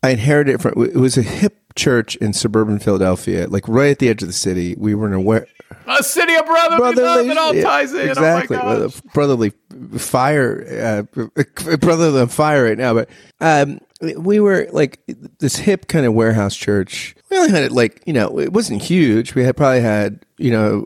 I 0.04 0.10
inherited 0.10 0.56
it 0.56 0.62
from. 0.62 0.84
It 0.84 0.97
was 0.97 1.17
a 1.17 1.21
hip 1.21 1.58
church 1.75 2.15
in 2.17 2.34
suburban 2.34 2.80
Philadelphia, 2.80 3.47
like 3.47 3.67
right 3.67 3.91
at 3.91 3.99
the 3.99 4.10
edge 4.10 4.21
of 4.21 4.28
the 4.28 4.34
city. 4.34 4.75
We 4.78 4.95
were 4.95 5.08
in 5.08 5.13
a 5.13 5.21
a 5.88 6.03
city 6.03 6.36
of 6.36 6.45
brotherly, 6.45 6.77
brotherly 6.77 7.27
love. 7.27 7.29
It 7.29 7.38
all 7.38 7.53
ties 7.62 7.93
in. 7.93 8.08
Oh 8.08 8.12
exactly, 8.12 8.58
oh 8.58 8.89
brotherly 9.13 9.53
fire, 9.97 11.05
uh, 11.15 11.77
brotherly 11.77 12.27
fire 12.27 12.65
right 12.65 12.77
now. 12.77 12.93
But 12.93 13.10
um, 13.39 13.79
we 14.17 14.39
were 14.39 14.67
like 14.71 14.99
this 15.39 15.58
hip 15.58 15.88
kind 15.88 16.05
of 16.05 16.13
warehouse 16.13 16.55
church. 16.55 17.15
We 17.29 17.38
only 17.38 17.51
had 17.51 17.63
it 17.63 17.71
like 17.71 18.01
you 18.05 18.13
know 18.13 18.39
it 18.39 18.53
wasn't 18.53 18.82
huge. 18.82 19.36
We 19.36 19.43
had 19.43 19.58
probably 19.58 19.82
had 19.82 20.25
you 20.38 20.51
know 20.51 20.86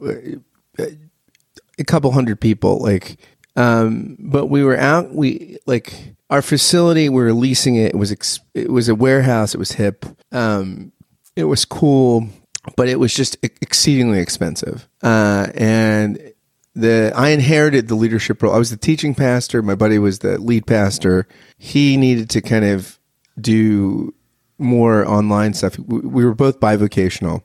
a 0.77 1.83
couple 1.83 2.11
hundred 2.11 2.39
people 2.39 2.79
like 2.79 3.17
um, 3.55 4.15
but 4.19 4.47
we 4.47 4.63
were 4.63 4.77
out. 4.77 5.13
We 5.13 5.57
like 5.65 6.15
our 6.29 6.41
facility. 6.41 7.09
We 7.09 7.21
were 7.21 7.33
leasing 7.33 7.75
it. 7.75 7.93
It 7.93 7.97
was 7.97 8.11
ex- 8.11 8.39
it 8.53 8.71
was 8.71 8.89
a 8.89 8.95
warehouse. 8.95 9.53
It 9.53 9.59
was 9.59 9.73
hip. 9.73 10.05
Um, 10.31 10.91
it 11.35 11.43
was 11.45 11.65
cool, 11.65 12.27
but 12.75 12.87
it 12.87 12.99
was 12.99 13.13
just 13.13 13.37
exceedingly 13.43 14.19
expensive. 14.19 14.87
Uh, 15.01 15.47
and 15.55 16.33
the 16.75 17.11
I 17.15 17.29
inherited 17.29 17.87
the 17.87 17.95
leadership 17.95 18.41
role. 18.41 18.53
I 18.53 18.57
was 18.57 18.69
the 18.69 18.77
teaching 18.77 19.13
pastor. 19.13 19.61
My 19.61 19.75
buddy 19.75 19.99
was 19.99 20.19
the 20.19 20.37
lead 20.39 20.65
pastor. 20.65 21.27
He 21.57 21.97
needed 21.97 22.29
to 22.31 22.41
kind 22.41 22.65
of 22.65 22.99
do 23.39 24.13
more 24.57 25.05
online 25.07 25.53
stuff. 25.53 25.77
We 25.77 26.25
were 26.25 26.33
both 26.35 26.59
bivocational. 26.59 27.43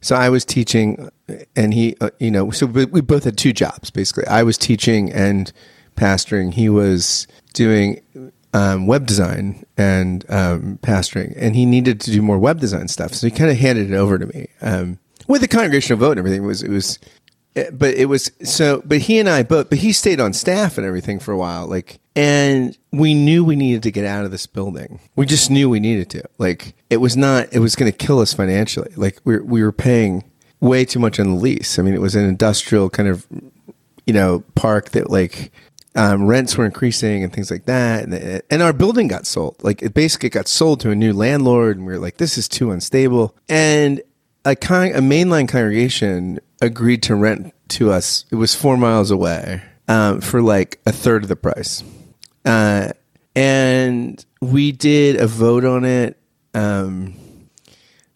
So 0.00 0.16
I 0.16 0.28
was 0.30 0.44
teaching, 0.44 1.10
and 1.54 1.72
he, 1.72 1.96
uh, 2.00 2.10
you 2.18 2.30
know, 2.30 2.50
so 2.50 2.66
we, 2.66 2.86
we 2.86 3.00
both 3.00 3.24
had 3.24 3.38
two 3.38 3.52
jobs 3.52 3.90
basically. 3.90 4.26
I 4.26 4.42
was 4.42 4.58
teaching 4.58 5.12
and 5.12 5.52
pastoring. 5.96 6.52
He 6.52 6.68
was 6.68 7.26
doing 7.54 8.00
um, 8.52 8.86
web 8.86 9.06
design 9.06 9.64
and 9.76 10.24
um, 10.28 10.78
pastoring, 10.82 11.34
and 11.36 11.56
he 11.56 11.66
needed 11.66 12.00
to 12.02 12.10
do 12.10 12.22
more 12.22 12.38
web 12.38 12.60
design 12.60 12.88
stuff. 12.88 13.14
So 13.14 13.26
he 13.26 13.30
kind 13.30 13.50
of 13.50 13.56
handed 13.56 13.90
it 13.90 13.96
over 13.96 14.18
to 14.18 14.26
me 14.26 14.48
um, 14.60 14.98
with 15.26 15.40
the 15.40 15.48
congregational 15.48 15.98
vote 15.98 16.12
and 16.12 16.18
everything. 16.18 16.44
It 16.44 16.46
was 16.46 16.62
it 16.62 16.70
was 16.70 16.98
Eh, 17.54 17.70
but 17.70 17.94
it 17.94 18.06
was 18.06 18.30
so. 18.42 18.82
But 18.84 18.98
he 18.98 19.18
and 19.18 19.28
I 19.28 19.42
both. 19.42 19.68
But 19.68 19.78
he 19.78 19.92
stayed 19.92 20.20
on 20.20 20.32
staff 20.32 20.78
and 20.78 20.86
everything 20.86 21.18
for 21.18 21.32
a 21.32 21.36
while. 21.36 21.66
Like, 21.66 22.00
and 22.16 22.76
we 22.92 23.14
knew 23.14 23.44
we 23.44 23.56
needed 23.56 23.82
to 23.84 23.90
get 23.90 24.04
out 24.04 24.24
of 24.24 24.30
this 24.30 24.46
building. 24.46 25.00
We 25.16 25.26
just 25.26 25.50
knew 25.50 25.68
we 25.68 25.80
needed 25.80 26.08
to. 26.10 26.24
Like, 26.38 26.74
it 26.88 26.98
was 26.98 27.16
not. 27.16 27.52
It 27.52 27.58
was 27.58 27.76
going 27.76 27.90
to 27.90 27.96
kill 27.96 28.20
us 28.20 28.32
financially. 28.32 28.92
Like, 28.96 29.20
we 29.24 29.38
we 29.38 29.62
were 29.62 29.72
paying 29.72 30.24
way 30.60 30.84
too 30.84 30.98
much 30.98 31.20
on 31.20 31.28
the 31.28 31.36
lease. 31.36 31.78
I 31.78 31.82
mean, 31.82 31.94
it 31.94 32.00
was 32.00 32.14
an 32.14 32.24
industrial 32.24 32.88
kind 32.88 33.08
of, 33.08 33.26
you 34.06 34.14
know, 34.14 34.44
park 34.54 34.90
that 34.90 35.10
like 35.10 35.52
um, 35.94 36.26
rents 36.26 36.56
were 36.56 36.64
increasing 36.64 37.22
and 37.22 37.32
things 37.32 37.50
like 37.50 37.66
that. 37.66 38.04
And, 38.04 38.42
and 38.50 38.62
our 38.62 38.72
building 38.72 39.08
got 39.08 39.26
sold. 39.26 39.56
Like 39.62 39.82
it 39.82 39.94
basically 39.94 40.30
got 40.30 40.48
sold 40.48 40.80
to 40.80 40.90
a 40.90 40.94
new 40.94 41.12
landlord. 41.12 41.76
And 41.76 41.86
we 41.86 41.92
were 41.92 41.98
like, 41.98 42.16
this 42.16 42.38
is 42.38 42.48
too 42.48 42.70
unstable. 42.70 43.36
And 43.48 44.02
a, 44.44 44.56
con- 44.56 44.92
a 44.92 45.00
mainline 45.00 45.48
congregation 45.48 46.40
agreed 46.60 47.02
to 47.04 47.14
rent 47.14 47.54
to 47.68 47.90
us. 47.90 48.24
It 48.30 48.36
was 48.36 48.54
four 48.54 48.76
miles 48.76 49.10
away 49.10 49.62
um, 49.88 50.20
for 50.20 50.40
like 50.40 50.80
a 50.86 50.92
third 50.92 51.22
of 51.22 51.28
the 51.28 51.36
price. 51.36 51.84
Uh, 52.44 52.92
and 53.34 54.24
we 54.40 54.72
did 54.72 55.16
a 55.16 55.26
vote 55.26 55.64
on 55.64 55.84
it. 55.84 56.18
Um, 56.54 57.14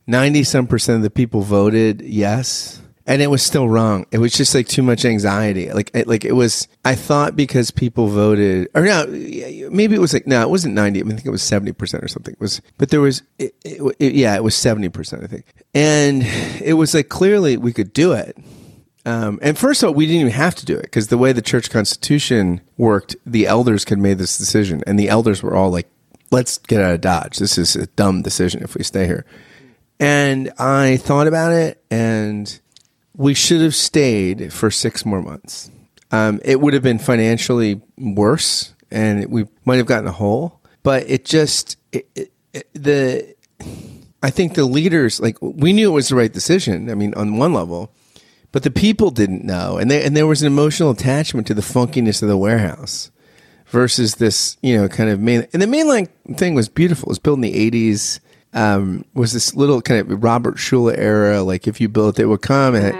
90 0.06 0.44
some 0.44 0.66
percent 0.66 0.96
of 0.96 1.02
the 1.02 1.10
people 1.10 1.40
voted 1.40 2.00
yes 2.00 2.80
and 3.06 3.22
it 3.22 3.28
was 3.28 3.42
still 3.42 3.68
wrong. 3.68 4.04
It 4.10 4.18
was 4.18 4.32
just 4.32 4.54
like 4.54 4.66
too 4.66 4.82
much 4.82 5.04
anxiety. 5.04 5.70
Like 5.70 5.90
it, 5.94 6.06
like 6.06 6.24
it 6.24 6.32
was 6.32 6.68
i 6.84 6.94
thought 6.94 7.36
because 7.36 7.70
people 7.70 8.08
voted 8.08 8.68
or 8.74 8.84
no 8.84 9.06
maybe 9.06 9.94
it 9.94 10.00
was 10.00 10.12
like 10.12 10.26
no 10.26 10.42
it 10.42 10.50
wasn't 10.50 10.74
90 10.74 11.00
i, 11.00 11.06
think 11.06 11.26
it 11.26 11.30
was 11.30 11.42
70% 11.42 12.02
or 12.02 12.08
something. 12.08 12.34
It 12.34 12.40
was 12.40 12.60
but 12.78 12.90
there 12.90 13.00
was 13.00 13.22
it, 13.38 13.54
it, 13.64 14.14
yeah 14.14 14.34
it 14.34 14.42
was 14.42 14.54
70% 14.54 15.22
i 15.22 15.26
think. 15.26 15.46
And 15.74 16.22
it 16.62 16.76
was 16.76 16.94
like 16.94 17.08
clearly 17.08 17.56
we 17.56 17.72
could 17.72 17.92
do 17.92 18.12
it. 18.12 18.36
Um, 19.04 19.38
and 19.40 19.56
first 19.56 19.84
of 19.84 19.88
all, 19.88 19.94
we 19.94 20.06
didn't 20.06 20.22
even 20.22 20.32
have 20.32 20.56
to 20.56 20.66
do 20.66 20.76
it 20.76 20.82
because 20.82 21.06
the 21.08 21.18
way 21.18 21.32
the 21.32 21.40
church 21.40 21.70
constitution 21.70 22.60
worked, 22.76 23.14
the 23.24 23.46
elders 23.46 23.84
could 23.84 24.00
make 24.00 24.18
this 24.18 24.36
decision, 24.36 24.82
and 24.84 24.98
the 24.98 25.08
elders 25.08 25.44
were 25.44 25.54
all 25.54 25.70
like, 25.70 25.88
"Let's 26.32 26.58
get 26.58 26.80
out 26.80 26.92
of 26.92 27.02
Dodge. 27.02 27.38
This 27.38 27.56
is 27.56 27.76
a 27.76 27.86
dumb 27.86 28.22
decision 28.22 28.64
if 28.64 28.74
we 28.74 28.82
stay 28.82 29.06
here." 29.06 29.24
And 30.00 30.52
I 30.58 30.96
thought 30.96 31.28
about 31.28 31.52
it, 31.52 31.80
and 31.88 32.60
we 33.16 33.34
should 33.34 33.60
have 33.62 33.74
stayed 33.74 34.52
for 34.52 34.70
six 34.70 35.04
more 35.04 35.22
months. 35.22 35.70
Um, 36.10 36.40
it 36.44 36.60
would 36.60 36.74
have 36.74 36.82
been 36.82 36.98
financially 36.98 37.80
worse, 37.98 38.74
and 38.90 39.26
we 39.30 39.46
might 39.64 39.76
have 39.76 39.86
gotten 39.86 40.06
a 40.06 40.12
hole. 40.12 40.60
But 40.82 41.08
it 41.10 41.24
just 41.24 41.78
it, 41.92 42.08
it, 42.14 42.32
it, 42.52 42.68
the 42.74 43.34
I 44.22 44.30
think 44.30 44.54
the 44.54 44.64
leaders 44.64 45.20
like 45.20 45.36
we 45.40 45.72
knew 45.72 45.90
it 45.90 45.94
was 45.94 46.08
the 46.08 46.16
right 46.16 46.32
decision. 46.32 46.90
I 46.90 46.94
mean, 46.94 47.14
on 47.14 47.38
one 47.38 47.52
level, 47.52 47.90
but 48.52 48.62
the 48.62 48.70
people 48.70 49.10
didn't 49.10 49.44
know, 49.44 49.78
and 49.78 49.90
they, 49.90 50.04
and 50.04 50.16
there 50.16 50.26
was 50.26 50.42
an 50.42 50.46
emotional 50.46 50.90
attachment 50.90 51.46
to 51.48 51.54
the 51.54 51.62
funkiness 51.62 52.22
of 52.22 52.28
the 52.28 52.36
warehouse 52.36 53.10
versus 53.66 54.16
this, 54.16 54.56
you 54.62 54.76
know, 54.76 54.88
kind 54.88 55.10
of 55.10 55.18
main. 55.18 55.46
And 55.52 55.60
the 55.60 55.66
mainline 55.66 56.08
thing 56.36 56.54
was 56.54 56.68
beautiful. 56.68 57.08
It 57.08 57.10
was 57.10 57.18
built 57.18 57.38
in 57.38 57.42
the 57.42 57.54
eighties 57.54 58.20
um, 58.56 59.04
was 59.12 59.32
this 59.32 59.54
little 59.54 59.82
kind 59.82 60.00
of 60.00 60.22
Robert 60.22 60.56
Schuller 60.56 60.96
era. 60.96 61.42
Like 61.42 61.68
if 61.68 61.80
you 61.80 61.88
built 61.88 62.18
it, 62.18 62.22
it 62.22 62.26
would 62.26 62.42
come. 62.42 62.74
It 62.74 62.94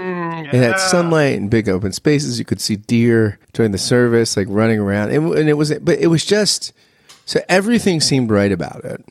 mm, 0.47 0.55
it 0.55 0.62
had 0.62 0.78
sunlight 0.78 1.38
and 1.38 1.51
big 1.51 1.68
open 1.68 1.92
spaces. 1.92 2.38
You 2.38 2.44
could 2.44 2.61
see 2.61 2.76
deer 2.76 3.38
during 3.53 3.72
the 3.72 3.78
service, 3.78 4.36
like 4.36 4.47
running 4.51 4.78
around. 4.78 5.11
And, 5.11 5.32
and 5.34 5.49
it 5.49 5.55
was, 5.55 5.72
but 5.78 5.99
it 5.99 6.09
was 6.09 6.24
just 6.24 6.72
so 7.26 7.40
everything 7.49 8.01
seemed 8.01 8.30
right 8.30 8.53
about 8.53 8.84
it. 8.84 9.05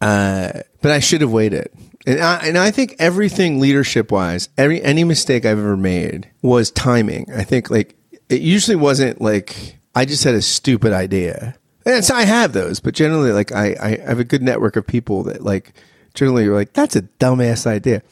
Uh, 0.00 0.60
but 0.80 0.90
I 0.90 0.98
should 1.00 1.20
have 1.20 1.30
waited. 1.30 1.70
And 2.06 2.20
I, 2.20 2.46
and 2.46 2.58
I 2.58 2.70
think 2.70 2.96
everything 2.98 3.60
leadership 3.60 4.10
wise, 4.10 4.48
every 4.56 4.82
any 4.82 5.04
mistake 5.04 5.44
I've 5.44 5.58
ever 5.58 5.76
made 5.76 6.30
was 6.40 6.70
timing. 6.70 7.30
I 7.34 7.44
think 7.44 7.70
like 7.70 7.94
it 8.30 8.40
usually 8.40 8.76
wasn't 8.76 9.20
like 9.20 9.78
I 9.94 10.06
just 10.06 10.24
had 10.24 10.34
a 10.34 10.42
stupid 10.42 10.92
idea. 10.92 11.56
And 11.84 12.04
so 12.04 12.14
I 12.14 12.24
have 12.24 12.52
those, 12.52 12.80
but 12.80 12.94
generally, 12.94 13.32
like 13.32 13.52
I, 13.52 13.76
I 13.80 14.08
have 14.08 14.18
a 14.18 14.24
good 14.24 14.42
network 14.42 14.76
of 14.76 14.86
people 14.86 15.24
that 15.24 15.42
like 15.42 15.72
generally 16.14 16.46
are 16.46 16.54
like, 16.54 16.72
that's 16.72 16.96
a 16.96 17.02
dumbass 17.02 17.66
idea. 17.66 18.02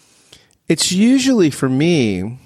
It's 0.69 0.93
usually 0.93 1.51
for 1.51 1.69
me, 1.69 2.39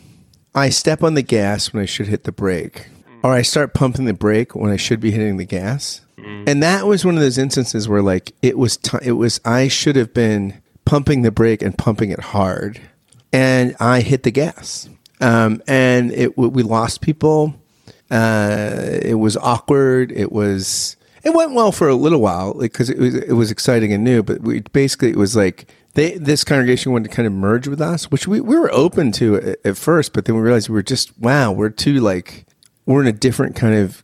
I 0.54 0.68
step 0.68 1.02
on 1.02 1.14
the 1.14 1.22
gas 1.22 1.72
when 1.72 1.82
I 1.82 1.86
should 1.86 2.08
hit 2.08 2.24
the 2.24 2.32
brake, 2.32 2.88
or 3.22 3.32
I 3.32 3.42
start 3.42 3.72
pumping 3.72 4.04
the 4.04 4.12
brake 4.12 4.54
when 4.54 4.70
I 4.70 4.76
should 4.76 5.00
be 5.00 5.10
hitting 5.10 5.38
the 5.38 5.46
gas. 5.46 6.02
Mm. 6.18 6.48
And 6.48 6.62
that 6.62 6.86
was 6.86 7.04
one 7.04 7.14
of 7.14 7.22
those 7.22 7.38
instances 7.38 7.88
where 7.88 8.02
like 8.02 8.32
it 8.42 8.58
was 8.58 8.76
t- 8.76 8.98
it 9.02 9.12
was 9.12 9.40
I 9.44 9.68
should 9.68 9.96
have 9.96 10.12
been 10.12 10.60
pumping 10.84 11.22
the 11.22 11.30
brake 11.30 11.62
and 11.62 11.76
pumping 11.76 12.10
it 12.10 12.20
hard, 12.20 12.80
and 13.32 13.74
I 13.80 14.02
hit 14.02 14.24
the 14.24 14.30
gas, 14.30 14.90
um, 15.20 15.62
and 15.66 16.12
it 16.12 16.36
we 16.36 16.62
lost 16.62 17.00
people. 17.00 17.54
Uh, 18.10 18.98
it 19.00 19.14
was 19.14 19.38
awkward. 19.38 20.12
It 20.12 20.32
was 20.32 20.96
it 21.24 21.34
went 21.34 21.54
well 21.54 21.72
for 21.72 21.88
a 21.88 21.94
little 21.94 22.20
while 22.20 22.52
because 22.52 22.90
like, 22.90 22.98
it 22.98 23.00
was 23.00 23.14
it 23.14 23.32
was 23.32 23.50
exciting 23.50 23.92
and 23.92 24.04
new. 24.04 24.22
But 24.22 24.42
we 24.42 24.60
basically 24.60 25.08
it 25.08 25.16
was 25.16 25.34
like 25.34 25.66
they 25.94 26.16
this 26.16 26.44
congregation 26.44 26.92
wanted 26.92 27.10
to 27.10 27.14
kind 27.14 27.26
of 27.26 27.32
merge 27.32 27.68
with 27.68 27.80
us, 27.80 28.10
which 28.10 28.26
we, 28.26 28.40
we 28.40 28.58
were 28.58 28.72
open 28.72 29.12
to 29.12 29.36
at, 29.36 29.58
at 29.64 29.76
first. 29.76 30.12
But 30.12 30.24
then 30.24 30.36
we 30.36 30.42
realized 30.42 30.68
we 30.68 30.74
were 30.74 30.82
just 30.82 31.18
wow, 31.18 31.52
we're 31.52 31.70
too 31.70 32.00
like 32.00 32.46
we're 32.86 33.02
in 33.02 33.06
a 33.06 33.12
different 33.12 33.56
kind 33.56 33.74
of 33.74 34.02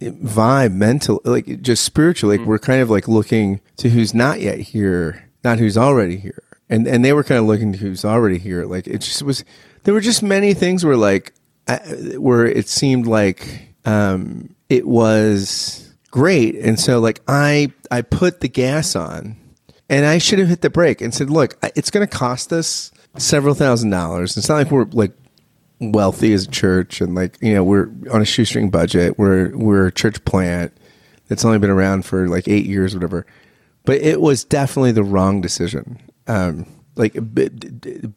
vibe, 0.00 0.72
mental, 0.72 1.20
like 1.24 1.62
just 1.62 1.84
spiritually. 1.84 2.36
Like 2.36 2.42
mm-hmm. 2.42 2.50
we're 2.50 2.58
kind 2.58 2.80
of 2.80 2.90
like 2.90 3.08
looking 3.08 3.60
to 3.76 3.88
who's 3.88 4.14
not 4.14 4.40
yet 4.40 4.58
here, 4.58 5.28
not 5.44 5.58
who's 5.58 5.78
already 5.78 6.16
here. 6.16 6.42
And 6.68 6.86
and 6.86 7.04
they 7.04 7.12
were 7.12 7.24
kind 7.24 7.38
of 7.38 7.46
looking 7.46 7.72
to 7.72 7.78
who's 7.78 8.04
already 8.04 8.38
here. 8.38 8.64
Like 8.64 8.86
it 8.86 8.98
just 8.98 9.22
was. 9.22 9.44
There 9.84 9.94
were 9.94 10.00
just 10.00 10.22
many 10.22 10.54
things 10.54 10.84
where 10.84 10.96
like 10.96 11.32
where 12.16 12.46
it 12.46 12.68
seemed 12.68 13.06
like 13.06 13.74
um, 13.84 14.54
it 14.68 14.86
was 14.86 15.92
great. 16.10 16.56
And 16.56 16.78
so 16.78 16.98
like 17.00 17.20
I 17.28 17.72
I 17.90 18.02
put 18.02 18.40
the 18.40 18.48
gas 18.48 18.96
on 18.96 19.36
and 19.92 20.06
I 20.06 20.16
should 20.16 20.38
have 20.38 20.48
hit 20.48 20.62
the 20.62 20.70
brake 20.70 21.02
and 21.02 21.14
said, 21.14 21.28
look, 21.28 21.58
it's 21.76 21.90
going 21.90 22.06
to 22.06 22.10
cost 22.10 22.50
us 22.50 22.90
several 23.18 23.54
thousand 23.54 23.90
dollars. 23.90 24.38
It's 24.38 24.48
not 24.48 24.54
like 24.54 24.70
we're 24.70 24.86
like 24.86 25.12
wealthy 25.80 26.32
as 26.32 26.46
a 26.46 26.50
church 26.50 27.02
and 27.02 27.14
like, 27.14 27.36
you 27.42 27.52
know, 27.52 27.62
we're 27.62 27.90
on 28.10 28.22
a 28.22 28.24
shoestring 28.24 28.70
budget. 28.70 29.18
We're 29.18 29.54
we're 29.54 29.88
a 29.88 29.92
church 29.92 30.24
plant 30.24 30.74
that's 31.28 31.44
only 31.44 31.58
been 31.58 31.68
around 31.68 32.06
for 32.06 32.26
like 32.26 32.48
8 32.48 32.64
years 32.64 32.94
whatever. 32.94 33.26
But 33.84 34.00
it 34.00 34.22
was 34.22 34.44
definitely 34.44 34.92
the 34.92 35.04
wrong 35.04 35.42
decision. 35.42 36.00
Um, 36.26 36.66
like 36.96 37.12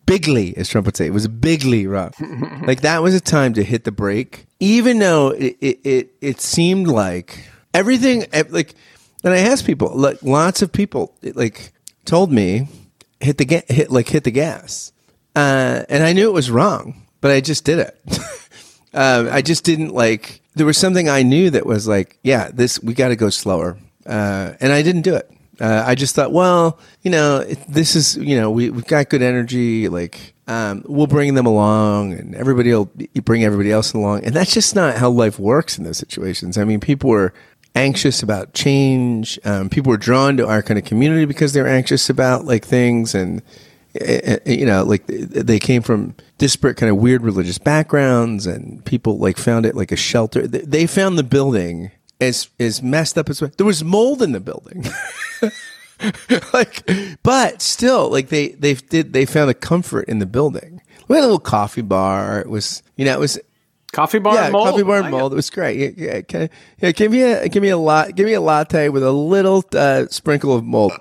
bigly, 0.05 0.55
as 0.55 0.69
Trump 0.69 0.85
would 0.85 0.95
say, 0.95 1.07
it 1.07 1.13
was 1.13 1.27
bigly 1.27 1.87
wrong. 1.87 2.63
like 2.65 2.81
that 2.81 3.03
was 3.03 3.13
a 3.13 3.21
time 3.21 3.53
to 3.53 3.63
hit 3.65 3.83
the 3.83 3.91
brake, 3.91 4.47
even 4.61 4.99
though 4.99 5.29
it, 5.31 5.57
it, 5.59 5.79
it, 5.83 6.11
it 6.21 6.39
seemed 6.39 6.87
like 6.87 7.49
everything 7.73 8.27
like 8.49 8.75
and 9.25 9.33
I 9.33 9.39
asked 9.39 9.65
people 9.65 9.91
like 9.93 10.23
lots 10.23 10.61
of 10.61 10.71
people 10.71 11.13
like 11.21 11.73
told 12.05 12.31
me 12.31 12.69
hit 13.19 13.37
the 13.37 13.45
ga- 13.45 13.65
hit 13.67 13.91
like 13.91 14.07
hit 14.07 14.23
the 14.23 14.31
gas. 14.31 14.93
Uh, 15.35 15.83
and 15.89 16.01
I 16.01 16.13
knew 16.13 16.29
it 16.29 16.33
was 16.33 16.49
wrong 16.49 17.05
but 17.25 17.31
I 17.31 17.41
just 17.41 17.65
did 17.65 17.79
it. 17.79 18.19
Uh, 18.93 19.27
I 19.31 19.41
just 19.41 19.63
didn't 19.63 19.95
like 19.95 20.41
there 20.53 20.67
was 20.67 20.77
something 20.77 21.09
I 21.09 21.23
knew 21.23 21.49
that 21.49 21.65
was 21.65 21.87
like 21.87 22.19
yeah 22.21 22.51
this 22.53 22.79
we 22.83 22.93
got 22.93 23.07
to 23.07 23.15
go 23.15 23.31
slower. 23.31 23.79
Uh, 24.05 24.53
and 24.59 24.71
I 24.71 24.83
didn't 24.83 25.01
do 25.01 25.15
it. 25.15 25.31
Uh, 25.59 25.83
I 25.87 25.95
just 25.95 26.13
thought 26.13 26.31
well 26.31 26.77
you 27.01 27.09
know 27.09 27.43
this 27.67 27.95
is 27.95 28.15
you 28.17 28.39
know 28.39 28.51
we, 28.51 28.69
we've 28.69 28.85
got 28.85 29.09
good 29.09 29.23
energy 29.23 29.89
like 29.89 30.35
um, 30.47 30.83
we'll 30.85 31.07
bring 31.07 31.33
them 31.33 31.47
along 31.47 32.13
and 32.13 32.35
everybody 32.35 32.71
will 32.71 32.91
bring 33.23 33.43
everybody 33.43 33.71
else 33.71 33.93
along. 33.93 34.23
And 34.23 34.35
that's 34.35 34.53
just 34.53 34.75
not 34.75 34.95
how 34.97 35.09
life 35.09 35.39
works 35.39 35.79
in 35.79 35.83
those 35.83 35.97
situations. 35.97 36.59
I 36.59 36.63
mean 36.63 36.79
people 36.79 37.09
were 37.09 37.33
anxious 37.75 38.23
about 38.23 38.53
change. 38.53 39.39
Um, 39.45 39.69
people 39.69 39.91
were 39.91 39.97
drawn 39.97 40.37
to 40.37 40.47
our 40.47 40.63
kind 40.63 40.77
of 40.77 40.85
community 40.85 41.25
because 41.25 41.53
they 41.53 41.61
were 41.61 41.67
anxious 41.67 42.09
about 42.09 42.45
like 42.45 42.65
things. 42.65 43.13
And 43.13 43.41
eh, 43.99 44.37
eh, 44.45 44.51
you 44.51 44.65
know 44.65 44.83
like 44.83 45.05
they 45.07 45.59
came 45.59 45.81
from 45.81 46.15
disparate 46.37 46.77
kind 46.77 46.89
of 46.89 46.97
weird 46.97 47.21
religious 47.21 47.57
backgrounds. 47.57 48.47
And 48.47 48.83
people 48.85 49.17
like 49.17 49.37
found 49.37 49.65
it 49.65 49.75
like 49.75 49.91
a 49.91 49.97
shelter. 49.97 50.47
They 50.47 50.87
found 50.87 51.17
the 51.17 51.23
building 51.23 51.91
as 52.21 52.49
as 52.59 52.81
messed 52.81 53.17
up 53.17 53.29
as 53.29 53.39
there 53.39 53.65
was 53.65 53.83
mold 53.83 54.21
in 54.21 54.31
the 54.31 54.39
building. 54.39 54.85
Like 56.53 56.89
but 57.23 57.61
still 57.61 58.09
like 58.09 58.27
they 58.27 58.49
they 58.49 58.73
did 58.73 59.13
they 59.13 59.25
found 59.25 59.49
a 59.49 59.53
comfort 59.53 60.09
in 60.09 60.19
the 60.19 60.25
building. 60.25 60.81
We 61.07 61.15
had 61.15 61.21
a 61.21 61.27
little 61.27 61.39
coffee 61.39 61.81
bar. 61.81 62.39
It 62.41 62.49
was 62.49 62.83
you 62.97 63.05
know 63.05 63.13
it 63.13 63.19
was 63.19 63.39
Coffee 63.95 64.19
bar 64.19 64.35
yeah, 64.35 64.49
mold. 64.49 64.67
coffee 64.67 64.83
bar 64.83 64.99
and 64.99 65.09
mold. 65.09 65.31
It 65.31 65.37
was 65.37 65.49
great. 65.49 65.79
Yeah, 65.79 65.89
yeah, 65.95 66.21
can, 66.21 66.49
yeah, 66.81 66.91
give 66.91 67.13
me 67.13 67.21
a 67.21 67.47
give 67.47 67.63
me 67.63 67.69
a 67.69 67.77
lot. 67.77 68.13
Give 68.13 68.25
me 68.25 68.33
a 68.33 68.41
latte 68.41 68.89
with 68.89 69.03
a 69.03 69.11
little 69.13 69.63
uh, 69.73 70.07
sprinkle 70.07 70.53
of 70.53 70.65
mold. 70.65 70.91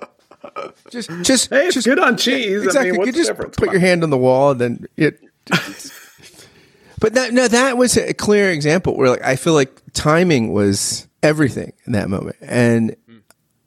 Just, 0.89 1.09
just, 1.23 1.49
hey, 1.49 1.69
just 1.71 1.85
good 1.85 1.99
on 1.99 2.15
cheese. 2.15 2.63
Exactly. 2.63 2.91
I 2.91 2.93
mean, 2.93 3.07
you 3.07 3.11
just 3.11 3.35
put 3.35 3.71
your 3.71 3.79
hand 3.79 4.03
on 4.03 4.11
the 4.11 4.17
wall 4.17 4.51
and 4.51 4.61
then 4.61 4.85
it. 4.95 5.19
but 7.01 7.15
that 7.15 7.33
no, 7.33 7.49
that 7.49 7.77
was 7.77 7.97
a 7.97 8.13
clear 8.13 8.49
example 8.49 8.95
where 8.95 9.09
like 9.09 9.23
I 9.23 9.35
feel 9.35 9.53
like 9.53 9.81
timing 9.91 10.53
was 10.53 11.05
everything 11.21 11.73
in 11.85 11.91
that 11.91 12.09
moment, 12.09 12.37
and 12.39 12.95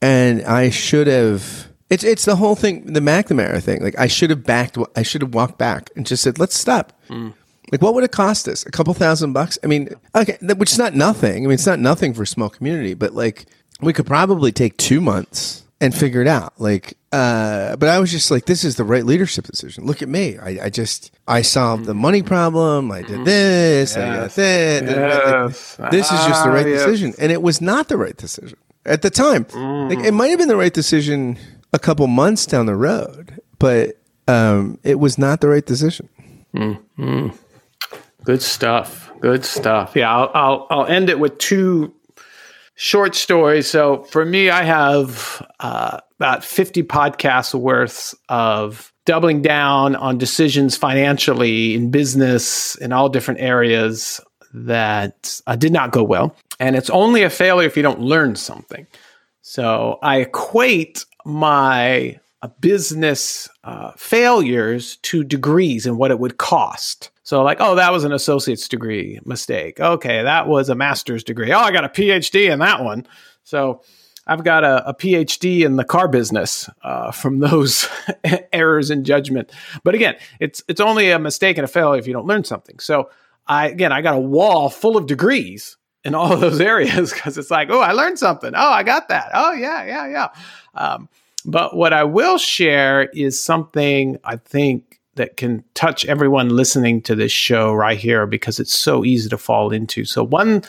and 0.00 0.42
I 0.44 0.70
should 0.70 1.06
have. 1.06 1.68
It's 1.90 2.02
it's 2.02 2.24
the 2.24 2.36
whole 2.36 2.54
thing, 2.54 2.94
the 2.94 3.00
McNamara 3.00 3.62
thing. 3.62 3.82
Like 3.82 3.98
I 3.98 4.06
should 4.06 4.30
have 4.30 4.44
backed. 4.44 4.78
I 4.96 5.02
should 5.02 5.20
have 5.20 5.34
walked 5.34 5.58
back 5.58 5.90
and 5.96 6.06
just 6.06 6.22
said, 6.22 6.38
"Let's 6.38 6.58
stop." 6.58 6.94
Mm 7.10 7.34
Like, 7.70 7.82
what 7.82 7.94
would 7.94 8.04
it 8.04 8.12
cost 8.12 8.48
us? 8.48 8.64
A 8.66 8.70
couple 8.70 8.94
thousand 8.94 9.32
bucks? 9.32 9.58
I 9.62 9.66
mean, 9.66 9.90
okay, 10.14 10.38
which 10.56 10.72
is 10.72 10.78
not 10.78 10.94
nothing. 10.94 11.36
I 11.44 11.46
mean, 11.46 11.52
it's 11.52 11.66
not 11.66 11.78
nothing 11.78 12.14
for 12.14 12.22
a 12.22 12.26
small 12.26 12.48
community, 12.48 12.94
but 12.94 13.14
like, 13.14 13.46
we 13.80 13.92
could 13.92 14.06
probably 14.06 14.52
take 14.52 14.76
two 14.76 15.00
months 15.00 15.64
and 15.80 15.94
figure 15.94 16.20
it 16.20 16.26
out. 16.26 16.54
Like, 16.60 16.94
uh, 17.12 17.76
but 17.76 17.88
I 17.88 18.00
was 18.00 18.10
just 18.10 18.30
like, 18.30 18.46
this 18.46 18.64
is 18.64 18.74
the 18.76 18.84
right 18.84 19.04
leadership 19.04 19.44
decision. 19.46 19.84
Look 19.86 20.02
at 20.02 20.08
me. 20.08 20.36
I, 20.38 20.64
I 20.64 20.70
just, 20.70 21.12
I 21.28 21.42
solved 21.42 21.84
the 21.86 21.94
money 21.94 22.22
problem. 22.22 22.90
I 22.90 23.02
did 23.02 23.24
this. 23.24 23.96
I 23.96 24.16
got 24.16 24.30
that. 24.32 24.82
Yes. 24.84 25.78
Like, 25.78 25.90
this 25.92 26.06
is 26.10 26.18
just 26.26 26.42
the 26.44 26.50
Ah, 26.50 26.54
right 26.54 26.66
yes. 26.66 26.84
decision. 26.84 27.14
And 27.20 27.30
it 27.30 27.42
was 27.42 27.60
not 27.60 27.88
the 27.88 27.96
right 27.96 28.16
decision 28.16 28.58
at 28.84 29.02
the 29.02 29.10
time. 29.10 29.46
Like, 29.88 30.00
it 30.04 30.12
might 30.12 30.28
have 30.28 30.38
been 30.38 30.48
the 30.48 30.56
right 30.56 30.74
decision 30.74 31.38
a 31.72 31.78
couple 31.78 32.06
months 32.08 32.44
down 32.46 32.66
the 32.66 32.74
road, 32.74 33.40
but 33.58 33.96
um, 34.26 34.78
it 34.82 34.98
was 34.98 35.16
not 35.18 35.40
the 35.40 35.48
right 35.48 35.64
decision. 35.64 36.08
Good 38.24 38.42
stuff. 38.42 39.10
Good 39.20 39.44
stuff. 39.44 39.96
Yeah, 39.96 40.14
I'll, 40.14 40.30
I'll 40.34 40.66
I'll 40.70 40.86
end 40.86 41.08
it 41.08 41.18
with 41.18 41.38
two 41.38 41.94
short 42.74 43.14
stories. 43.14 43.68
So 43.68 44.02
for 44.04 44.24
me, 44.24 44.50
I 44.50 44.62
have 44.62 45.44
uh, 45.60 46.00
about 46.18 46.44
fifty 46.44 46.82
podcasts 46.82 47.54
worth 47.54 48.14
of 48.28 48.92
doubling 49.04 49.40
down 49.40 49.96
on 49.96 50.18
decisions 50.18 50.76
financially 50.76 51.74
in 51.74 51.90
business 51.90 52.74
in 52.76 52.92
all 52.92 53.08
different 53.08 53.40
areas 53.40 54.20
that 54.52 55.40
uh, 55.46 55.56
did 55.56 55.72
not 55.72 55.92
go 55.92 56.02
well, 56.02 56.34
and 56.60 56.76
it's 56.76 56.90
only 56.90 57.22
a 57.22 57.30
failure 57.30 57.66
if 57.66 57.76
you 57.76 57.82
don't 57.82 58.00
learn 58.00 58.36
something. 58.36 58.86
So 59.42 59.98
I 60.02 60.18
equate 60.18 61.04
my 61.24 62.18
uh, 62.42 62.48
business 62.60 63.48
uh, 63.64 63.92
failures 63.96 64.96
to 65.02 65.24
degrees 65.24 65.86
and 65.86 65.98
what 65.98 66.10
it 66.10 66.18
would 66.18 66.36
cost. 66.38 67.10
So, 67.28 67.42
like, 67.42 67.58
oh, 67.60 67.74
that 67.74 67.92
was 67.92 68.04
an 68.04 68.12
associate's 68.12 68.68
degree 68.68 69.20
mistake. 69.26 69.78
Okay, 69.78 70.22
that 70.22 70.48
was 70.48 70.70
a 70.70 70.74
master's 70.74 71.22
degree. 71.22 71.52
Oh, 71.52 71.58
I 71.58 71.72
got 71.72 71.84
a 71.84 71.90
PhD 71.90 72.50
in 72.50 72.58
that 72.60 72.82
one. 72.82 73.06
So, 73.42 73.82
I've 74.26 74.44
got 74.44 74.64
a, 74.64 74.88
a 74.88 74.94
PhD 74.94 75.60
in 75.60 75.76
the 75.76 75.84
car 75.84 76.08
business 76.08 76.70
uh, 76.82 77.10
from 77.10 77.40
those 77.40 77.86
errors 78.54 78.90
in 78.90 79.04
judgment. 79.04 79.52
But 79.84 79.94
again, 79.94 80.16
it's 80.40 80.64
it's 80.68 80.80
only 80.80 81.10
a 81.10 81.18
mistake 81.18 81.58
and 81.58 81.66
a 81.66 81.68
failure 81.68 81.98
if 81.98 82.06
you 82.06 82.14
don't 82.14 82.26
learn 82.26 82.44
something. 82.44 82.78
So, 82.78 83.10
I 83.46 83.68
again, 83.68 83.92
I 83.92 84.00
got 84.00 84.14
a 84.14 84.20
wall 84.20 84.70
full 84.70 84.96
of 84.96 85.04
degrees 85.04 85.76
in 86.04 86.14
all 86.14 86.32
of 86.32 86.40
those 86.40 86.60
areas 86.72 87.12
because 87.12 87.36
it's 87.36 87.50
like, 87.50 87.68
oh, 87.68 87.80
I 87.80 87.92
learned 87.92 88.18
something. 88.18 88.54
Oh, 88.56 88.70
I 88.70 88.84
got 88.84 89.08
that. 89.08 89.32
Oh, 89.34 89.52
yeah, 89.52 89.84
yeah, 89.84 90.08
yeah. 90.08 90.28
Um, 90.74 91.10
but 91.44 91.76
what 91.76 91.92
I 91.92 92.04
will 92.04 92.38
share 92.38 93.10
is 93.12 93.38
something 93.38 94.16
I 94.24 94.36
think 94.36 94.87
that 95.18 95.36
can 95.36 95.62
touch 95.74 96.04
everyone 96.06 96.48
listening 96.48 97.02
to 97.02 97.14
this 97.14 97.30
show 97.30 97.72
right 97.72 97.98
here 97.98 98.26
because 98.26 98.58
it's 98.58 98.76
so 98.76 99.04
easy 99.04 99.28
to 99.28 99.38
fall 99.38 99.70
into. 99.70 100.04
So, 100.04 100.24
one 100.24 100.64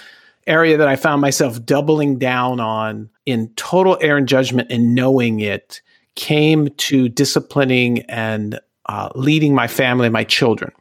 area 0.45 0.78
that 0.78 0.88
I 0.88 0.95
found 0.95 1.22
myself 1.22 1.64
doubling 1.64 2.20
down 2.20 2.60
on 2.60 3.10
in 3.26 3.50
total 3.56 3.97
error 4.02 4.18
and 4.18 4.28
judgment 4.28 4.72
and 4.72 4.93
knowing 4.93 5.39
it 5.39 5.82
came 6.16 6.70
to 6.76 7.08
disciplining 7.08 8.00
and 8.10 8.60
uh, 8.88 9.10
leading 9.16 9.56
my 9.56 9.68
family, 9.68 10.10
my 10.10 10.24
children. 10.24 10.72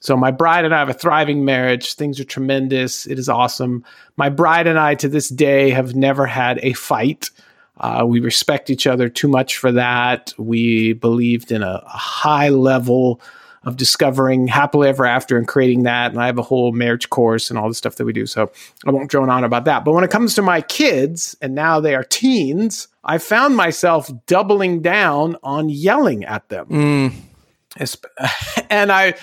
So 0.00 0.16
my 0.16 0.30
bride 0.30 0.64
and 0.64 0.74
I 0.74 0.78
have 0.78 0.88
a 0.88 0.94
thriving 0.94 1.44
marriage. 1.44 1.94
Things 1.94 2.20
are 2.20 2.24
tremendous. 2.24 3.06
It 3.06 3.18
is 3.18 3.28
awesome. 3.28 3.82
My 4.16 4.28
bride 4.28 4.66
and 4.66 4.78
I, 4.78 4.94
to 4.96 5.08
this 5.08 5.28
day, 5.28 5.70
have 5.70 5.96
never 5.96 6.26
had 6.26 6.60
a 6.62 6.74
fight. 6.74 7.30
Uh, 7.78 8.04
we 8.06 8.20
respect 8.20 8.70
each 8.70 8.86
other 8.86 9.08
too 9.08 9.28
much 9.28 9.58
for 9.58 9.72
that. 9.72 10.32
We 10.38 10.94
believed 10.94 11.52
in 11.52 11.62
a, 11.62 11.82
a 11.84 11.88
high 11.88 12.48
level 12.48 13.20
of 13.64 13.76
discovering 13.76 14.46
happily 14.46 14.88
ever 14.88 15.04
after 15.04 15.36
and 15.36 15.46
creating 15.48 15.82
that. 15.82 16.12
And 16.12 16.20
I 16.20 16.26
have 16.26 16.38
a 16.38 16.42
whole 16.42 16.70
marriage 16.72 17.10
course 17.10 17.50
and 17.50 17.58
all 17.58 17.68
the 17.68 17.74
stuff 17.74 17.96
that 17.96 18.04
we 18.04 18.12
do. 18.12 18.24
So 18.24 18.50
I 18.86 18.92
won't 18.92 19.10
drone 19.10 19.28
on 19.28 19.42
about 19.42 19.64
that. 19.64 19.84
But 19.84 19.92
when 19.92 20.04
it 20.04 20.10
comes 20.10 20.34
to 20.36 20.42
my 20.42 20.60
kids, 20.60 21.36
and 21.42 21.54
now 21.54 21.80
they 21.80 21.94
are 21.96 22.04
teens, 22.04 22.86
I 23.02 23.18
found 23.18 23.56
myself 23.56 24.08
doubling 24.26 24.82
down 24.82 25.36
on 25.42 25.68
yelling 25.68 26.24
at 26.24 26.48
them. 26.48 27.12
Esp- 27.78 28.04
And 28.70 28.92
I 28.92 29.14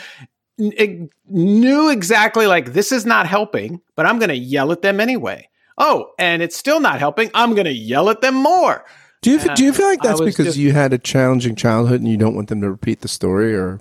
knew 0.57 1.89
exactly 1.89 2.45
like 2.45 2.73
this 2.73 2.91
is 2.91 3.05
not 3.05 3.27
helping, 3.27 3.81
but 3.95 4.05
I'm 4.05 4.19
going 4.19 4.29
to 4.29 4.35
yell 4.35 4.71
at 4.71 4.81
them 4.81 4.99
anyway. 4.99 5.47
Oh, 5.77 6.11
and 6.19 6.41
it's 6.41 6.55
still 6.55 6.79
not 6.79 6.99
helping. 6.99 7.31
I'm 7.33 7.53
going 7.53 7.65
to 7.65 7.73
yell 7.73 8.09
at 8.09 8.21
them 8.21 8.35
more. 8.35 8.85
Do 9.21 9.31
you 9.31 9.39
do 9.55 9.63
you 9.63 9.71
feel 9.73 9.87
like 9.87 10.01
that's 10.01 10.19
because 10.19 10.47
just- 10.47 10.57
you 10.57 10.73
had 10.73 10.91
a 10.91 10.97
challenging 10.97 11.55
childhood 11.55 12.01
and 12.01 12.09
you 12.09 12.17
don't 12.17 12.35
want 12.35 12.49
them 12.49 12.61
to 12.61 12.69
repeat 12.69 13.01
the 13.01 13.07
story, 13.07 13.55
or 13.55 13.79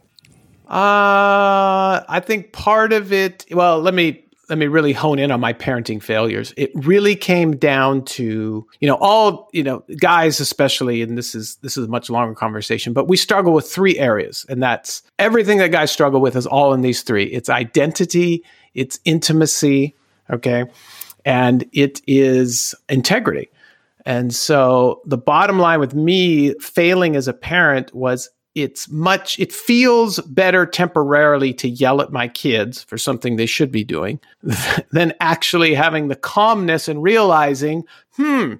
Uh, 0.68 2.03
I 2.09 2.22
think 2.24 2.53
part 2.53 2.93
of 2.93 3.12
it. 3.12 3.45
Well, 3.51 3.80
let 3.80 3.93
me 3.95 4.24
let 4.49 4.59
me 4.59 4.66
really 4.66 4.93
hone 4.93 5.18
in 5.18 5.30
on 5.30 5.40
my 5.40 5.53
parenting 5.53 6.03
failures. 6.03 6.53
It 6.57 6.70
really 6.74 7.16
came 7.16 7.57
down 7.57 8.05
to 8.05 8.66
you 8.80 8.88
know 8.88 8.97
all 9.01 9.49
you 9.53 9.62
know 9.62 9.82
guys 10.01 10.40
especially, 10.40 11.03
and 11.03 11.18
this 11.18 11.34
is 11.34 11.57
this 11.57 11.76
is 11.76 11.86
a 11.86 11.88
much 11.88 12.09
longer 12.09 12.34
conversation. 12.34 12.93
But 12.93 13.09
we 13.09 13.16
struggle 13.16 13.53
with 13.53 13.70
three 13.70 13.99
areas, 13.99 14.47
and 14.49 14.62
that's 14.62 15.03
everything 15.18 15.59
that 15.59 15.72
guys 15.72 15.90
struggle 15.90 16.20
with 16.20 16.36
is 16.36 16.47
all 16.47 16.72
in 16.72 16.82
these 16.82 17.03
three. 17.03 17.24
It's 17.24 17.49
identity, 17.51 18.45
it's 18.74 19.01
intimacy, 19.05 19.97
okay, 20.30 20.64
and 21.25 21.68
it 21.73 22.01
is 22.07 22.75
integrity. 22.89 23.49
And 24.05 24.35
so 24.35 25.01
the 25.05 25.18
bottom 25.18 25.59
line 25.59 25.81
with 25.81 25.95
me 25.95 26.55
failing 26.55 27.16
as 27.16 27.29
a 27.29 27.33
parent 27.33 27.95
was 27.95 28.31
it's 28.55 28.89
much 28.91 29.39
it 29.39 29.53
feels 29.53 30.20
better 30.20 30.66
temporarily 30.66 31.55
to 31.55 31.68
yell 31.68 32.03
at 32.03 32.12
my 32.12 32.29
kids 32.29 32.83
for 32.83 32.99
something 32.99 33.37
they 33.37 33.47
should 33.47 33.73
be 33.73 33.85
doing 33.85 34.20
than 34.91 35.14
actually 35.20 35.75
having 35.75 36.09
the 36.09 36.16
calmness 36.16 36.89
and 36.89 37.03
realizing, 37.03 37.85
"Hmm, 38.16 38.55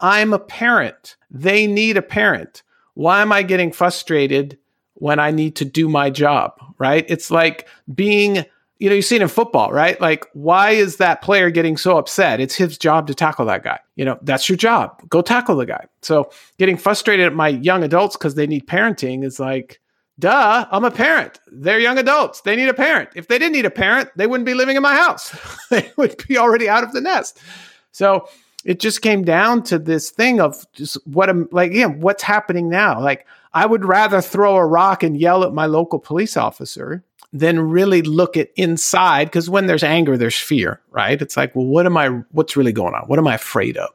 I'm 0.00 0.32
a 0.32 0.38
parent. 0.38 1.16
They 1.30 1.66
need 1.66 1.96
a 1.96 2.02
parent. 2.02 2.62
Why 2.94 3.22
am 3.22 3.32
I 3.32 3.42
getting 3.42 3.72
frustrated 3.72 4.58
when 4.94 5.18
I 5.18 5.32
need 5.32 5.56
to 5.56 5.64
do 5.64 5.88
my 5.88 6.08
job?" 6.10 6.52
Right? 6.78 7.04
It's 7.08 7.30
like 7.30 7.66
being 7.92 8.44
you 8.82 8.88
know, 8.88 8.96
you 8.96 9.02
see 9.02 9.14
it 9.14 9.22
in 9.22 9.28
football, 9.28 9.70
right? 9.70 10.00
Like, 10.00 10.26
why 10.32 10.70
is 10.70 10.96
that 10.96 11.22
player 11.22 11.50
getting 11.50 11.76
so 11.76 11.98
upset? 11.98 12.40
It's 12.40 12.56
his 12.56 12.76
job 12.76 13.06
to 13.06 13.14
tackle 13.14 13.46
that 13.46 13.62
guy. 13.62 13.78
You 13.94 14.04
know, 14.04 14.18
that's 14.22 14.48
your 14.48 14.56
job. 14.56 15.08
Go 15.08 15.22
tackle 15.22 15.54
the 15.54 15.66
guy. 15.66 15.86
So, 16.02 16.32
getting 16.58 16.76
frustrated 16.76 17.26
at 17.26 17.32
my 17.32 17.46
young 17.46 17.84
adults 17.84 18.16
because 18.16 18.34
they 18.34 18.44
need 18.44 18.66
parenting 18.66 19.22
is 19.22 19.38
like, 19.38 19.80
duh, 20.18 20.66
I'm 20.68 20.82
a 20.82 20.90
parent. 20.90 21.38
They're 21.52 21.78
young 21.78 21.96
adults. 21.96 22.40
They 22.40 22.56
need 22.56 22.68
a 22.68 22.74
parent. 22.74 23.10
If 23.14 23.28
they 23.28 23.38
didn't 23.38 23.52
need 23.52 23.66
a 23.66 23.70
parent, 23.70 24.10
they 24.16 24.26
wouldn't 24.26 24.46
be 24.46 24.54
living 24.54 24.74
in 24.74 24.82
my 24.82 24.96
house. 24.96 25.32
they 25.70 25.92
would 25.96 26.20
be 26.26 26.36
already 26.36 26.68
out 26.68 26.82
of 26.82 26.92
the 26.92 27.00
nest. 27.00 27.38
So, 27.92 28.28
it 28.64 28.80
just 28.80 29.00
came 29.00 29.22
down 29.22 29.62
to 29.64 29.78
this 29.78 30.10
thing 30.10 30.40
of 30.40 30.66
just 30.72 30.98
what 31.06 31.30
I'm 31.30 31.48
like, 31.52 31.70
again, 31.70 32.00
what's 32.00 32.24
happening 32.24 32.68
now? 32.68 33.00
Like, 33.00 33.28
I 33.54 33.64
would 33.64 33.84
rather 33.84 34.20
throw 34.20 34.56
a 34.56 34.66
rock 34.66 35.04
and 35.04 35.16
yell 35.16 35.44
at 35.44 35.54
my 35.54 35.66
local 35.66 36.00
police 36.00 36.36
officer 36.36 37.04
than 37.32 37.60
really 37.60 38.02
look 38.02 38.36
at 38.36 38.50
inside 38.56 39.24
because 39.24 39.48
when 39.48 39.66
there's 39.66 39.82
anger 39.82 40.16
there's 40.16 40.38
fear 40.38 40.80
right? 40.90 41.20
It's 41.20 41.36
like 41.36 41.54
well 41.56 41.66
what 41.66 41.86
am 41.86 41.96
i 41.96 42.08
what's 42.30 42.56
really 42.56 42.72
going 42.72 42.94
on? 42.94 43.02
What 43.06 43.18
am 43.18 43.26
i 43.26 43.34
afraid 43.34 43.76
of? 43.76 43.90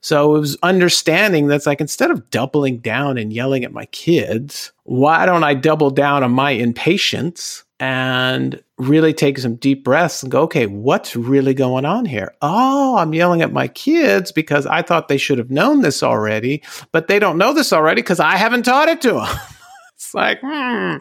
So 0.00 0.36
it 0.36 0.40
was 0.40 0.58
understanding 0.62 1.46
that's 1.46 1.66
like 1.66 1.80
instead 1.80 2.10
of 2.10 2.28
doubling 2.28 2.78
down 2.78 3.16
and 3.16 3.32
yelling 3.32 3.64
at 3.64 3.72
my 3.72 3.86
kids 3.86 4.70
why 4.82 5.24
don't 5.24 5.44
i 5.44 5.54
double 5.54 5.90
down 5.90 6.22
on 6.22 6.30
my 6.30 6.50
impatience 6.50 7.64
and 7.80 8.62
really 8.76 9.14
take 9.14 9.38
some 9.38 9.56
deep 9.56 9.82
breaths 9.82 10.22
and 10.22 10.30
go 10.30 10.42
okay 10.42 10.66
what's 10.66 11.16
really 11.16 11.54
going 11.54 11.84
on 11.86 12.04
here? 12.04 12.34
Oh 12.42 12.96
i'm 12.98 13.14
yelling 13.14 13.40
at 13.40 13.52
my 13.52 13.68
kids 13.68 14.30
because 14.30 14.66
i 14.66 14.82
thought 14.82 15.08
they 15.08 15.16
should 15.16 15.38
have 15.38 15.50
known 15.50 15.80
this 15.80 16.02
already 16.02 16.62
but 16.92 17.08
they 17.08 17.18
don't 17.18 17.38
know 17.38 17.54
this 17.54 17.72
already 17.72 18.02
because 18.02 18.20
i 18.20 18.36
haven't 18.36 18.64
taught 18.64 18.88
it 18.88 19.00
to 19.00 19.12
them 19.12 19.38
it's 19.94 20.12
like 20.12 20.38
hmm 20.42 20.96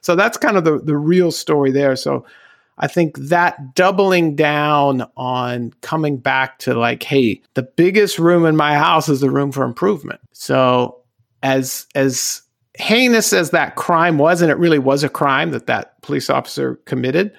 so 0.00 0.16
that's 0.16 0.36
kind 0.36 0.56
of 0.56 0.64
the, 0.64 0.78
the 0.78 0.96
real 0.96 1.30
story 1.30 1.70
there. 1.70 1.96
So 1.96 2.24
I 2.78 2.86
think 2.86 3.18
that 3.18 3.74
doubling 3.74 4.36
down 4.36 5.04
on 5.16 5.72
coming 5.80 6.16
back 6.16 6.58
to 6.60 6.74
like, 6.74 7.02
hey, 7.02 7.42
the 7.54 7.62
biggest 7.62 8.18
room 8.18 8.46
in 8.46 8.56
my 8.56 8.76
house 8.76 9.08
is 9.08 9.20
the 9.20 9.30
room 9.30 9.52
for 9.52 9.64
improvement. 9.64 10.20
So 10.32 11.02
as 11.42 11.86
as 11.94 12.42
heinous 12.74 13.32
as 13.32 13.50
that 13.50 13.74
crime 13.74 14.18
was, 14.18 14.40
and 14.42 14.50
it 14.50 14.58
really 14.58 14.78
was 14.78 15.02
a 15.02 15.08
crime 15.08 15.50
that 15.50 15.66
that 15.66 16.00
police 16.02 16.30
officer 16.30 16.76
committed, 16.84 17.32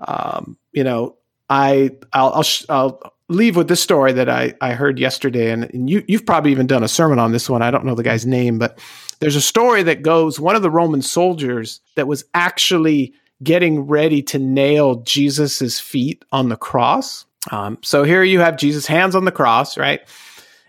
um, 0.00 0.56
you 0.72 0.82
know, 0.82 1.16
I 1.50 1.90
I'll 2.12 2.32
I'll, 2.34 2.44
I'll 2.68 3.12
leave 3.28 3.56
with 3.56 3.68
this 3.68 3.82
story 3.82 4.12
that 4.12 4.28
I, 4.28 4.54
I 4.60 4.72
heard 4.72 4.98
yesterday, 4.98 5.50
and, 5.50 5.64
and 5.74 5.90
you 5.90 6.04
you've 6.06 6.26
probably 6.26 6.52
even 6.52 6.66
done 6.66 6.84
a 6.84 6.88
sermon 6.88 7.18
on 7.18 7.32
this 7.32 7.50
one. 7.50 7.62
I 7.62 7.70
don't 7.70 7.84
know 7.84 7.94
the 7.94 8.02
guy's 8.02 8.26
name, 8.26 8.58
but 8.58 8.78
there's 9.20 9.36
a 9.36 9.40
story 9.40 9.82
that 9.84 10.02
goes 10.02 10.38
one 10.38 10.56
of 10.56 10.62
the 10.62 10.70
Roman 10.70 11.02
soldiers 11.02 11.80
that 11.94 12.06
was 12.06 12.24
actually 12.34 13.14
getting 13.42 13.80
ready 13.80 14.22
to 14.22 14.38
nail 14.38 14.96
Jesus's 15.02 15.80
feet 15.80 16.24
on 16.32 16.48
the 16.48 16.56
cross. 16.56 17.26
Um, 17.50 17.78
so 17.82 18.02
here 18.02 18.22
you 18.22 18.40
have 18.40 18.56
Jesus' 18.56 18.86
hands 18.86 19.14
on 19.14 19.24
the 19.24 19.32
cross, 19.32 19.76
right? 19.76 20.00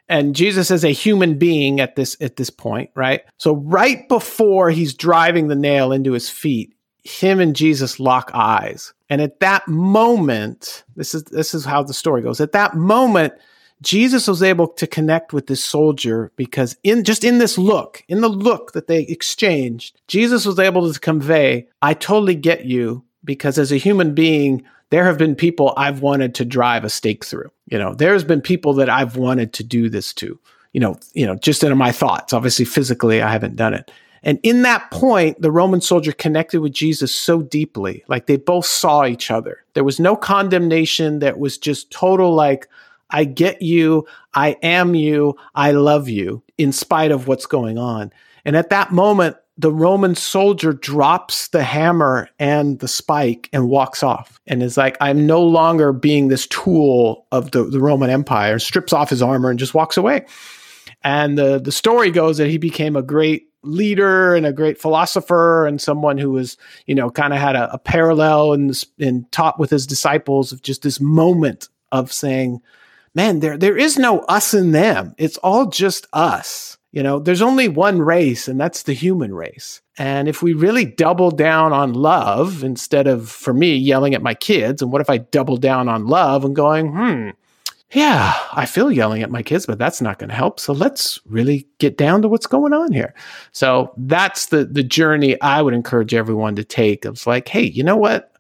And 0.10 0.36
Jesus 0.36 0.72
is 0.72 0.86
a 0.86 0.90
human 0.90 1.38
being 1.38 1.80
at 1.80 1.96
this 1.96 2.16
at 2.22 2.38
this 2.38 2.50
point, 2.50 2.92
right? 2.96 3.24
So 3.38 3.56
right 3.56 4.08
before 4.08 4.70
he's 4.70 4.94
driving 4.94 5.48
the 5.48 5.56
nail 5.56 5.92
into 5.92 6.14
his 6.14 6.30
feet, 6.30 6.74
him 7.08 7.40
and 7.40 7.56
Jesus 7.56 8.00
lock 8.00 8.32
eyes. 8.34 8.94
And 9.10 9.22
at 9.22 9.40
that 9.40 9.68
moment, 9.68 10.84
this 10.96 11.16
is 11.16 11.24
this 11.26 11.54
is 11.54 11.66
how 11.66 11.84
the 11.84 11.94
story 11.94 12.22
goes. 12.22 12.42
At 12.42 12.52
that 12.52 12.76
moment, 12.76 13.34
Jesus 13.82 14.28
was 14.28 14.42
able 14.42 14.68
to 14.68 14.88
connect 14.88 15.34
with 15.34 15.48
this 15.48 15.64
soldier 15.64 16.32
because 16.36 16.76
in 16.84 17.04
just 17.04 17.24
in 17.24 17.38
this 17.38 17.58
look, 17.58 18.04
in 18.08 18.22
the 18.22 18.30
look 18.30 18.74
that 18.74 18.88
they 18.88 19.02
exchanged, 19.04 20.00
Jesus 20.08 20.46
was 20.46 20.60
able 20.60 20.92
to 20.92 21.00
convey, 21.00 21.68
I 21.82 21.94
totally 21.94 22.36
get 22.36 22.66
you 22.66 23.04
because 23.24 23.58
as 23.58 23.72
a 23.72 23.78
human 23.78 24.14
being, 24.14 24.64
there 24.90 25.06
have 25.06 25.18
been 25.18 25.36
people 25.36 25.74
I've 25.78 26.02
wanted 26.02 26.34
to 26.36 26.46
drive 26.46 26.84
a 26.84 26.90
stake 26.90 27.26
through. 27.26 27.52
You 27.68 27.78
know, 27.78 27.94
there's 27.94 28.24
been 28.24 28.42
people 28.42 28.74
that 28.74 28.90
I've 28.90 29.18
wanted 29.18 29.54
to 29.54 29.64
do 29.64 29.90
this 29.90 30.14
to. 30.16 30.40
You 30.74 30.82
know, 30.82 31.00
you 31.14 31.26
know, 31.26 31.36
just 31.36 31.64
in 31.64 31.78
my 31.78 31.92
thoughts. 31.92 32.34
Obviously, 32.34 32.66
physically, 32.66 33.22
I 33.22 33.32
haven't 33.32 33.56
done 33.56 33.74
it. 33.74 33.92
And 34.28 34.42
in 34.44 34.64
that 34.64 34.92
point, 34.92 35.42
the 35.42 35.52
Roman 35.52 35.80
soldier 35.80 36.12
connected 36.12 36.60
with 36.60 36.74
Jesus 36.74 37.16
so 37.16 37.42
deeply, 37.42 38.04
like 38.10 38.26
they 38.26 38.36
both 38.36 38.66
saw 38.66 39.06
each 39.06 39.32
other. 39.32 39.64
There 39.74 39.86
was 39.86 40.02
no 40.02 40.18
condemnation. 40.18 41.20
That 41.20 41.40
was 41.40 41.58
just 41.58 41.92
total, 41.92 42.36
like, 42.36 42.68
I 43.10 43.24
get 43.24 43.62
you. 43.62 44.06
I 44.34 44.58
am 44.62 44.96
you. 44.96 45.38
I 45.56 45.72
love 45.72 46.10
you 46.10 46.44
in 46.58 46.74
spite 46.74 47.12
of 47.12 47.28
what's 47.28 47.46
going 47.46 47.78
on. 47.78 48.12
And 48.44 48.58
at 48.58 48.70
that 48.70 48.92
moment, 48.92 49.38
the 49.58 49.72
Roman 49.72 50.14
soldier 50.14 50.74
drops 50.74 51.48
the 51.48 51.64
hammer 51.64 52.30
and 52.38 52.80
the 52.80 52.88
spike 52.90 53.50
and 53.54 53.70
walks 53.70 54.04
off 54.04 54.42
and 54.46 54.62
is 54.62 54.76
like, 54.76 54.98
I'm 55.00 55.26
no 55.26 55.42
longer 55.42 55.94
being 55.94 56.28
this 56.28 56.48
tool 56.48 57.26
of 57.32 57.52
the, 57.52 57.64
the 57.64 57.80
Roman 57.80 58.10
Empire, 58.10 58.60
strips 58.60 58.92
off 58.92 59.10
his 59.10 59.22
armor 59.22 59.50
and 59.50 59.58
just 59.58 59.74
walks 59.74 59.96
away. 59.96 60.26
And 61.04 61.38
the, 61.38 61.60
the 61.60 61.72
story 61.72 62.12
goes 62.12 62.38
that 62.38 62.50
he 62.50 62.58
became 62.58 62.98
a 62.98 63.02
great 63.02 63.48
leader 63.68 64.36
and 64.36 64.46
a 64.46 64.54
great 64.54 64.80
philosopher 64.80 65.66
and 65.66 65.82
someone 65.82 66.18
who 66.18 66.32
was, 66.32 66.58
you 66.86 66.96
know, 66.96 67.10
kind 67.10 67.34
of 67.34 67.40
had 67.40 67.56
a, 67.56 67.74
a 67.74 67.78
parallel 67.78 68.54
and, 68.54 68.84
and 69.00 69.32
taught 69.32 69.60
with 69.60 69.70
his 69.70 69.86
disciples 69.86 70.52
of 70.52 70.62
just 70.62 70.82
this 70.82 71.00
moment 71.00 71.70
of 71.92 72.12
saying, 72.12 72.62
man, 73.14 73.40
there 73.40 73.58
there 73.58 73.78
is 73.78 73.98
no 73.98 74.20
us 74.22 74.54
and 74.54 74.74
them. 74.74 75.16
It's 75.18 75.38
all 75.38 75.68
just 75.68 76.08
us. 76.14 76.78
You 76.92 77.04
know, 77.04 77.20
there's 77.20 77.42
only 77.42 77.68
one 77.68 78.02
race, 78.02 78.48
and 78.48 78.60
that's 78.60 78.84
the 78.84 78.94
human 78.94 79.34
race. 79.34 79.82
And 79.98 80.28
if 80.28 80.42
we 80.42 80.54
really 80.54 80.86
double 80.86 81.32
down 81.32 81.74
on 81.74 81.94
love 81.94 82.64
instead 82.64 83.08
of, 83.08 83.30
for 83.30 83.54
me, 83.54 83.76
yelling 83.76 84.16
at 84.16 84.24
my 84.24 84.34
kids, 84.34 84.82
and 84.82 84.92
what 84.92 85.02
if 85.02 85.10
I 85.10 85.18
double 85.18 85.58
down 85.58 85.90
on 85.90 86.08
love 86.08 86.46
and 86.46 86.56
going, 86.56 86.88
hmm, 86.90 87.30
yeah, 87.92 88.34
I 88.52 88.66
feel 88.66 88.92
yelling 88.92 89.24
at 89.24 89.32
my 89.32 89.42
kids, 89.42 89.66
but 89.66 89.80
that's 89.80 90.02
not 90.02 90.20
going 90.20 90.30
to 90.30 90.36
help. 90.36 90.60
So 90.60 90.74
let's 90.74 91.20
really 91.26 91.68
get 91.80 91.98
down 91.98 92.22
to 92.22 92.28
what's 92.28 92.48
going 92.48 92.74
on 92.74 92.92
here. 92.92 93.14
So 93.54 93.94
that's 93.98 94.48
the 94.48 94.66
the 94.66 94.84
journey 94.84 95.40
I 95.42 95.62
would 95.62 95.74
encourage 95.74 96.14
everyone 96.14 96.56
to 96.58 96.66
take. 96.66 97.06
It's 97.06 97.26
like, 97.26 97.48
hey, 97.48 97.64
you 97.64 97.84
know 97.84 97.96
what? 97.96 98.34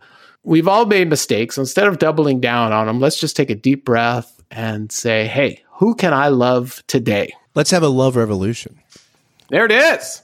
We've 0.44 0.68
all 0.68 0.86
made 0.86 1.10
mistakes. 1.10 1.58
Instead 1.58 1.88
of 1.88 1.98
doubling 1.98 2.40
down 2.42 2.74
on 2.74 2.88
them, 2.88 3.00
let's 3.00 3.20
just 3.20 3.36
take 3.36 3.50
a 3.50 3.56
deep 3.56 3.86
breath 3.86 4.42
and 4.52 4.92
say, 4.92 5.28
hey, 5.28 5.64
who 5.72 5.96
can 5.96 6.14
I 6.14 6.28
love 6.28 6.84
today? 6.88 7.34
Let's 7.56 7.72
have 7.72 7.84
a 7.84 7.90
love 7.90 8.16
revolution. 8.16 8.80
There 9.50 9.66
it 9.66 9.72
is. 9.72 10.22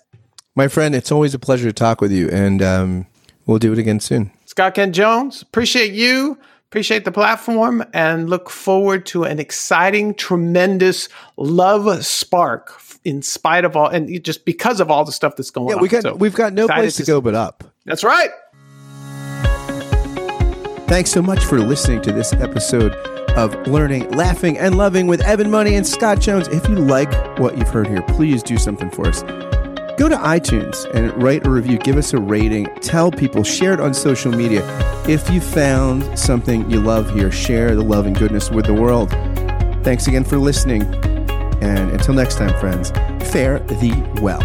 My 0.56 0.68
friend, 0.68 0.94
it's 0.94 1.12
always 1.12 1.34
a 1.34 1.40
pleasure 1.40 1.68
to 1.68 1.74
talk 1.74 2.00
with 2.00 2.12
you, 2.12 2.30
and 2.30 2.62
um, 2.62 3.08
we'll 3.46 3.58
do 3.58 3.74
it 3.74 3.80
again 3.80 4.00
soon. 4.00 4.32
Scott 4.46 4.76
Kent 4.76 4.94
Jones, 4.94 5.42
appreciate 5.42 5.94
you, 5.94 6.38
appreciate 6.74 7.06
the 7.06 7.12
platform, 7.12 7.86
and 7.94 8.32
look 8.32 8.50
forward 8.50 9.06
to 9.06 9.26
an 9.26 9.38
exciting, 9.38 10.12
tremendous 10.16 11.08
love 11.38 12.04
spark 12.04 12.82
in 13.06 13.22
spite 13.22 13.64
of 13.64 13.78
all, 13.78 13.90
and 13.90 14.24
just 14.24 14.44
because 14.44 14.80
of 14.80 14.90
all 14.90 15.06
the 15.06 15.12
stuff 15.12 15.36
that's 15.36 15.52
going 15.52 15.70
yeah, 15.70 15.76
on. 15.76 15.82
We 15.84 15.88
got, 15.88 16.02
so 16.02 16.16
we've 16.16 16.34
got 16.34 16.52
no 16.52 16.68
place 16.68 16.96
to, 16.96 17.06
to 17.06 17.12
go 17.12 17.22
but 17.22 17.36
up. 17.36 17.64
That's 17.86 18.04
right. 18.04 18.32
Thanks 20.88 21.12
so 21.12 21.22
much 21.22 21.46
for 21.46 21.60
listening 21.60 22.02
to 22.02 22.12
this 22.12 22.34
episode 22.34 22.96
of 23.38 23.56
learning, 23.68 24.10
laughing, 24.10 24.58
and 24.58 24.76
loving 24.76 25.06
with 25.06 25.22
Evan 25.22 25.52
Money 25.52 25.76
and 25.76 25.86
Scott 25.86 26.22
Jones. 26.22 26.48
If 26.48 26.68
you 26.68 26.74
like 26.74 27.38
what 27.38 27.56
you've 27.56 27.70
heard 27.70 27.88
here, 27.88 28.02
please 28.02 28.42
do 28.42 28.58
something 28.58 28.90
for 28.90 29.08
us. 29.08 29.22
Go 29.96 30.10
to 30.10 30.16
iTunes 30.16 30.90
and 30.96 31.22
write 31.22 31.46
a 31.46 31.50
review. 31.52 31.78
Give 31.78 31.98
us 31.98 32.14
a 32.14 32.18
rating. 32.18 32.66
Tell 32.82 33.12
people, 33.12 33.44
share 33.44 33.74
it 33.74 33.80
on 33.80 33.94
social 33.94 34.32
media. 34.32 34.64
If 35.08 35.30
you 35.30 35.40
found 35.40 36.18
something 36.18 36.70
you 36.70 36.82
love 36.82 37.14
here, 37.14 37.32
share 37.32 37.76
the 37.76 37.84
love 37.84 38.08
and 38.08 38.18
goodness 38.18 38.50
with 38.50 38.66
the 38.66 38.74
world. 38.74 39.12
Thanks 39.84 40.08
again 40.08 40.24
for 40.24 40.38
listening. 40.38 40.82
And 41.62 41.92
until 41.92 42.16
next 42.16 42.38
time, 42.38 42.60
friends, 42.60 42.90
fare 43.32 43.60
thee 43.60 43.94
well. 44.22 44.42